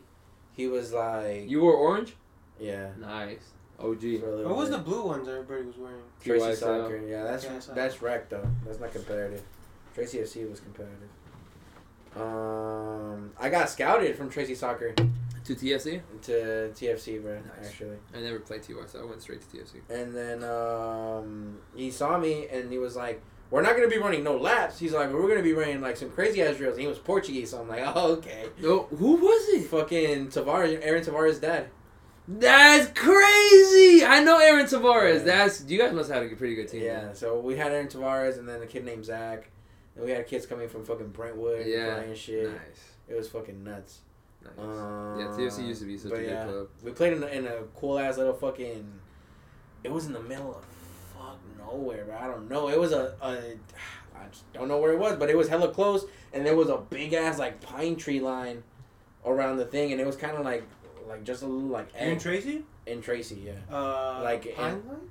[0.53, 2.15] He was like, You wore orange.
[2.59, 2.91] yeah.
[2.99, 3.39] Nice.
[3.79, 4.01] OG.
[4.01, 6.03] for a little What was the blue ones everybody was wearing?
[6.23, 6.57] Tracy TYSL.
[6.57, 6.99] Soccer?
[7.07, 8.47] Yeah, that's Yeah, that's rec though.
[8.67, 9.43] That's not competitive.
[9.95, 11.09] Tracy FC was competitive.
[12.17, 14.95] Um, I got scouted from Tracy Soccer
[15.51, 16.01] To TFC?
[16.23, 16.33] to
[16.75, 17.35] TFC, bro.
[17.35, 17.67] Nice.
[17.71, 17.97] Actually.
[18.15, 19.81] I never played TY, so I went straight to TFC.
[19.91, 23.21] And then um, he saw me and he was like,
[23.51, 26.11] "We're not gonna be running no laps." He's like, "We're gonna be running like some
[26.11, 29.49] crazy ass drills." And he was Portuguese, so I'm like, "Oh, okay." No, who was
[29.55, 29.67] it?
[29.67, 31.67] Fucking Tavares, Aaron Tavares' dad.
[32.29, 34.05] That's crazy.
[34.05, 35.19] I know Aaron Tavares.
[35.19, 35.25] Yeah.
[35.47, 36.83] That's you guys must have had a pretty good team.
[36.85, 37.07] Yeah.
[37.07, 37.15] man.
[37.17, 39.51] So we had Aaron Tavares and then a kid named Zach,
[39.97, 41.97] and we had kids coming from fucking Brentwood, Yeah.
[41.97, 42.49] and shit.
[42.51, 42.95] Nice.
[43.09, 44.03] It was fucking nuts.
[44.57, 44.67] Nice.
[44.67, 46.69] Um, yeah, TFC used to be such a but good club.
[46.83, 48.87] We played in a, in a cool ass little fucking.
[49.83, 50.65] It was in the middle of
[51.17, 52.69] fuck nowhere, but I don't know.
[52.69, 53.55] It was a, a
[54.21, 56.69] I just don't know where it was, but it was hella close, and there was
[56.69, 58.63] a big ass like pine tree line
[59.25, 60.65] around the thing, and it was kind of like
[61.09, 62.65] like just a little like You and Tracy?
[62.87, 65.09] in Tracy, yeah, Uh, Like, Pine and- Line?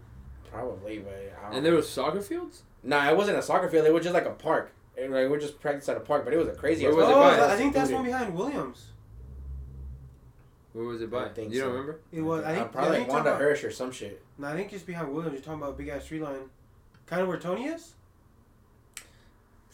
[0.51, 2.63] probably, but I don't And there was soccer fields.
[2.83, 3.85] Nah, it wasn't a soccer field.
[3.85, 4.71] It was just like a park.
[4.95, 6.85] It, like, we just practiced at a park, but it was a crazy.
[6.85, 7.39] Where was it oh, park.
[7.39, 8.87] I think that's one behind Williams.
[10.79, 11.25] Where was it by?
[11.25, 11.99] I think you don't remember?
[12.09, 12.41] It was.
[12.45, 12.67] I think.
[12.67, 14.21] Uh, probably I like think you're Wanda talking about- Hirsch or some shit.
[14.37, 15.33] No, I think just behind Williams.
[15.33, 16.49] You're talking about big ass tree line,
[17.05, 17.95] kind of where Tony is.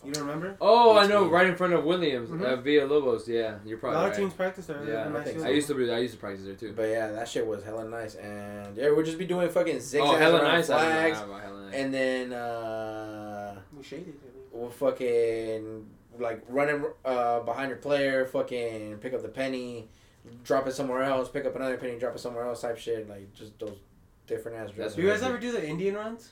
[0.04, 0.58] You don't remember?
[0.60, 1.30] Oh, I know, me.
[1.32, 2.42] right in front of Williams, Mhm.
[2.44, 3.28] uh, Villa Lobos.
[3.28, 3.78] Yeah, you're probably.
[3.78, 4.12] A probably lot right.
[4.12, 4.84] of teams practice there.
[4.84, 5.46] Yeah, Nice I think so.
[5.46, 5.92] I used to be.
[5.92, 6.74] I used to practice there too.
[6.76, 10.12] But yeah, that shit was hella nice, and yeah, we'll just be doing fucking zigzags
[10.12, 10.66] oh, hella around nice!
[10.66, 11.74] Flags, don't about hella nice.
[11.76, 14.10] and then uh, We shaded.
[14.10, 14.34] it.
[14.52, 15.86] we'll fucking
[16.18, 19.90] like running uh behind your player, fucking pick up the penny,
[20.44, 23.10] drop it somewhere else, pick up another penny, drop it somewhere else, type shit.
[23.10, 23.78] Like just those
[24.28, 24.96] different ass drills.
[24.96, 26.32] Do you guys ever do the Indian runs?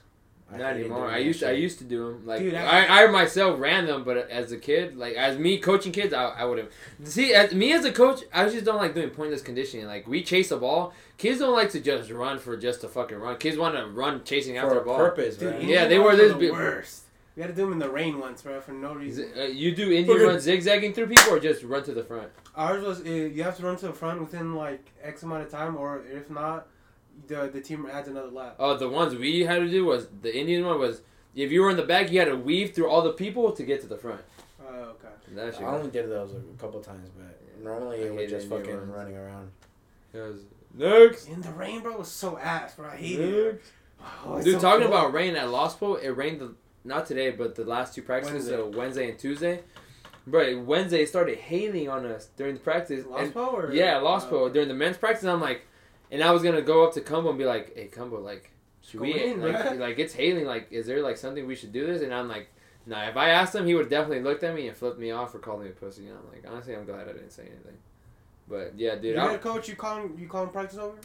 [0.51, 1.09] I Not anymore.
[1.09, 2.25] I used to, I used to do them.
[2.27, 5.57] Like Dude, I- I, I myself ran them, but as a kid, like as me
[5.57, 6.69] coaching kids, I, I would have.
[7.05, 9.87] See, as me as a coach, I just don't like doing pointless conditioning.
[9.87, 13.17] Like we chase a ball, kids don't like to just run for just to fucking
[13.17, 13.37] run.
[13.37, 14.97] Kids want to run chasing after for a a ball.
[14.97, 15.67] purpose, Dude, man.
[15.67, 17.03] Yeah, they were this the worst.
[17.35, 19.31] We had to do them in the rain once, bro, for no reason.
[19.33, 22.03] it- uh, you do Indian Fucking- run zigzagging through people, or just run to the
[22.03, 22.29] front?
[22.55, 25.49] Ours was uh, you have to run to the front within like X amount of
[25.51, 26.67] time, or if not,
[27.27, 28.55] the the team adds another lap.
[28.59, 31.01] Oh, the ones we had to do was the Indian one was
[31.35, 33.63] if you were in the back, you had to weave through all the people to
[33.63, 34.21] get to the front.
[34.65, 35.07] Oh, okay.
[35.35, 35.59] That.
[35.59, 38.89] I only did those a couple times, but normally I it was just fucking runs.
[38.91, 39.51] running around.
[40.13, 40.41] It was
[40.75, 41.27] next.
[41.27, 42.87] In the rain, bro, was so ass, bro.
[42.89, 43.61] I hated it.
[44.25, 44.93] Oh, Dude, so talking cold.
[44.93, 46.53] about rain at Lost Po, it rained the,
[46.83, 48.55] not today, but the last two practices, Wednesday.
[48.57, 49.61] so Wednesday and Tuesday.
[50.25, 53.05] Bro, Wednesday started hailing on us during the practice.
[53.05, 55.25] Lost and- Po yeah, Lost Oh, Po during the men's practice.
[55.25, 55.63] I'm like,
[56.11, 58.51] and I was gonna go up to Cumbo and be like, "Hey, Cumbo, like,
[58.81, 60.45] should we in, like, like it's hailing?
[60.45, 62.49] Like, is there like something we should do this?" And I'm like,
[62.85, 65.33] "Nah." If I asked him, he would definitely looked at me and flipped me off
[65.35, 66.07] or called me a pussy.
[66.07, 67.77] And I'm like, honestly, I'm glad I didn't say anything.
[68.47, 70.95] But yeah, dude, Your I, head coach, you call him, you call him practice over?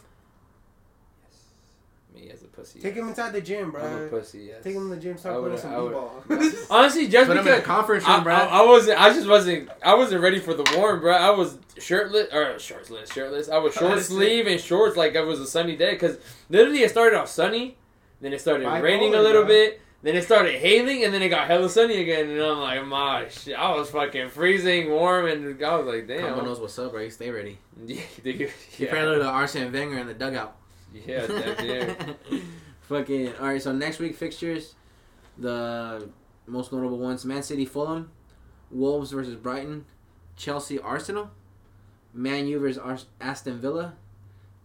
[2.20, 2.81] Me as a pussy.
[2.81, 3.03] Take yes.
[3.03, 3.82] him inside the gym, bro.
[3.82, 4.40] I'm a pussy.
[4.49, 4.62] Yes.
[4.65, 6.51] Take him to the gym, start playing some I would- b-ball.
[6.70, 8.35] Honestly, just Put him in a because conference I, room, bro.
[8.35, 9.01] I, I wasn't.
[9.01, 9.69] I just wasn't.
[9.85, 11.15] I wasn't ready for the warm, bro.
[11.15, 13.49] I was shirtless or shirtless, shirtless.
[13.49, 14.16] I was short Honestly.
[14.16, 15.97] sleeve and shorts like it was a sunny day.
[15.97, 16.19] Cause
[16.51, 17.77] literally it started off sunny,
[18.20, 19.49] then it started Bipolar, raining a little bro.
[19.49, 22.28] bit, then it started hailing, and then it got hella sunny again.
[22.31, 26.35] And I'm like, my shit, I was fucking freezing, warm, and I was like, Combo
[26.36, 26.45] damn.
[26.45, 27.03] knows what's up, bro.
[27.03, 27.59] You stay ready.
[27.86, 28.40] Yeah, dude.
[28.40, 30.57] You Yeah, probably look at Arsene Wenger in the dugout.
[31.06, 31.94] yeah, yeah.
[32.82, 33.62] Fucking all right.
[33.62, 34.74] So next week fixtures,
[35.36, 36.09] the
[36.47, 38.10] most notable ones: Man City, Fulham,
[38.70, 39.85] Wolves versus Brighton,
[40.36, 41.31] Chelsea, Arsenal,
[42.15, 43.94] Man U versus Ars- Aston Villa,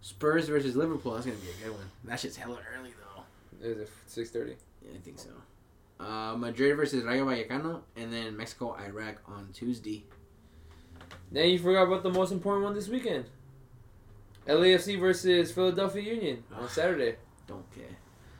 [0.01, 1.13] Spurs versus Liverpool.
[1.13, 1.89] That's gonna be a good one.
[2.05, 3.67] That shit's hella early though.
[3.67, 4.55] Is it six thirty?
[4.81, 5.29] Yeah, I think so.
[5.99, 10.03] Uh, Madrid versus Rayo Vallecano, and then Mexico, Iraq on Tuesday.
[11.31, 13.25] Then you forgot about the most important one this weekend.
[14.47, 17.15] LAFC versus Philadelphia Union on Saturday.
[17.47, 17.85] Don't care.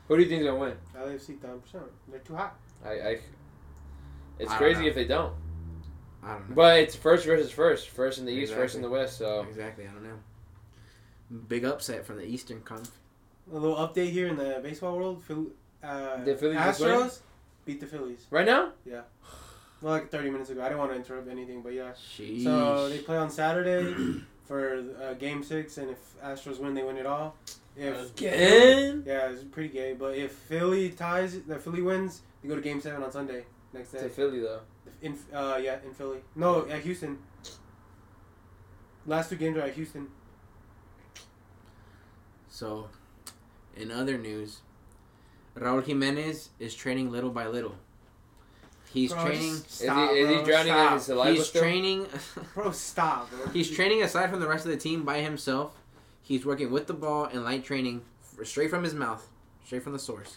[0.08, 0.74] Who do you think's gonna win?
[0.96, 1.60] LAFC, 10%.
[2.08, 2.56] They're too hot.
[2.84, 3.18] I, I
[4.38, 4.88] it's I crazy know.
[4.88, 5.32] if they don't.
[6.22, 6.54] I don't know.
[6.56, 9.18] But it's first versus first, first in the east, first in the west.
[9.18, 9.86] So Exactly.
[9.86, 10.18] I don't know.
[11.48, 12.90] Big upset from the Eastern Conf.
[13.52, 15.22] A little update here in the baseball world.
[15.24, 15.46] Phil,
[15.82, 16.58] uh, The Phillies?
[16.58, 17.18] Astros
[17.64, 18.26] beat the Phillies.
[18.30, 19.02] right now, Yeah.
[19.80, 20.60] Well, like 30 minutes ago.
[20.62, 21.92] I didn't want to interrupt anything, but yeah.
[21.92, 22.44] Sheesh.
[22.44, 23.94] So they play on Saturday
[24.44, 27.36] for uh, Game Six, and if Astros win, they win it all.
[27.76, 29.02] If again.
[29.06, 29.94] yeah, it's pretty gay.
[29.94, 33.90] But if Philly ties, the Philly wins, they go to Game Seven on Sunday next
[33.90, 33.98] day.
[33.98, 34.14] To day.
[34.14, 34.60] Philly though.
[35.02, 36.18] In uh yeah, in Philly.
[36.36, 37.18] No, at Houston.
[39.06, 40.08] Last two games are at Houston.
[42.48, 42.88] So,
[43.76, 44.60] in other news,
[45.56, 47.74] Raul Jimenez is training little by little.
[48.94, 49.50] He's Bro, training.
[49.54, 51.62] just Is he Stop, is he bro, drowning in his saliva He's still?
[51.62, 52.06] training.
[52.54, 53.48] Bro, stop, bro.
[53.48, 55.74] he's training aside from the rest of the team by himself.
[56.22, 58.02] He's working with the ball and light training
[58.44, 59.28] straight from his mouth,
[59.66, 60.36] straight from the source.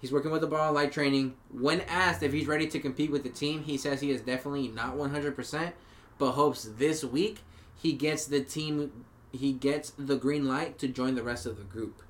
[0.00, 1.34] He's working with the ball, light training.
[1.50, 4.68] When asked if he's ready to compete with the team, he says he is definitely
[4.68, 5.72] not 100%,
[6.18, 7.38] but hopes this week
[7.76, 11.64] he gets the team, he gets the green light to join the rest of the
[11.64, 12.02] group.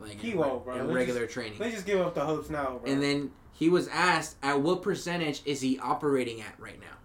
[0.00, 0.76] Like He in, won't, bro.
[0.76, 1.58] in regular training.
[1.58, 2.90] Let's just give up the hopes now, bro.
[2.90, 6.96] And then he was asked at what percentage is he operating at right now?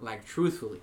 [0.00, 0.80] Like truthfully.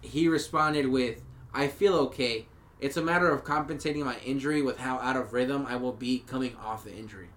[0.00, 2.46] He responded with, I feel okay.
[2.80, 6.18] It's a matter of compensating my injury with how out of rhythm I will be
[6.26, 7.28] coming off the injury.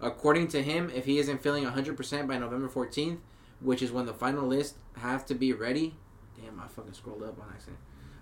[0.00, 3.18] According to him, if he isn't feeling 100% by November 14th,
[3.60, 5.96] which is when the final list have to be ready,
[6.40, 7.78] Damn, I fucking scrolled up on accident.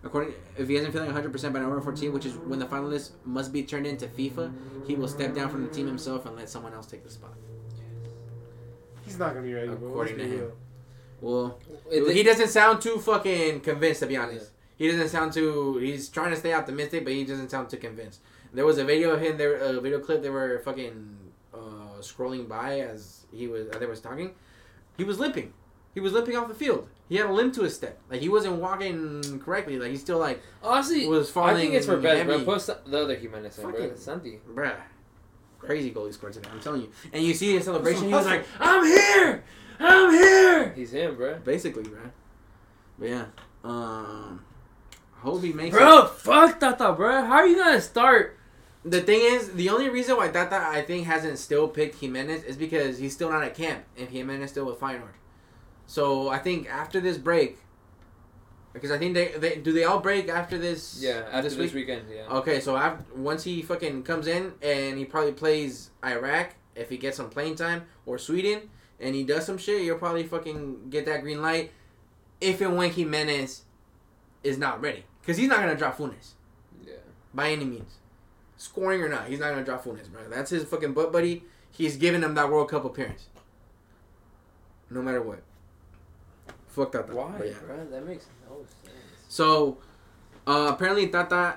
[0.06, 3.52] According, if he isn't feeling 100% by November 14, which is when the finalists must
[3.52, 4.52] be turned into FIFA,
[4.86, 7.34] he will step down from the team himself and let someone else take the spot.
[9.04, 9.68] He's not gonna be ready.
[9.68, 10.52] According to him.
[11.20, 11.58] Well,
[11.90, 14.52] he doesn't sound too fucking convinced, to be honest.
[14.76, 15.78] He doesn't sound too.
[15.78, 18.20] He's trying to stay optimistic, but he doesn't sound too convinced.
[18.52, 20.22] There was a video of him, there a video clip.
[20.22, 21.16] They were fucking
[21.52, 23.66] uh, scrolling by as he was.
[23.68, 24.34] As they was talking.
[24.96, 25.52] He was limping.
[25.96, 26.86] He was limping off the field.
[27.08, 27.98] He had a limp to his step.
[28.10, 29.78] Like he wasn't walking correctly.
[29.78, 31.56] Like he still like Honestly, was falling.
[31.56, 32.58] I think it's for best, bro.
[32.58, 33.94] Sa- the other Jimenez in, bro.
[33.94, 34.38] Santi.
[34.46, 34.76] Bruh.
[35.58, 36.50] Crazy goal he scored today.
[36.52, 36.90] I'm telling you.
[37.14, 38.08] And you see his celebration.
[38.08, 39.42] He was like, "I'm here,
[39.80, 41.38] I'm here." He's him, bro.
[41.38, 42.10] Basically, bruh.
[42.98, 43.24] But yeah.
[43.64, 44.44] Um.
[45.20, 45.78] Hope he makes it.
[45.78, 47.24] Bro, fuck Tata, bro.
[47.24, 48.36] How are you gonna start?
[48.84, 52.56] The thing is, the only reason why Tata I think hasn't still picked Jimenez is
[52.58, 55.16] because he's still not at camp and Jimenez still with Feyenoord.
[55.86, 57.58] So I think after this break,
[58.72, 60.98] because I think they, they do they all break after this.
[61.00, 62.26] Yeah, after this this, weekend, yeah.
[62.28, 66.98] Okay, so after, once he fucking comes in and he probably plays Iraq if he
[66.98, 68.68] gets some playing time or Sweden
[69.00, 71.72] and he does some shit, you'll probably fucking get that green light
[72.40, 73.62] if and when Jimenez
[74.44, 76.32] is not ready because he's not gonna drop Funes
[76.84, 76.94] Yeah.
[77.32, 77.94] by any means,
[78.58, 79.28] scoring or not.
[79.28, 80.28] He's not gonna drop Funes, bro.
[80.28, 81.44] That's his fucking butt buddy.
[81.70, 83.28] He's giving him that World Cup appearance,
[84.90, 85.42] no matter what.
[86.76, 87.08] Fuck that.
[87.12, 87.54] Why, But yeah.
[87.66, 87.86] bro?
[87.90, 88.94] That makes no sense.
[89.28, 89.78] So
[90.46, 91.56] uh, apparently Tata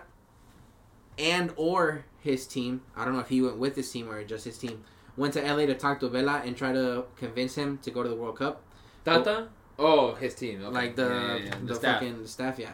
[1.17, 4.45] and or his team, I don't know if he went with his team or just
[4.45, 4.83] his team,
[5.17, 8.07] went to LA to talk to Vela and try to convince him to go to
[8.07, 8.63] the World Cup.
[9.03, 9.49] Tata?
[9.77, 10.63] Oh, his team.
[10.63, 10.73] Okay.
[10.73, 11.55] Like the Yeah, yeah, yeah.
[11.63, 11.99] the, staff.
[12.01, 12.71] fucking staff, yeah.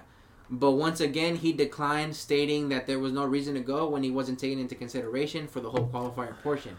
[0.48, 4.12] But once again, he declined, stating that there was no reason to go when he
[4.12, 6.78] wasn't taken into consideration for the whole qualifier portion.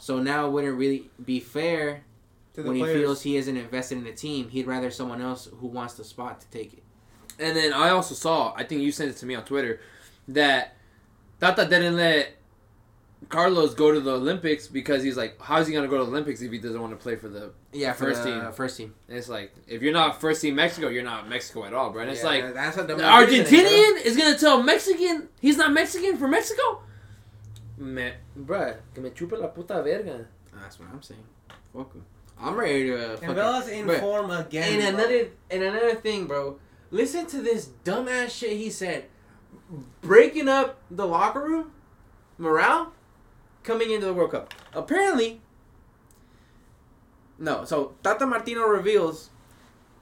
[0.00, 2.04] So now it wouldn't really be fair
[2.58, 2.96] To the when players.
[2.96, 4.48] he feels he isn't invested in the team.
[4.48, 6.82] He'd rather someone else who wants the spot to take it.
[7.38, 9.78] And then I also saw, I think you sent it to me on Twitter,
[10.26, 10.74] that
[11.40, 12.32] Tata didn't let
[13.28, 16.42] Carlos go to the Olympics because he's like, how's he gonna go to the Olympics
[16.42, 17.52] if he doesn't want to play for the?
[17.72, 18.52] Yeah, for First the team.
[18.52, 18.94] First team.
[19.06, 22.02] And it's like, if you're not first team Mexico, you're not Mexico at all, bro.
[22.02, 25.72] And it's Yeah, like, that's what the the Argentinian is gonna tell Mexican he's not
[25.72, 26.82] Mexican for Mexico.
[27.76, 30.26] Man, bruh, que me chupa la puta verga.
[30.52, 31.22] That's what I'm saying.
[31.72, 32.04] Fuck 'em.
[32.40, 32.94] I'm ready to.
[32.96, 34.80] Uh, And fucking- in Bruh, form again.
[34.80, 35.04] and bro.
[35.04, 36.58] another and another thing, bro.
[36.90, 39.06] Listen to this dumbass shit he said.
[40.00, 41.72] Breaking up the locker room,
[42.38, 42.92] morale,
[43.62, 44.54] coming into the World Cup.
[44.72, 45.40] Apparently,
[47.38, 47.64] no.
[47.64, 49.30] So Tata Martino reveals.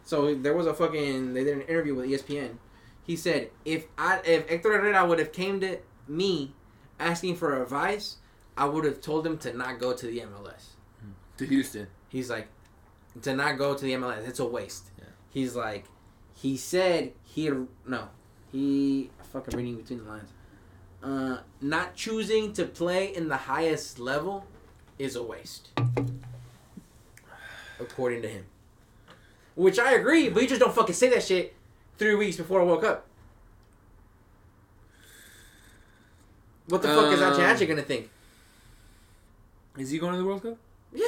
[0.05, 1.35] So there was a fucking.
[1.35, 2.59] They did an interview with ESPN.
[3.03, 6.55] He said if I if Hector Herrera would have came to me
[7.01, 8.17] asking for advice,
[8.57, 10.75] I would have told him to not go to the MLS.
[11.39, 11.89] To Houston.
[12.17, 12.49] He's like,
[13.21, 14.87] to not go to the MLS, it's a waste.
[14.97, 15.05] Yeah.
[15.29, 15.85] He's like,
[16.33, 17.51] he said he
[17.87, 18.09] no,
[18.51, 20.31] he fucking reading between the lines.
[21.03, 24.47] Uh, not choosing to play in the highest level
[24.99, 25.69] is a waste,
[27.79, 28.47] according to him.
[29.55, 31.55] Which I agree, but you just don't fucking say that shit
[31.99, 33.07] three weeks before a World Cup.
[36.69, 38.09] What the fuck is Um, Achachi gonna think?
[39.77, 40.57] Is he going to the World Cup?
[40.95, 41.05] Yeah.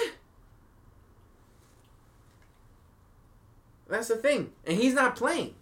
[3.89, 5.55] That's the thing, and he's not playing.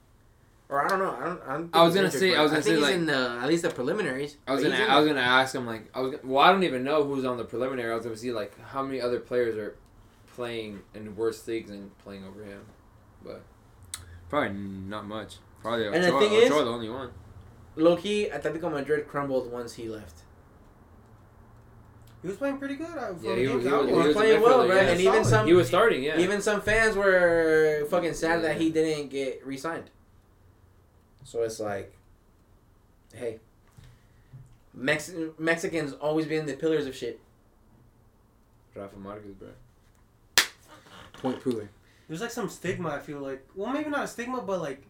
[0.68, 1.10] Or I don't know.
[1.12, 1.40] I don't.
[1.46, 3.06] I, don't think I was gonna say- I was gonna think say, he's like- in
[3.06, 4.36] the at least the preliminaries.
[4.48, 5.14] I was gonna, he's in I was there.
[5.14, 7.92] gonna ask him like, I was, well, I don't even know who's on the preliminary.
[7.92, 9.76] I was gonna see like how many other players are
[10.34, 12.62] playing in worse leagues and playing over him,
[13.24, 13.42] but
[14.28, 15.36] probably not much.
[15.62, 17.10] Probably And the Ochoa, thing is- Ochoa the only one.
[17.76, 20.22] Low key, Atletico Madrid crumbled once he left.
[22.26, 22.88] He was playing pretty good.
[22.88, 24.76] uh, Yeah, from he was, he I was, he was was playing well, midfielder, bro,
[24.76, 24.82] yeah.
[24.90, 25.26] and even solid.
[25.26, 26.02] some- he was starting.
[26.02, 29.90] Yeah, Even some fans were fucking sad that he didn't get re-signed.
[31.22, 31.94] So it's like,
[33.14, 33.38] hey,
[34.74, 37.20] Mex- Mexicans always been the pillars of shit.
[38.74, 39.48] Rafa Marquez, bro.
[41.12, 41.68] Point proven.
[42.08, 42.88] There's like some stigma.
[42.88, 44.82] I feel like, well, maybe not a stigma, but like,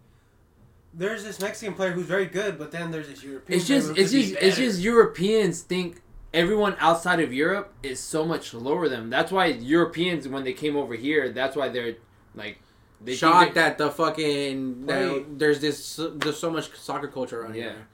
[0.95, 3.59] there's this Mexican player who's very good, but then there's this European.
[3.59, 6.01] It's player just who it's could be just it's just Europeans think
[6.35, 9.11] everyone outside of Europe is so much lower than them.
[9.11, 11.97] That's why Europeans when they came over here, that's why they're
[12.35, 12.59] like
[13.01, 17.63] they shocked that the fucking that there's this there's so much soccer culture around Yeah.
[17.63, 17.87] here.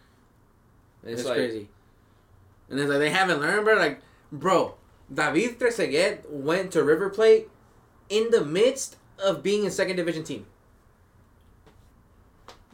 [1.05, 1.69] it's, It's, like crazy.
[2.71, 3.75] And it's like they haven't learned, bro.
[3.77, 4.01] Like,
[4.31, 4.75] bro,
[5.13, 7.49] David Trezeguet went to River Plate
[8.09, 10.47] in the midst of being a second division team.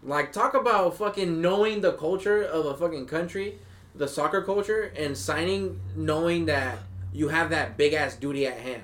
[0.03, 3.59] Like, talk about fucking knowing the culture of a fucking country,
[3.99, 6.79] the soccer culture, and signing knowing that
[7.13, 8.83] you have that big ass duty at hand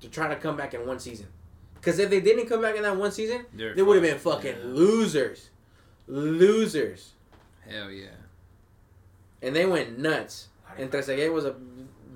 [0.00, 1.26] to try to come back in one season.
[1.74, 4.18] Because if they didn't come back in that one season, They're they would have been
[4.18, 4.64] fucking Yeah.
[4.64, 5.50] losers,
[6.06, 7.12] losers,
[7.68, 8.08] Hell yeah.
[9.42, 10.48] and they went nuts.
[10.78, 11.54] And Trezeguet was a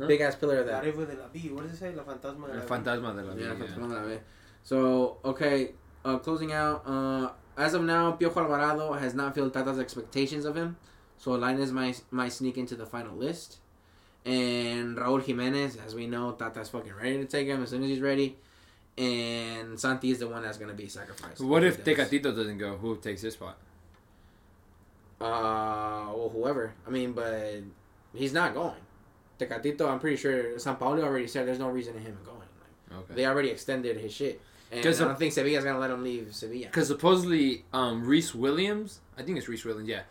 [0.07, 0.85] big ass pillar of that.
[0.85, 1.55] Riva de la Vida.
[1.55, 1.95] What does it say?
[1.95, 2.67] La Fantasma de la El Vida.
[2.67, 3.43] fantasma de la B.
[3.43, 3.67] Yeah, vida.
[3.67, 4.21] Fantasma de la Vida.
[4.65, 5.73] So okay,
[6.05, 6.83] uh, closing out.
[6.87, 10.77] Uh, as of now, Piojo Alvarado has not filled Tata's expectations of him,
[11.19, 13.59] so Linus might might sneak into the final list.
[14.25, 17.89] And Raúl Jimenez, as we know, Tata's fucking ready to take him as soon as
[17.89, 18.37] he's ready.
[18.97, 21.41] And Santi is the one that's gonna be sacrificed.
[21.41, 21.97] What if does.
[21.97, 22.77] Tecatito doesn't go?
[22.77, 23.57] Who takes his spot?
[25.21, 26.75] Uh, well, whoever.
[26.87, 27.63] I mean, but
[28.15, 28.75] he's not going.
[29.39, 32.39] Tecatito, I'm pretty sure Sampaoli already said there's no reason in him going.
[32.39, 33.15] Like, Okay.
[33.15, 34.41] They already extended his shit.
[34.71, 36.67] And I don't think Sevilla's gonna let him leave Sevilla.
[36.67, 39.89] Because supposedly, um, Reese Williams, I think it's Reese Williams.
[39.89, 40.03] Yeah,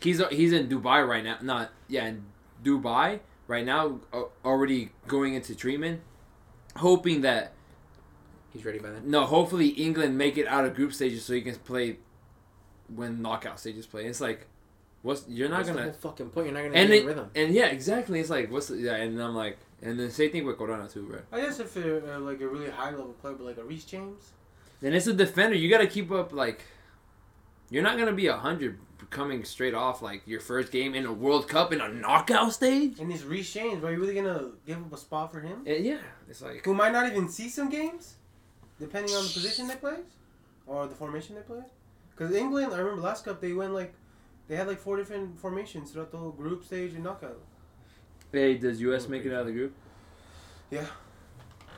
[0.00, 1.38] he's he's in Dubai right now.
[1.42, 2.24] Not yeah, in
[2.62, 6.00] Dubai right now, uh, already going into treatment,
[6.76, 7.52] hoping that
[8.52, 9.10] He's ready by then.
[9.10, 11.98] no, hopefully England make it out of group stages so he can play
[12.94, 14.04] when knockout stages play.
[14.06, 14.46] It's like,
[15.02, 16.46] what's you're not That's the gonna whole fucking point.
[16.46, 17.30] You're not gonna and get it, rhythm.
[17.34, 18.20] and yeah, exactly.
[18.20, 21.02] It's like what's the, yeah, and I'm like, and the same thing with Corona too,
[21.02, 21.18] bro.
[21.32, 23.84] I guess if you're uh, like a really high level player, but like a Reece
[23.84, 24.32] James.
[24.80, 25.56] Then it's a defender.
[25.56, 26.32] You got to keep up.
[26.32, 26.60] Like,
[27.70, 28.78] you're not gonna be a hundred
[29.14, 32.98] coming straight off like your first game in a World Cup in a knockout stage.
[32.98, 35.62] And this Reece James, are you really gonna give up a spot for him?
[35.64, 38.16] And yeah, it's like Who might not even see some games,
[38.78, 39.98] depending on the position they play,
[40.66, 41.62] or the formation they play.
[42.10, 43.94] Because England, I remember last cup they went like,
[44.48, 47.40] they had like four different formations throughout the whole group stage and knockout.
[48.32, 49.74] hey, does US make it out of the group?
[50.70, 50.86] Yeah.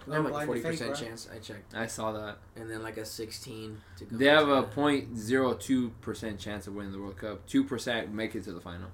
[0.07, 1.28] They have like a forty percent chance.
[1.35, 2.39] I checked, I saw that.
[2.57, 4.16] and then like a sixteen to go.
[4.16, 7.47] They have a the- point zero two percent chance of winning the World Cup.
[7.47, 8.89] Two percent make it to the final.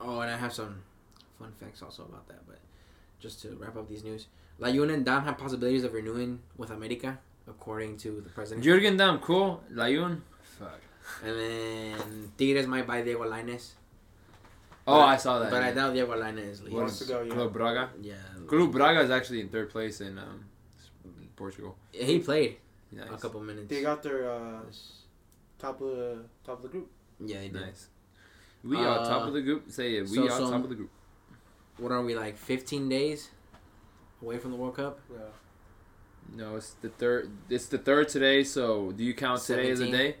[0.00, 0.82] Oh, and I have some
[1.38, 2.46] fun facts also about that.
[2.46, 2.58] But
[3.20, 4.26] just to wrap up these news,
[4.60, 7.18] Layun and Damm have possibilities of renewing with America,
[7.48, 8.64] according to the president.
[8.64, 9.62] Jurgen Damm, cool.
[9.72, 10.20] Layun,
[10.58, 10.80] fuck.
[11.24, 13.70] And then Tigres might buy Diego Lainez.
[14.88, 15.50] Oh, But- I saw that.
[15.50, 15.74] But I yeah.
[15.74, 16.74] doubt Diego Lainez leaves.
[16.80, 17.34] Wants to go, yeah.
[17.34, 17.90] Club Braga.
[18.00, 18.14] Yeah.
[18.46, 20.44] Club Braga is actually in third place in um,
[21.36, 21.76] Portugal.
[21.92, 22.56] He played
[22.92, 23.08] Nice.
[23.12, 23.68] a couple minutes.
[23.68, 24.60] They got their uh,
[25.58, 26.88] top of the top of the group.
[27.20, 27.60] Yeah, they did.
[27.66, 27.88] Nice.
[28.64, 29.70] We are top Uh, of the group.
[29.70, 30.08] Say it.
[30.08, 30.90] We so are some- top of the group.
[31.76, 32.36] What are we like?
[32.36, 33.30] Fifteen days
[34.22, 34.98] away from the World Cup.
[35.12, 35.18] Yeah.
[36.34, 37.30] No, it's the third.
[37.48, 38.42] It's the third today.
[38.44, 40.16] So do you count today as a day?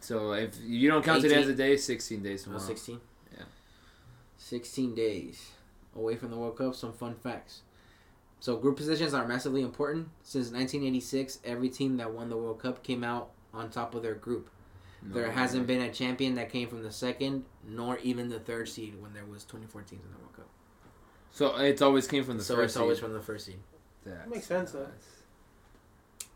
[0.00, 2.66] So if you don't count today as a day, sixteen days No, tomorrow.
[2.66, 3.00] sixteen.
[4.52, 4.58] Yeah.
[4.58, 5.50] Sixteen days
[5.94, 6.74] away from the World Cup.
[6.74, 7.62] Some fun facts.
[8.40, 10.08] So group positions are massively important.
[10.22, 14.14] Since 1986, every team that won the World Cup came out on top of their
[14.14, 14.50] group.
[15.02, 15.34] No there way.
[15.34, 19.14] hasn't been a champion that came from the second, nor even the third seed when
[19.14, 20.48] there was 24 teams in the World Cup.
[21.32, 22.72] So it's always came from the so first.
[22.72, 23.04] it's always seed.
[23.04, 23.58] from the first seed.
[24.04, 24.80] That's Makes sense, though.
[24.84, 25.06] nuts.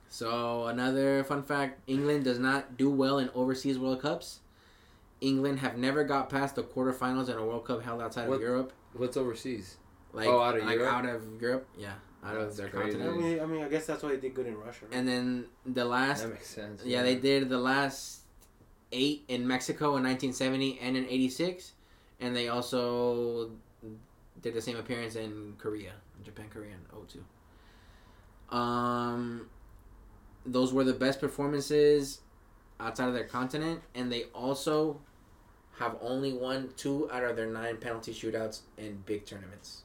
[0.08, 4.39] So another fun fact: England does not do well in overseas World Cups.
[5.20, 8.40] England have never got past the quarterfinals in a World Cup held outside What- of
[8.42, 8.72] Europe.
[8.94, 9.76] What's overseas?
[10.12, 10.92] Like, Oh, out of like Europe?
[10.92, 11.92] out of Europe, yeah,
[12.24, 12.98] out That's of their crazy.
[12.98, 13.20] I continent.
[13.22, 14.86] mean, I mean, I guess that's why they did good in Russia.
[14.86, 14.94] Right?
[14.94, 16.82] And then the last, That makes sense.
[16.84, 18.22] yeah, they did the last
[18.92, 21.74] eight in Mexico in 1970 and in 86,
[22.18, 23.52] and they also
[24.42, 25.92] did the same appearance in Korea,
[26.24, 27.22] Japan, Korea in 02.
[28.56, 29.48] Um,
[30.44, 32.20] those were the best performances
[32.80, 35.00] outside of their continent, and they also
[35.80, 39.82] have only won two out of their nine penalty shootouts in big tournaments.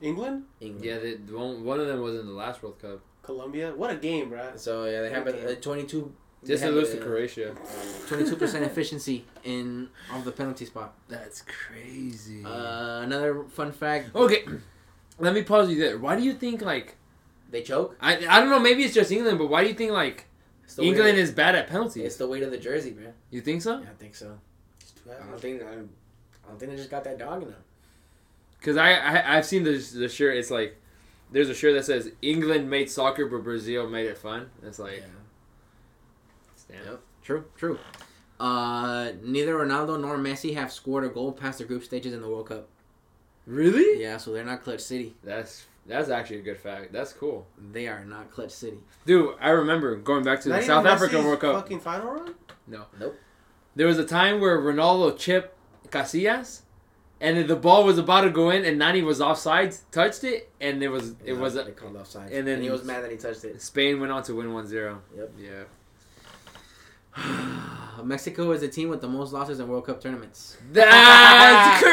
[0.00, 0.84] England, England.
[0.84, 3.00] Yeah, they, one, one of them was in the last World Cup.
[3.22, 4.58] Colombia, what a game, bruh.
[4.58, 6.12] So yeah, they have a, a twenty-two.
[6.44, 7.54] Just to lose to Croatia.
[8.08, 10.94] Twenty-two percent efficiency in off the penalty spot.
[11.08, 12.44] That's crazy.
[12.44, 14.44] Uh, another fun fact: okay,
[15.18, 15.98] let me pause you there.
[15.98, 16.96] Why do you think like
[17.50, 17.96] they choke.
[18.00, 18.58] I I don't know?
[18.58, 20.26] Maybe it's just England, but why do you think like
[20.78, 22.04] England weight, is bad at penalties?
[22.04, 23.12] It's the weight of the jersey, man.
[23.30, 23.78] You think so?
[23.78, 24.38] Yeah, I think so.
[25.06, 27.50] It's too I don't think I, I don't think they just got that dog in
[27.50, 27.62] them.
[28.58, 30.36] Because I, I I've seen the the shirt.
[30.36, 30.76] It's like
[31.30, 34.50] there's a shirt that says England made soccer, but Brazil made it fun.
[34.62, 35.02] It's like
[36.68, 36.84] damn.
[36.86, 37.00] Yep.
[37.22, 37.44] True.
[37.56, 37.78] True.
[38.40, 42.28] Uh, neither Ronaldo nor Messi have scored a goal past the group stages in the
[42.28, 42.68] World Cup.
[43.46, 44.02] Really?
[44.02, 45.14] Yeah, so they're not clutch city.
[45.22, 46.92] That's that's actually a good fact.
[46.92, 48.78] That's cool, They are not clutch city.
[49.04, 49.34] dude.
[49.40, 51.54] I remember going back to the South even African World Cup.
[51.54, 52.34] Fucking final run.
[53.74, 55.54] There was a time where Ronaldo chipped
[55.88, 56.60] Casillas,
[57.20, 60.82] and the ball was about to go in, and Nani was offside, touched it, and
[60.82, 63.10] it was it Yeah, was they a, called offside, and then- he was mad that
[63.10, 63.60] he touched it.
[63.62, 64.98] Spain went on to win 1-0.
[65.16, 65.32] Yep.
[65.38, 65.64] Yeah.
[68.02, 70.56] Mexico is the team with the most losses in World Cup tournaments.
[70.72, 71.92] That's crazy!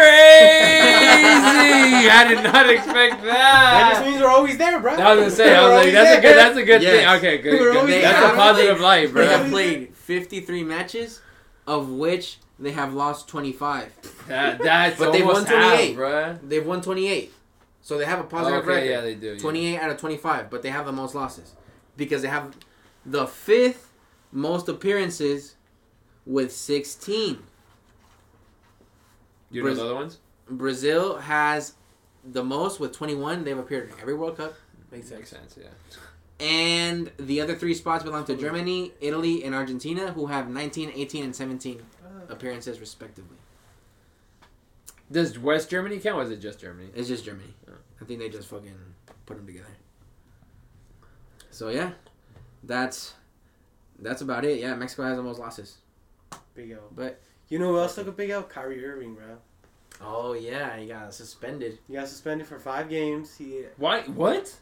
[2.10, 4.93] I did not expect That That just means we're always there, bro.
[4.95, 6.91] I was gonna say, I was like, always that's a good, that's a good Yes.
[6.93, 7.07] thing.
[7.18, 7.60] Okay, good.
[7.60, 8.03] Good.
[8.03, 9.26] That's a positive light, They bro.
[9.27, 11.22] have played 53 matches,
[11.70, 13.94] of which they have lost 25.
[14.28, 15.88] That, that's But they almost won 28.
[15.88, 16.40] half, bro.
[16.44, 17.32] They've won 28.
[17.82, 18.90] So they have a positive record.
[18.90, 19.34] Yeah, they do.
[19.34, 19.40] yeah.
[19.40, 21.54] 28 out of 25, but they have the most losses
[21.96, 22.56] because they have
[23.06, 23.94] the fifth
[24.32, 25.56] most appearances
[26.26, 27.40] with 16.
[29.52, 30.18] You know Braz- the other ones?
[30.50, 31.74] Brazil has
[32.24, 33.44] the most with 21.
[33.44, 34.56] They've appeared in every World Cup.
[34.91, 35.68] Makes sense, yeah.
[36.40, 41.24] And the other three spots belong to Germany, Italy, and Argentina, who have 19, 18,
[41.26, 41.82] and 17
[42.30, 43.36] appearances respectively.
[45.11, 46.90] Does West Germany count, or is it just Germany?
[46.95, 47.53] It's just Germany.
[47.68, 47.74] Oh.
[48.02, 48.76] I think they just fucking
[49.26, 49.68] put them together.
[51.52, 51.91] So yeah,
[52.64, 53.16] that's
[53.99, 54.60] that's about it.
[54.60, 55.78] Yeah, Mexico has the most losses.
[56.53, 56.80] Big L.
[56.95, 58.44] But You know who else took a big L?
[58.44, 59.38] Kyrie Irving, bro.
[60.02, 61.80] oh yeah, he got suspended.
[61.88, 63.36] He got suspended for five games.
[63.36, 64.03] He Why?
[64.03, 64.56] What?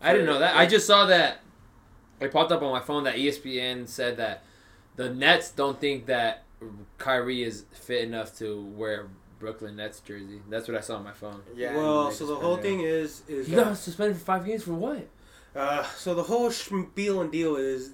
[0.00, 0.56] I didn't know that.
[0.56, 1.40] I just saw that.
[2.20, 4.42] It popped up on my phone that ESPN said that
[4.96, 6.44] the Nets don't think that
[6.98, 9.08] Kyrie is fit enough to wear
[9.38, 10.42] Brooklyn Nets jersey.
[10.50, 11.42] That's what I saw on my phone.
[11.56, 11.76] Yeah.
[11.76, 15.06] well, so the whole thing is is He got suspended for five games for what?
[15.56, 17.92] Uh, so the whole spiel and deal is,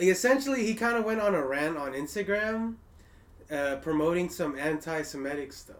[0.00, 2.74] essentially, he kind of went on a rant on Instagram,
[3.50, 5.76] uh, promoting some anti-Semitic stuff,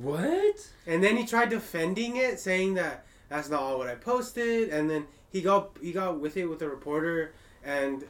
[0.00, 0.70] What?
[0.86, 4.88] and then he tried defending it, saying that that's not all what I posted, and
[4.88, 7.34] then he got he got with it with a reporter,
[7.64, 8.04] and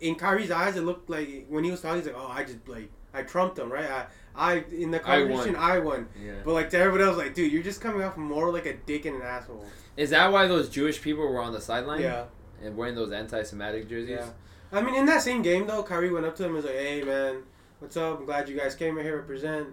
[0.00, 2.66] in Kyrie's eyes, it looked like when he was talking, he's like, "Oh, I just
[2.68, 3.90] like I trumped him, right?
[3.90, 4.06] I
[4.36, 5.28] I in the I won.
[5.28, 6.32] conversation, I won." Yeah.
[6.44, 9.06] But like to everybody else, like, dude, you're just coming off more like a dick
[9.06, 9.66] and an asshole.
[9.96, 12.02] Is that why those Jewish people were on the sideline?
[12.02, 12.24] Yeah.
[12.62, 14.10] And wearing those anti-Semitic jerseys?
[14.20, 14.30] Yeah.
[14.72, 16.74] I mean, in that same game though, Kyrie went up to him and was like,
[16.76, 17.42] "Hey man,
[17.80, 18.20] what's up?
[18.20, 19.68] I'm glad you guys came here to represent."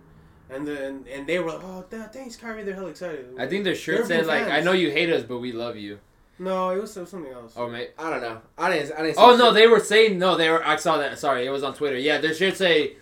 [0.49, 3.33] And then and they were like, "Oh, th- thanks, Kyrie." They're hell excited.
[3.39, 5.75] I think their shirt They're said like, "I know you hate us, but we love
[5.75, 5.99] you."
[6.37, 7.53] no, it was, it was something else.
[7.57, 7.91] Oh mate.
[7.97, 8.41] I don't know.
[8.57, 8.91] I didn't.
[8.93, 9.15] I didn't.
[9.15, 9.53] see Oh no, shit.
[9.55, 10.37] they were saying no.
[10.37, 10.63] They were.
[10.65, 11.17] I saw that.
[11.17, 11.97] Sorry, it was on Twitter.
[11.97, 12.97] Yeah, their shirt say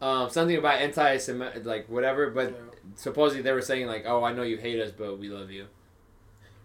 [0.00, 2.30] um, something about anti-Semitic, like whatever.
[2.30, 2.56] But Yeah.
[2.94, 5.66] supposedly they were saying like, "Oh, I know you hate us, but we love you."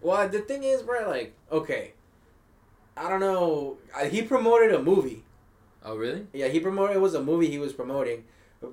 [0.01, 1.93] Well, the thing is, bro, like, okay,
[2.97, 3.77] I don't know.
[4.11, 5.23] He promoted a movie.
[5.83, 6.27] Oh really?
[6.33, 6.97] Yeah, he promoted.
[6.97, 8.25] It was a movie he was promoting,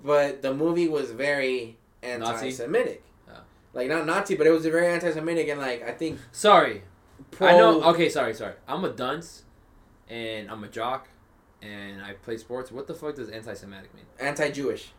[0.02, 3.02] but the movie was very anti-Semitic.
[3.28, 3.40] Oh.
[3.74, 6.82] Like not Nazi, but it was very anti-Semitic and like I think Sorry,
[7.30, 7.48] pro.
[7.48, 7.82] I know.
[7.84, 8.54] Okay, sorry, sorry.
[8.68, 9.44] I'm a dunce,
[10.08, 11.08] and I'm a jock,
[11.62, 12.70] and I play sports.
[12.72, 14.06] What the fuck does anti-Semitic mean?
[14.18, 14.92] Anti-Jewish,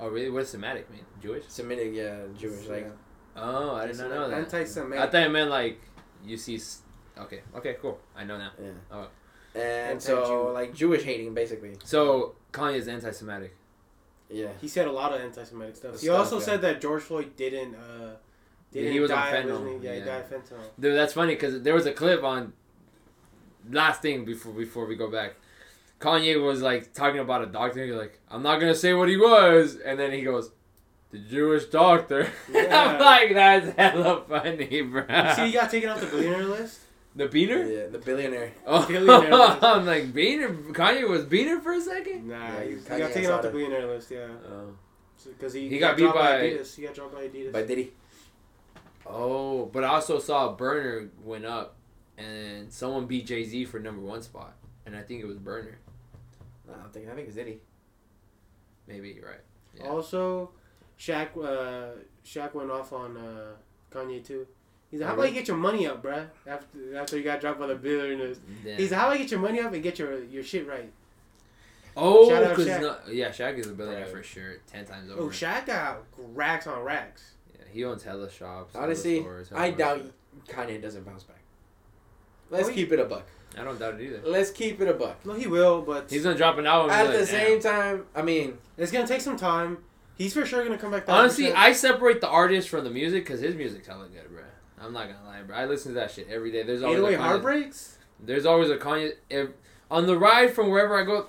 [0.00, 0.30] Oh really?
[0.30, 1.04] What does Semitic mean?
[1.20, 1.44] Jewish?
[1.48, 2.66] Semitic, yeah, Jewish.
[2.68, 2.90] Like
[3.36, 4.38] Oh, I did not know that.
[4.38, 4.98] Anti-Semitic.
[5.00, 5.80] I thought it meant like
[6.24, 6.60] you see.
[7.16, 7.98] Okay, okay, cool.
[8.16, 8.50] I know now.
[8.60, 8.70] yeah.
[8.92, 9.08] Oh.
[9.58, 11.76] And so like Jewish hating basically.
[11.84, 13.54] So Kanye is anti-Semitic.
[14.30, 14.48] Yeah.
[14.60, 15.92] He said a lot of anti-Semitic stuff.
[16.00, 16.44] He Stuff, also yeah.
[16.44, 17.74] said that George Floyd didn't.
[17.74, 18.16] Uh,
[18.72, 19.82] didn't he was on die, fentanyl, wasn't?
[19.82, 20.60] Yeah, he died of fentanyl.
[20.78, 22.52] Dude, that's funny because there was a clip on.
[23.70, 25.34] Last thing before before we go back,
[26.00, 27.84] Kanye was like talking about a doctor.
[27.84, 30.50] He's like, "I'm not gonna say what he was," and then he goes,
[31.10, 32.94] "The Jewish doctor." Yeah.
[32.94, 36.80] I'm like, "That's hella funny, bro." See, he got taken off the billionaire list.
[37.18, 37.60] The Beaner.
[37.70, 38.52] Yeah, the billionaire.
[38.66, 39.32] Oh, Billionaire.
[39.62, 40.72] I'm like Beaner.
[40.72, 42.28] Kanye was Beaner for a second.
[42.28, 43.52] Nah, Yeah, he, he- he got taken off the Asada.
[43.52, 44.10] billionaire list.
[44.10, 44.74] Yeah, Oh.
[45.26, 46.74] because he, He got beat dropped by- Adidas.
[46.76, 47.52] He got dropped by Adidas.
[47.52, 47.92] By Diddy.
[49.06, 51.76] Oh, but I also saw Burner went up,
[52.18, 54.54] and someone beat Jay Z for number one spot,
[54.86, 55.78] and I think it was Burner.
[56.66, 57.60] No, I don't think I think it's Diddy.
[58.86, 59.40] Maybe you're right.
[59.74, 59.88] Yeah.
[59.88, 60.50] Also,
[60.98, 63.52] Shaq, uh, Shaq went off on uh,
[63.90, 64.46] Kanye too.
[64.90, 65.34] He's like, Oh, "How about really?
[65.34, 66.26] you get your money up, bruh?
[66.46, 68.78] After after you got dropped by the billionaires." Damn.
[68.78, 70.90] He's like, "How about you get your money up and get your your shit right?"
[71.96, 72.80] oh, Shout out 'cause Shaq.
[72.80, 74.10] no- yeah, Shaq is a billionaire Right.
[74.12, 75.22] for sure, ten times oh, over.
[75.24, 76.02] Oh, Shaq got
[76.34, 77.32] racks on racks.
[77.58, 78.72] Yeah, he owns hella shops.
[78.72, 80.12] hella Honestly, stores, hella I doubt shit.
[80.56, 81.40] Kanye doesn't bounce back.
[82.50, 83.26] Let's Oh, he- keep it a buck.
[83.58, 84.20] I don't doubt it either.
[84.24, 85.24] Let's keep it a buck.
[85.26, 86.90] No, he will, but He's gonna drop an album.
[86.90, 89.78] At be the like, same "Damn." time, I mean, it's gonna take some time.
[90.16, 91.04] He's for sure gonna come back.
[91.08, 94.37] honestly, I separate the artist from the music because his music's hella good, bro.
[94.82, 95.56] I'm not gonna lie, bro.
[95.56, 96.62] I listen to that shit every day.
[96.62, 97.98] There's always oh a Kanye, heartbreaks.
[98.20, 99.12] There's always a Kanye.
[99.30, 99.50] If,
[99.90, 101.26] on the ride from wherever I go,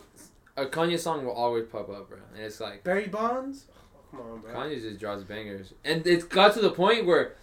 [0.57, 2.19] a Kanye song will always pop up, bro.
[2.35, 3.65] And it's like Barry Bonds.
[3.73, 4.53] Oh, come on, bro.
[4.53, 7.35] Kanye just draws bangers, and it's got to the point where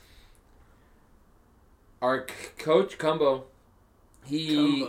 [2.03, 3.45] our c- coach Cumbo,
[4.25, 4.87] he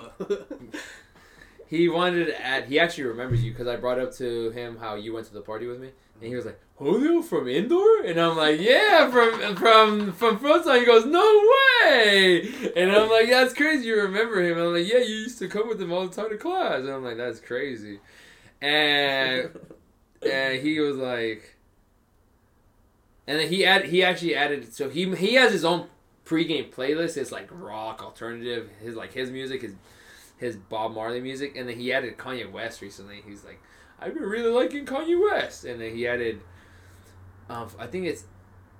[1.67, 2.65] he wanted to add.
[2.65, 5.41] He actually remembers you because I brought up to him how you went to the
[5.41, 5.89] party with me,
[6.19, 10.79] and he was like, "Julio from indoor," and I'm like, "Yeah, from from from Frontline."
[10.79, 11.47] He goes, "No
[11.81, 13.87] way!" And I'm like, "That's crazy.
[13.87, 16.15] You remember him?" And I'm like, "Yeah, you used to come with him all the
[16.15, 17.99] time to class." And I'm like, "That's crazy,"
[18.61, 19.49] and
[20.31, 21.55] and he was like,
[23.27, 25.87] and then he add he actually added so he he has his own
[26.25, 27.17] pregame playlist.
[27.17, 28.69] It's like rock alternative.
[28.81, 29.75] His like his music is
[30.37, 33.21] his Bob Marley music, and then he added Kanye West recently.
[33.25, 33.59] He's like,
[33.99, 36.39] I've been really liking Kanye West, and then he added,
[37.49, 38.25] um, I think it's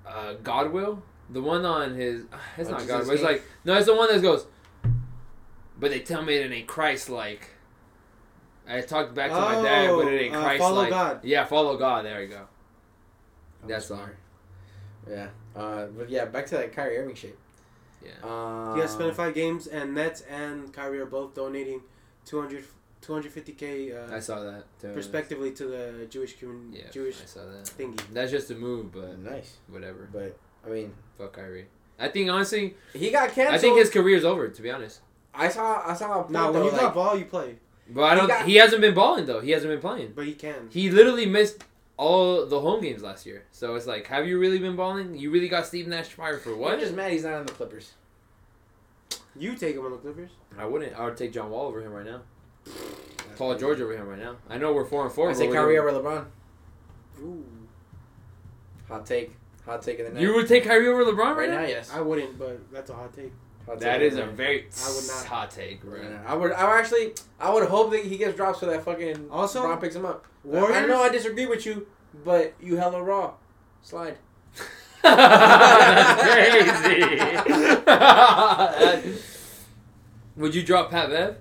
[0.06, 2.26] uh, Godwill, the one on his.
[2.58, 3.14] It's Oh, not Jesus Godwill.
[3.14, 4.46] It's like no, it's the one that goes.
[5.80, 7.50] But they tell me it ain't Christ like.
[8.68, 10.90] I talked back to my dad, but it ain't Oh, uh, Christ Follow like.
[10.90, 11.20] God.
[11.24, 12.06] Yeah, follow God.
[12.06, 12.48] There you go.
[13.64, 14.18] I'm That's smart.
[15.08, 15.14] all.
[15.14, 15.28] Yeah.
[15.56, 17.38] Uh, but yeah, back to that Kyrie Irving shit.
[18.04, 18.12] Yeah.
[18.24, 21.82] Um, He has spent five games, and Nets and Kyrie are both donating
[22.26, 22.66] 200,
[23.02, 24.64] 250k I uh, saw that.
[24.82, 24.90] too.
[24.94, 27.64] respectively to the Jewish community, Yeah, Jewish I saw that.
[27.78, 28.00] thingy.
[28.14, 30.10] That's just a move, but nice, whatever.
[30.12, 31.68] but I mean, Fuck Kyrie.
[32.00, 33.56] I think honestly, he got canceled.
[33.56, 34.50] I think his career's over.
[34.50, 35.02] To be honest.
[35.34, 35.84] I saw.
[35.88, 36.20] I saw.
[36.20, 37.56] A point Now, when you like, got ball, you play,
[37.90, 38.28] But I He don't.
[38.28, 39.40] got- he hasn't been balling though.
[39.40, 40.14] He hasn't been playing.
[40.16, 40.68] but he can.
[40.70, 41.64] He literally missed
[41.96, 43.46] all the home games last year.
[43.52, 45.18] So it's like, have you really been balling?
[45.18, 46.74] You really got Steve Nash fired for what?
[46.74, 46.84] I'm what?
[46.84, 47.94] just mad he's not on the Clippers.
[49.36, 50.32] You take him on the Clippers.
[50.58, 50.94] I wouldn't.
[51.00, 52.22] I would take John Wall over him right now.
[53.38, 54.36] Paul George over him right now.
[54.50, 55.30] I know we're four and four.
[55.30, 56.26] I say we're Kyrie over LeBron.
[57.22, 57.46] Ooh,
[58.88, 59.36] Hot take.
[59.66, 60.22] Hot take of the night.
[60.22, 61.62] You would take Kyrie over LeBron right, right now?
[61.62, 61.92] now, yes.
[61.94, 63.32] I wouldn't, but that's a hot take.
[63.66, 64.36] Hot That take is a night.
[64.36, 65.26] very I would not.
[65.26, 66.02] hot take, bro.
[66.02, 66.54] Yeah, I would.
[66.54, 67.14] I would actually.
[67.40, 70.26] I would hope that he gets dropped so that fucking Also, LeBron picks him up.
[70.44, 70.78] Warriors.
[70.78, 71.86] I know I disagree with you,
[72.24, 73.34] but you hella raw.
[73.82, 74.18] Slide.
[75.04, 76.22] That's
[79.04, 79.14] crazy.
[80.38, 81.36] would you drop Pat Bev?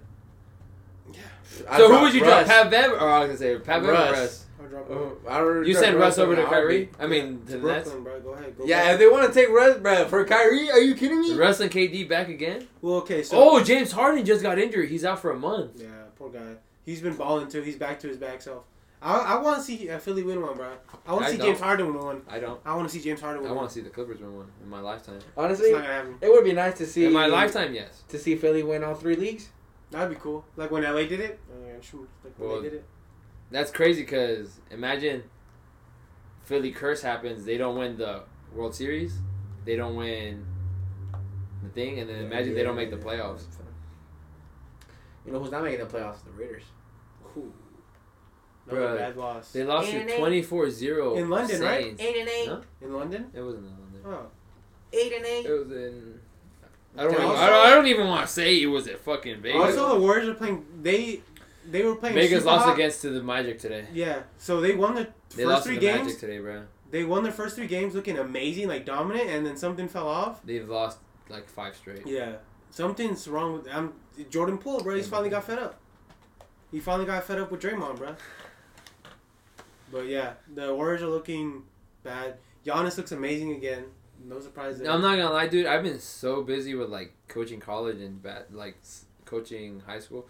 [1.68, 2.46] I'd so who would you Russ.
[2.46, 2.62] drop?
[2.62, 4.12] Pat Bev or I was gonna say Pat Bev or Russ.
[4.12, 4.42] Russ?
[4.60, 6.50] I'll drop Oh, I would You drop send Russ over to in a.
[6.50, 6.88] Kyrie?
[6.98, 7.90] I mean to to the Nets.
[7.90, 8.20] Bro.
[8.20, 8.56] Go ahead.
[8.58, 8.92] Go Yeah, back.
[8.94, 11.34] if they want to take Russ, bro, for Kyrie, are you kidding me?
[11.34, 12.66] Russ and KD back again?
[12.82, 13.22] Well, okay.
[13.22, 13.36] So.
[13.38, 14.88] Oh, James Harden just got injured.
[14.88, 15.72] He's out for a month.
[15.80, 16.54] Yeah, poor guy.
[16.84, 17.62] He's been balling too.
[17.62, 18.64] He's back to his back self.
[19.02, 20.72] I, I want to see uh, Philly win one, bro.
[21.06, 21.46] I want to see don't.
[21.48, 22.22] James Harden win one.
[22.28, 22.58] I don't.
[22.64, 23.58] I want to see James Harden win I one.
[23.62, 25.18] want to see the Clippers win one in my lifetime.
[25.36, 26.14] Honestly, It's not gonna happen.
[26.22, 28.04] it would be nice to see In my lifetime, yes.
[28.08, 29.50] to see Philly win all three leagues.
[29.90, 30.44] That'd be cool.
[30.56, 31.40] Like when LA did it.
[31.50, 32.84] Uh, shoot, like when Well, they did it.
[33.50, 35.22] That's crazy because imagine
[36.44, 37.44] Philly curse happens.
[37.44, 38.22] They don't win the
[38.54, 39.18] World Series.
[39.64, 40.44] They don't win
[41.62, 43.44] the thing, and then imagine they don't make the playoffs.
[45.24, 46.24] You know who's not making the playoffs?
[46.24, 46.62] The Raiders.
[48.68, 49.52] Another Bruh, bad loss.
[49.52, 50.44] They lost Eight to eight.
[50.48, 51.16] 24-0.
[51.18, 51.94] In London, right?
[51.98, 52.48] Eight and eight.
[52.48, 52.60] Huh?
[52.80, 53.30] In London.
[53.32, 54.02] It wasn't in London.
[54.04, 54.26] Oh.
[54.92, 55.46] Eight and eight.
[55.46, 56.20] It was in.
[56.98, 57.12] I don't.
[57.12, 57.66] Even, also- I don't.
[57.66, 59.60] I don't even want to say it was at fucking Vegas.
[59.60, 60.64] Also, the Warriors are playing.
[60.82, 61.20] They
[61.70, 62.14] they were playing.
[62.14, 62.74] Vegas super lost hot.
[62.74, 63.86] against to the Magic today.
[63.92, 66.02] Yeah, so they won the They first lost three to the games.
[66.04, 66.62] Magic today, bro.
[66.90, 70.40] They won their first three games looking amazing, like dominant, and then something fell off.
[70.44, 70.98] They've lost
[71.28, 72.06] like five straight.
[72.06, 72.36] Yeah,
[72.70, 73.68] something's wrong with.
[73.72, 73.92] I'm
[74.30, 74.96] Jordan Poole, bro.
[74.96, 75.80] He's finally got fed up.
[76.70, 78.16] He finally got fed up with Draymond, bro.
[79.90, 81.62] But yeah, the Warriors are looking
[82.02, 82.36] bad.
[82.64, 83.84] Giannis looks amazing again.
[84.28, 84.90] No surprise there.
[84.90, 85.66] I'm not gonna lie, dude.
[85.66, 88.76] I've been so busy with like coaching college and bat, like
[89.24, 90.26] coaching high school.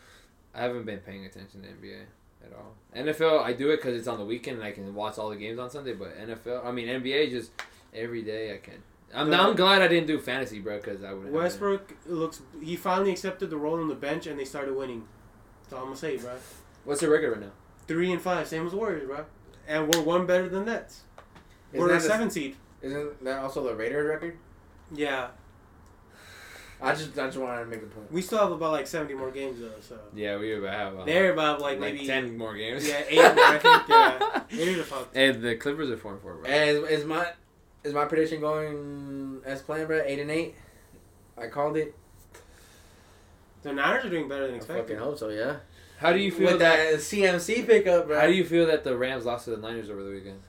[0.54, 2.02] I haven't been paying attention to NBA
[2.44, 2.74] at all.
[2.94, 5.36] NFL, I do it because it's on the weekend and I can watch all the
[5.36, 5.94] games on Sunday.
[5.94, 7.52] But NFL, I mean NBA, just
[7.94, 8.82] every day I can.
[9.14, 9.32] I'm.
[9.32, 11.26] I'm glad I didn't do fantasy, bro, because I would.
[11.26, 12.42] Have Westbrook looks.
[12.62, 15.06] He finally accepted the role on the bench, and they started winning.
[15.62, 16.32] That's all I'm gonna say, bro.
[16.84, 17.52] What's the record right now?
[17.86, 19.24] Three and five, same as Warriors, bro.
[19.66, 21.04] And we're one better than Nets.
[21.72, 22.56] Isn't we're a seven seed.
[22.86, 24.38] Isn't that also the Raiders record?
[24.94, 25.28] Yeah,
[26.80, 28.12] I just I just wanted to make a point.
[28.12, 29.70] we still have about like seventy more games though.
[29.80, 32.86] So Yeah, we about have uh, they're about like, like, maybe ten more games.
[32.86, 33.18] Yeah, eight.
[33.18, 35.16] I think yeah, eight or fucked.
[35.16, 36.44] And the Clippers are four and four, bro.
[36.44, 37.28] And is, is my
[37.82, 40.02] is my prediction going as planned, bro?
[40.04, 40.54] Eight and eight.
[41.38, 41.94] I called it.
[43.62, 44.76] The Niners are doing better than expected.
[44.76, 44.98] I expected.
[44.98, 45.28] fucking hope so.
[45.30, 45.56] Yeah.
[45.98, 46.90] How do you feel with that?
[46.90, 48.20] that CMC pickup, bro?
[48.20, 50.40] How do you feel that the Rams lost to the Niners over the weekend?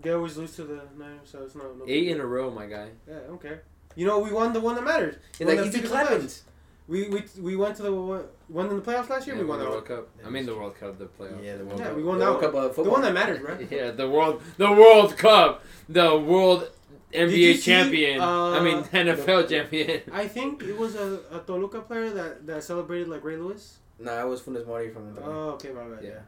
[0.00, 1.62] They always lose to the Niners, so it's no.
[1.78, 2.88] no Eight in a row, my guy.
[3.08, 3.62] Yeah, I don't care.
[3.94, 5.16] You know, we won the one that matters.
[5.30, 6.08] It's One like that he's the took us to the playoffs.
[6.08, 6.42] Clemens.
[6.88, 9.34] We we we went to the one one in the playoffs last year.
[9.34, 9.84] Yeah, we won the World.
[9.86, 10.08] Cup.
[10.24, 11.42] I mean the World Cup, the playoffs.
[11.44, 11.96] Yeah, the World Yeah, Cup.
[11.96, 12.52] we won the World one.
[12.52, 13.58] Cup of The one that matters, bro.
[13.70, 16.70] Yeah, the world, the World Cup, the World
[17.12, 18.20] you NBA see, champion.
[18.20, 20.02] I uh, mean NFL champion.
[20.12, 23.78] I think it was a, a Toluca player that, that celebrated like Ray Lewis.
[23.98, 25.22] Nah, it was Funes Mori from the.
[25.22, 26.04] Oh, okay, my bad.
[26.04, 26.18] Yeah.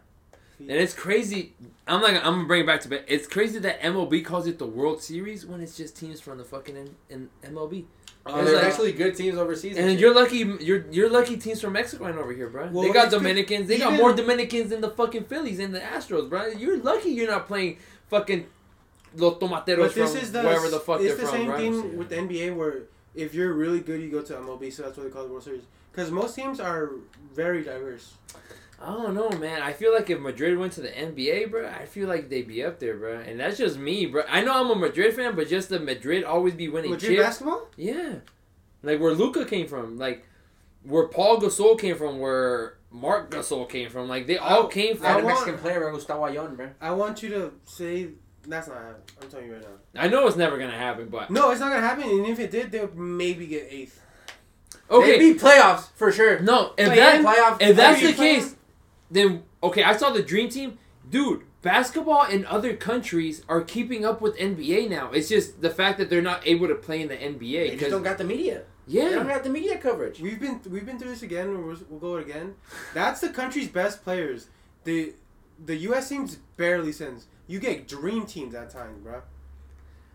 [0.61, 1.55] And it's crazy.
[1.87, 2.11] I'm not.
[2.15, 2.89] I'm gonna bring it back to.
[2.89, 3.05] Bed.
[3.07, 6.45] It's crazy that MLB calls it the World Series when it's just teams from the
[6.45, 7.85] fucking in, in MLB.
[8.27, 9.77] Oh, like- actually good teams overseas.
[9.79, 10.01] And shit.
[10.01, 10.39] you're lucky.
[10.61, 11.37] You're you're lucky.
[11.37, 12.69] Teams from Mexico ain't over here, bro.
[12.73, 13.69] Well, they got good- Dominicans.
[13.69, 16.49] They got more Dominicans than the fucking Phillies and the Astros, bro.
[16.49, 17.11] You're lucky.
[17.11, 17.79] You're not playing
[18.09, 18.47] fucking
[19.15, 21.57] los tomateros But this from is the wherever the fuck it's the from, same bro.
[21.57, 22.83] thing with the NBA where
[23.15, 25.45] if you're really good, you go to MLB, so that's what they call the World
[25.45, 25.63] Series.
[25.93, 26.91] Because most teams are
[27.35, 28.15] very diverse.
[28.81, 29.61] I don't know, man.
[29.61, 32.63] I feel like if Madrid went to the NBA, bro, I feel like they'd be
[32.65, 33.19] up there, bro.
[33.19, 34.23] And that's just me, bro.
[34.29, 37.23] I know I'm a Madrid fan, but just the Madrid always be winning Madrid chips.
[37.23, 37.67] basketball?
[37.77, 38.17] Yeah,
[38.85, 40.25] like where Luka came from, like
[40.85, 44.09] where Paul Gasol came from, where Marc Gasol came from.
[44.09, 45.25] Like they all I- came They had from.
[45.25, 46.69] a I want- Mexican player, Gustavo Ayon, bro.
[46.81, 48.11] I want you to say
[48.47, 49.03] that's not happening.
[49.21, 50.01] I'm telling you right now.
[50.03, 52.05] I know it's never gonna happen, but No, it's not gonna happen.
[52.05, 54.01] And if it did, they would maybe get eighth.
[54.89, 55.19] okay.
[55.19, 56.39] They'd be playoffs for sure.
[56.39, 57.25] No, if Play-in, that
[57.59, 58.41] playoffs, if that's the play-in.
[58.41, 58.55] case,
[59.11, 59.83] then okay.
[59.83, 60.79] I saw the dream team,
[61.09, 61.43] dude.
[61.63, 65.11] Basketball in other countries are keeping up with NBA now.
[65.11, 67.41] It's just the fact that they're not able to play in the NBA.
[67.41, 68.63] They just 'cause- don't got the media.
[68.87, 70.19] Yeah, they don't got the media coverage.
[70.21, 71.51] We've been we've been through this again.
[71.67, 72.55] We'll, we'll go again.
[72.95, 74.47] That's the country's best players.
[74.85, 75.13] The
[75.63, 76.09] the U.S.
[76.09, 77.27] teams barely sends.
[77.49, 79.23] You get dream teams at times, bro.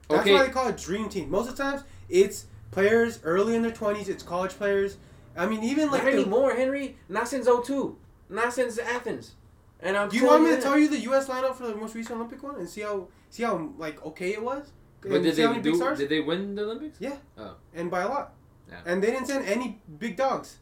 [0.10, 0.34] That's Okay.
[0.34, 1.30] why they call it dream team.
[1.30, 4.10] Most of the times, it's players early in their twenties.
[4.10, 4.98] It's college players.
[5.38, 6.98] I mean, even like Not the, anymore, Henry.
[7.10, 7.96] Not since 02.
[8.34, 9.36] Not since Athens.
[9.80, 11.28] And I'm Do you want me to tell you the U.S.
[11.28, 14.42] lineup for the most recent Olympic one and see how see how like okay it
[14.42, 14.72] was?
[15.02, 15.96] but And did they do?
[15.96, 16.98] Did they win the Olympics?
[17.00, 17.18] Yeah.
[17.38, 17.56] Oh.
[17.74, 18.34] And by a lot.
[18.70, 18.80] Yeah.
[18.86, 20.58] And they didn't send any big dogs.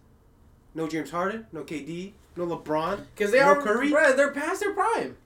[0.74, 3.06] No James Harden, no KD, no LeBron.
[3.16, 3.92] Because they No are, Curry?
[3.92, 5.18] bruh, they're past their prime.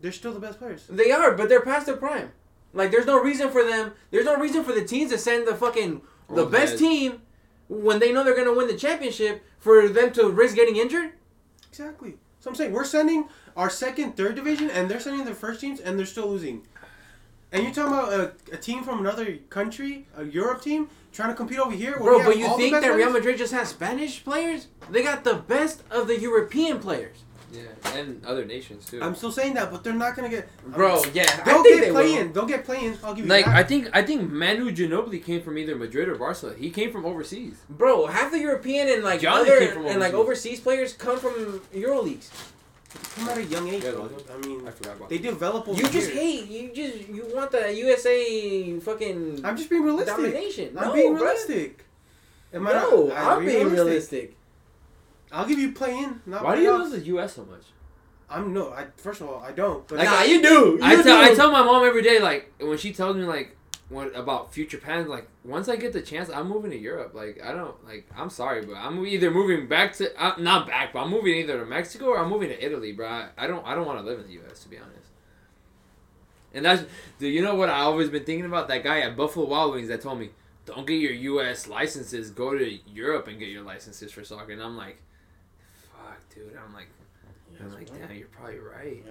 [0.00, 0.86] They're still the best players.
[0.88, 2.32] They are, but they're past their prime.
[2.72, 3.92] Like, there's no reason for them.
[4.10, 6.80] There's no reason for the teams to send the fucking the Old best heads.
[6.80, 7.22] team
[7.68, 11.12] when they know they're gonna win the championship for them to risk getting injured.
[11.68, 12.14] Exactly.
[12.40, 15.80] So I'm saying we're sending our second, third division, and they're sending their first teams,
[15.80, 16.66] and they're still losing.
[17.52, 21.34] And you're talking about a, a team from another country, a Europe team, trying to
[21.34, 21.96] compete over here.
[21.98, 23.10] Bro, but you think that Real?
[23.10, 24.66] Madrid just has Spanish players?
[24.90, 27.23] They got the best of the European players.
[27.54, 29.00] Yeah, and other nations too.
[29.02, 30.48] I'm still saying that, but they're not gonna get.
[30.66, 32.14] Bro, yeah, I They'll think get playing.
[32.16, 32.32] play will.
[32.32, 32.98] They'll get playing.
[33.04, 33.54] I'll give you like that.
[33.56, 36.58] I think I think Manu Ginobili came from either Madrid or Barcelona.
[36.58, 37.54] He came from overseas.
[37.70, 40.58] Bro, half the European and like Johnny other and like overseas.
[40.58, 42.30] overseas players come from Euro leagues.
[43.16, 43.82] come at a young age.
[43.84, 44.08] Yeah, though.
[44.08, 45.08] those- I mean, I forgot about.
[45.10, 46.22] they develop over You just here.
[46.22, 46.46] hate.
[46.48, 50.16] You just you want the USA fucking I'm just being realistic.
[50.16, 50.78] domination.
[50.78, 51.20] I'm no, being bruh.
[51.20, 51.84] realistic.
[52.52, 53.16] Am I No, not?
[53.38, 54.36] I'm being realistic.
[55.34, 56.20] I'll give you play in.
[56.26, 57.34] Not Why do you love the U.S.
[57.34, 57.64] so much?
[58.30, 58.72] I'm no.
[58.72, 59.86] I first of all, I don't.
[59.86, 60.78] But Like, nah, you do.
[60.82, 63.56] I You tell I tell my mom every day like when she tells me like
[63.88, 67.40] what about future plans like once I get the chance I'm moving to Europe like
[67.44, 71.00] I don't like I'm sorry but I'm either moving back to uh, not back but
[71.00, 73.74] I'm moving either to Mexico or I'm moving to Italy bro I, I don't I
[73.74, 74.60] don't want to live in the U.S.
[74.62, 75.10] to be honest
[76.54, 76.84] and that's
[77.18, 79.88] do you know what I always been thinking about that guy at Buffalo Wild Wings
[79.88, 80.30] that told me
[80.64, 81.68] don't get your U.S.
[81.68, 84.96] licenses go to Europe and get your licenses for soccer and I'm like
[86.34, 86.88] dude I'm like
[87.52, 89.04] yeah, I'm like damn you're probably right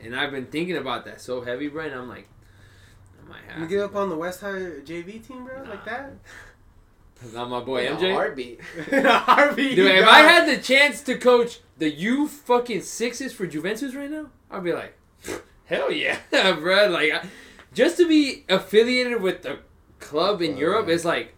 [0.00, 1.84] and I've been thinking about that so heavy, bro.
[1.84, 2.26] And I'm like,
[3.24, 3.60] I might have.
[3.60, 4.48] you give up on the West High
[4.84, 6.12] JV team, bro, like that.
[7.32, 8.12] Not my boy In a MJ.
[8.12, 8.60] heartbeat.
[8.92, 13.94] Harvey, Dude, if I had the chance to coach the U fucking sixes for Juventus
[13.94, 14.98] right now, I'd be like,
[15.64, 16.88] hell yeah, bro.
[16.88, 17.26] Like, I-
[17.72, 19.60] just to be affiliated with the
[20.00, 21.34] club in Uh, Europe is like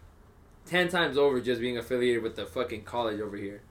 [0.65, 3.61] ten times over just being affiliated with the fucking college over here.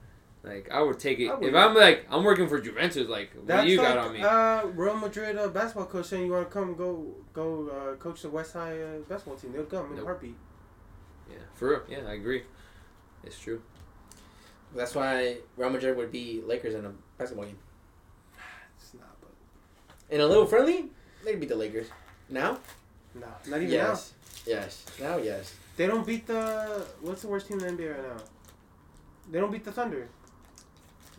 [0.47, 1.48] Like, I would take it would.
[1.48, 3.09] if I'm like I'm working for Juventus.
[3.09, 4.23] Like, what That's do you like, got on me?
[4.23, 8.23] Uh, Real Madrid uh, basketball coach saying you want to come go go uh, coach
[8.23, 9.52] the West High uh, basketball team.
[9.52, 10.05] They'll come in a Nope.
[10.05, 10.36] heartbeat.
[11.28, 11.82] yeah, for real.
[11.89, 12.44] Yeah, I agree.
[13.24, 13.60] It's true.
[14.74, 17.59] That's why Real Madrid would be Lakers in a basketball game.
[18.78, 19.31] It's not, but
[20.14, 20.90] In a little friendly,
[21.24, 21.89] they'd beat the Lakers.
[22.28, 22.59] Now?
[23.14, 24.12] no, not even Yes.
[24.47, 24.85] Yes.
[25.01, 25.55] Now, yes.
[25.77, 28.23] They don't beat the what's the worst team in the NBA right now?
[29.31, 30.09] They don't beat the Thunder.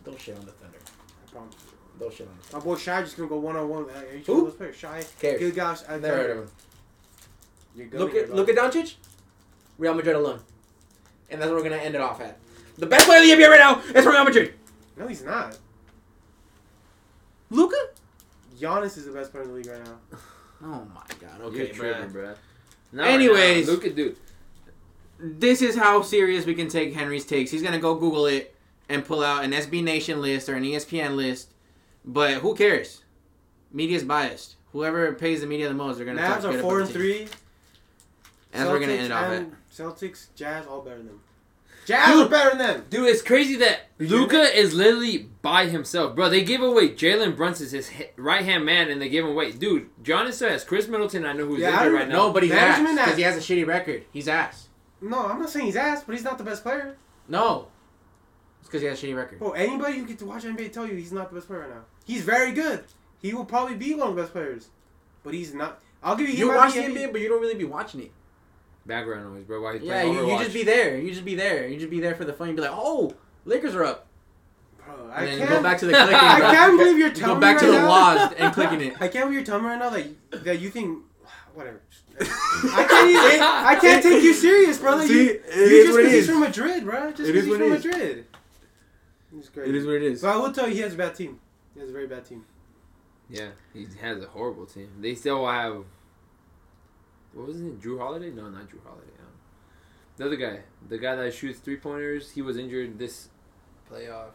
[0.08, 0.78] Don't shit on the Thunder.
[1.26, 1.54] I promise.
[1.60, 2.00] You.
[2.00, 2.66] Don't shit on the Thunder.
[2.66, 4.32] My boy Shai just gonna go one on one with each Who?
[4.32, 4.76] one of those players.
[4.76, 5.40] Shai, Cares.
[5.40, 6.08] Gilgash, Thunder.
[6.08, 6.50] Never heard of him.
[7.76, 8.36] You're Look goated, at bro.
[8.36, 8.94] look at Doncic.
[9.78, 10.40] Real Madrid alone.
[11.30, 12.38] And that's what we're gonna end it off at.
[12.76, 14.54] The best player in the NBA right now is Real Madrid.
[14.96, 15.56] No, he's not.
[17.50, 17.76] Luka.
[18.58, 19.98] Giannis is the best player in the league right now.
[20.60, 21.38] Oh my god.
[21.38, 22.34] You're Okay, tripping, bro.
[22.92, 23.04] bro.
[23.04, 23.68] Anyways.
[23.68, 24.16] look at dude.
[25.20, 27.52] This is how serious we can take Henry's takes.
[27.52, 28.56] He's gonna go Google it
[28.88, 31.52] and pull out an SB Nation list or an ESPN list.
[32.04, 33.02] But who cares?
[33.72, 34.56] Media's biased.
[34.72, 36.92] Whoever pays the media the most, they're gonna talk Mavs are four about and the
[36.92, 37.20] three.
[38.52, 39.70] And that's we're gonna Celtics end it off at.
[39.72, 41.20] Celtics, Jazz, all better than them.
[41.88, 42.26] Jazz Dude.
[42.26, 42.84] are better than them.
[42.90, 46.28] Dude, it's crazy that Luka is literally by himself, bro.
[46.28, 49.52] They gave away Jalen Brunson's his right hand man, and they gave him away.
[49.52, 51.24] Dude, Giannis still has Khris Middleton.
[51.24, 52.26] I know who's Yeah, I injured don't right now.
[52.26, 54.04] No, but he's ass because he has a shitty record.
[54.12, 54.68] He's ass.
[55.00, 56.96] No, I'm not saying he's ass, but he's not the best player.
[57.26, 57.68] No,
[58.60, 59.38] it's because he has a shitty record.
[59.38, 61.70] Bro, anybody who gets to watch NBA tell you he's not the best player right
[61.70, 61.82] now.
[62.04, 62.84] He's very good.
[63.20, 64.68] He will probably be one of the best players,
[65.24, 65.80] but he's not.
[66.02, 66.34] I'll give you.
[66.34, 68.12] You might watch the NBA, but you don't really be watching it.
[68.86, 69.60] Background noise, bro.
[69.60, 70.96] Why Yeah, you, you just be there.
[70.98, 71.68] You just be there.
[71.68, 72.48] You just be there for the fun.
[72.48, 73.12] You be like, oh,
[73.44, 74.06] Lakers are up,
[74.86, 75.50] Bro, I and then can't.
[75.50, 76.14] go back to the clicking.
[76.14, 78.34] I can't believe you're You telling go back me to right the.
[78.34, 78.94] WASD and clicking it.
[79.00, 81.04] I can't believe you're telling me right now that that you think
[81.54, 81.80] whatever.
[82.20, 85.06] I can't even, I can't take you serious, brother.
[85.06, 87.12] See, you, you just because he's from Madrid, bro.
[87.12, 87.68] Just because he's from.
[87.70, 88.26] Madrid.
[89.34, 89.68] He's great.
[89.68, 90.22] It is what it is.
[90.22, 91.40] But I will tell you, he has a bad team.
[91.74, 92.44] He has a very bad team.
[93.28, 94.90] Yeah, he has a horrible team.
[95.00, 95.84] They still have.
[97.34, 97.80] What was it?
[97.80, 98.30] Jrue Holiday?
[98.30, 99.12] No, not Jrue Holiday.
[99.20, 99.32] Um,
[100.16, 103.28] the other guy, the guy that shoots three pointers, he was injured this
[103.90, 104.30] playoffs.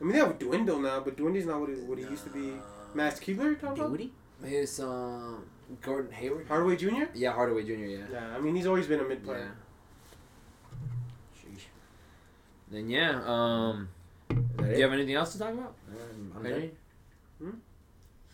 [0.00, 2.30] I mean, they have Dwindle now, but Dwindle's not what he, what he used to
[2.30, 2.54] be.
[2.94, 3.90] Max Keebler, you're talking about?
[3.90, 4.12] Duty?
[4.42, 5.44] It's um
[5.80, 6.48] Gordon Hayward.
[6.48, 7.04] Hardaway Jr.
[7.14, 7.72] Yeah, Hardaway Jr.
[7.72, 7.98] Yeah.
[8.10, 9.52] Yeah, I mean, he's always been a mid player.
[9.52, 9.63] Sheesh.
[12.74, 13.22] Then yeah.
[13.24, 13.88] Um.
[14.28, 14.76] Do it?
[14.76, 15.74] you have anything else to talk about?
[15.88, 16.72] Um, I'm Henry?
[17.38, 17.50] Hmm?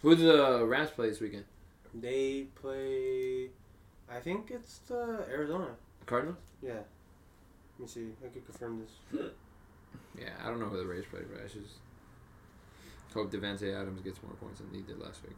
[0.00, 1.44] Who do the Rams play this weekend?
[1.92, 3.50] They play.
[4.10, 5.68] I think it's the Arizona.
[6.06, 6.38] Cardinals.
[6.62, 6.72] Yeah.
[6.72, 8.06] Let me see.
[8.24, 9.30] I could confirm this.
[10.18, 11.74] Yeah, I don't know who the Rays play, but I just
[13.12, 15.36] hope Davante Adams gets more points than he did last week.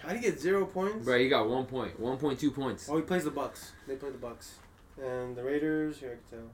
[0.00, 1.04] How do you get zero points?
[1.04, 2.88] Bro, he got one point, one point two points.
[2.90, 3.70] Oh, he plays the Bucks.
[3.86, 4.56] They play the Bucks,
[5.00, 5.98] and the Raiders.
[5.98, 6.50] Here I can tell.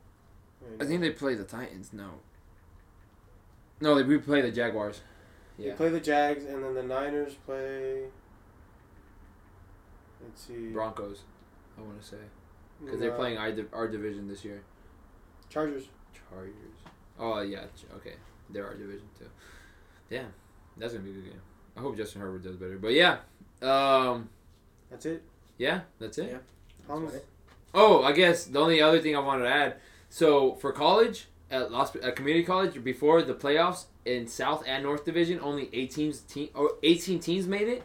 [0.62, 1.92] Right I think they play the Titans.
[1.92, 2.10] No.
[3.80, 5.00] No, they we play the Jaguars.
[5.58, 5.74] They Yeah.
[5.76, 8.04] play the Jags, and then the Niners play.
[10.22, 10.68] Let's see.
[10.70, 11.22] Broncos.
[11.78, 12.16] I want to say
[12.84, 14.62] because they're Uh, playing our, our division this year.
[15.48, 15.88] Chargers.
[16.30, 16.54] Chargers.
[17.18, 18.14] Oh yeah, ch- okay.
[18.50, 19.28] They're our division too.
[20.10, 20.26] Yeah,
[20.76, 21.40] that's gonna be a good game.
[21.76, 22.78] I hope Justin Herbert does better.
[22.78, 23.18] But yeah,
[23.62, 24.28] um,
[24.90, 25.22] That's it.
[25.56, 26.30] yeah, that's it.
[26.32, 26.38] Yeah.
[26.86, 27.14] Thomas.
[27.14, 27.24] right.
[27.74, 29.80] Oh, I guess the only other thing I wanted to add.
[30.08, 35.04] So for college at Los at community college before the playoffs in South and North
[35.04, 37.82] Division, only eight teams team or eighteen teams made it,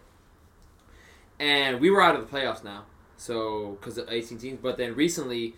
[1.40, 2.86] and we were out of the playoffs now.
[3.18, 5.56] So because of eighteen teams, but then recently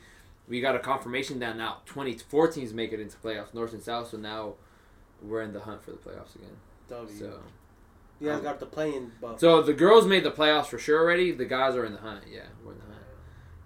[0.48, 3.82] we got a confirmation that now twenty four teams make it into playoffs, North and
[3.82, 4.10] South.
[4.10, 4.54] So now
[5.22, 6.58] we're in the hunt for the playoffs again.
[6.90, 7.18] W.
[7.18, 7.40] So
[8.20, 9.40] you guys um, got the playing buff.
[9.40, 11.32] so the girls made the playoffs for sure already.
[11.32, 12.24] The guys are in the hunt.
[12.32, 12.96] Yeah, we're in the hunt.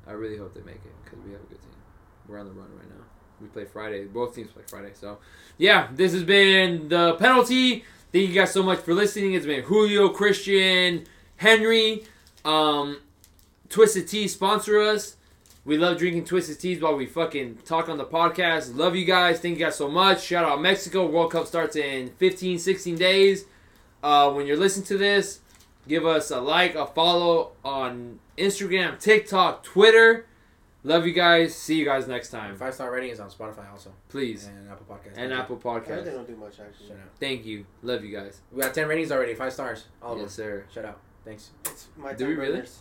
[0.07, 1.68] I really hope they make it because we have a good team.
[2.29, 3.03] We're on the run right now.
[3.41, 4.05] We play Friday.
[4.05, 4.91] Both teams play Friday.
[4.93, 5.17] So,
[5.57, 7.83] yeah, this has been the penalty.
[8.11, 9.33] Thank you guys so much for listening.
[9.33, 11.05] It's been Julio, Cristian,
[11.37, 12.03] Henry.
[12.45, 12.99] Um,
[13.69, 15.15] Twisted Tea sponsor us.
[15.65, 18.75] We love drinking Twisted Teas while we fucking talk on the podcast.
[18.75, 19.39] Love you guys.
[19.39, 20.21] Thank you guys so much.
[20.23, 21.07] Shout out Mexico.
[21.07, 23.45] World Cup starts in 15, 16 days.
[24.03, 25.39] Uh, when you're listening to this,
[25.87, 30.25] give us a like, a follow on Instagram, TikTok, Twitter.
[30.83, 31.53] Love you guys.
[31.55, 32.55] See you guys next time.
[32.55, 33.91] Five star ratings on Spotify also.
[34.07, 34.47] Please.
[34.47, 35.17] And Apple Podcasts.
[35.17, 36.87] And Apple I heard they don't do much actually.
[36.87, 37.09] Shut out.
[37.19, 37.65] Thank you.
[37.83, 38.41] Love you guys.
[38.51, 39.33] We got 10 ratings already.
[39.35, 39.85] Five stars.
[40.01, 40.65] All of Yes, sir.
[40.73, 41.01] Shout out.
[41.25, 41.51] Thanks.
[41.65, 42.51] It's my Do we time really?
[42.53, 42.79] burners.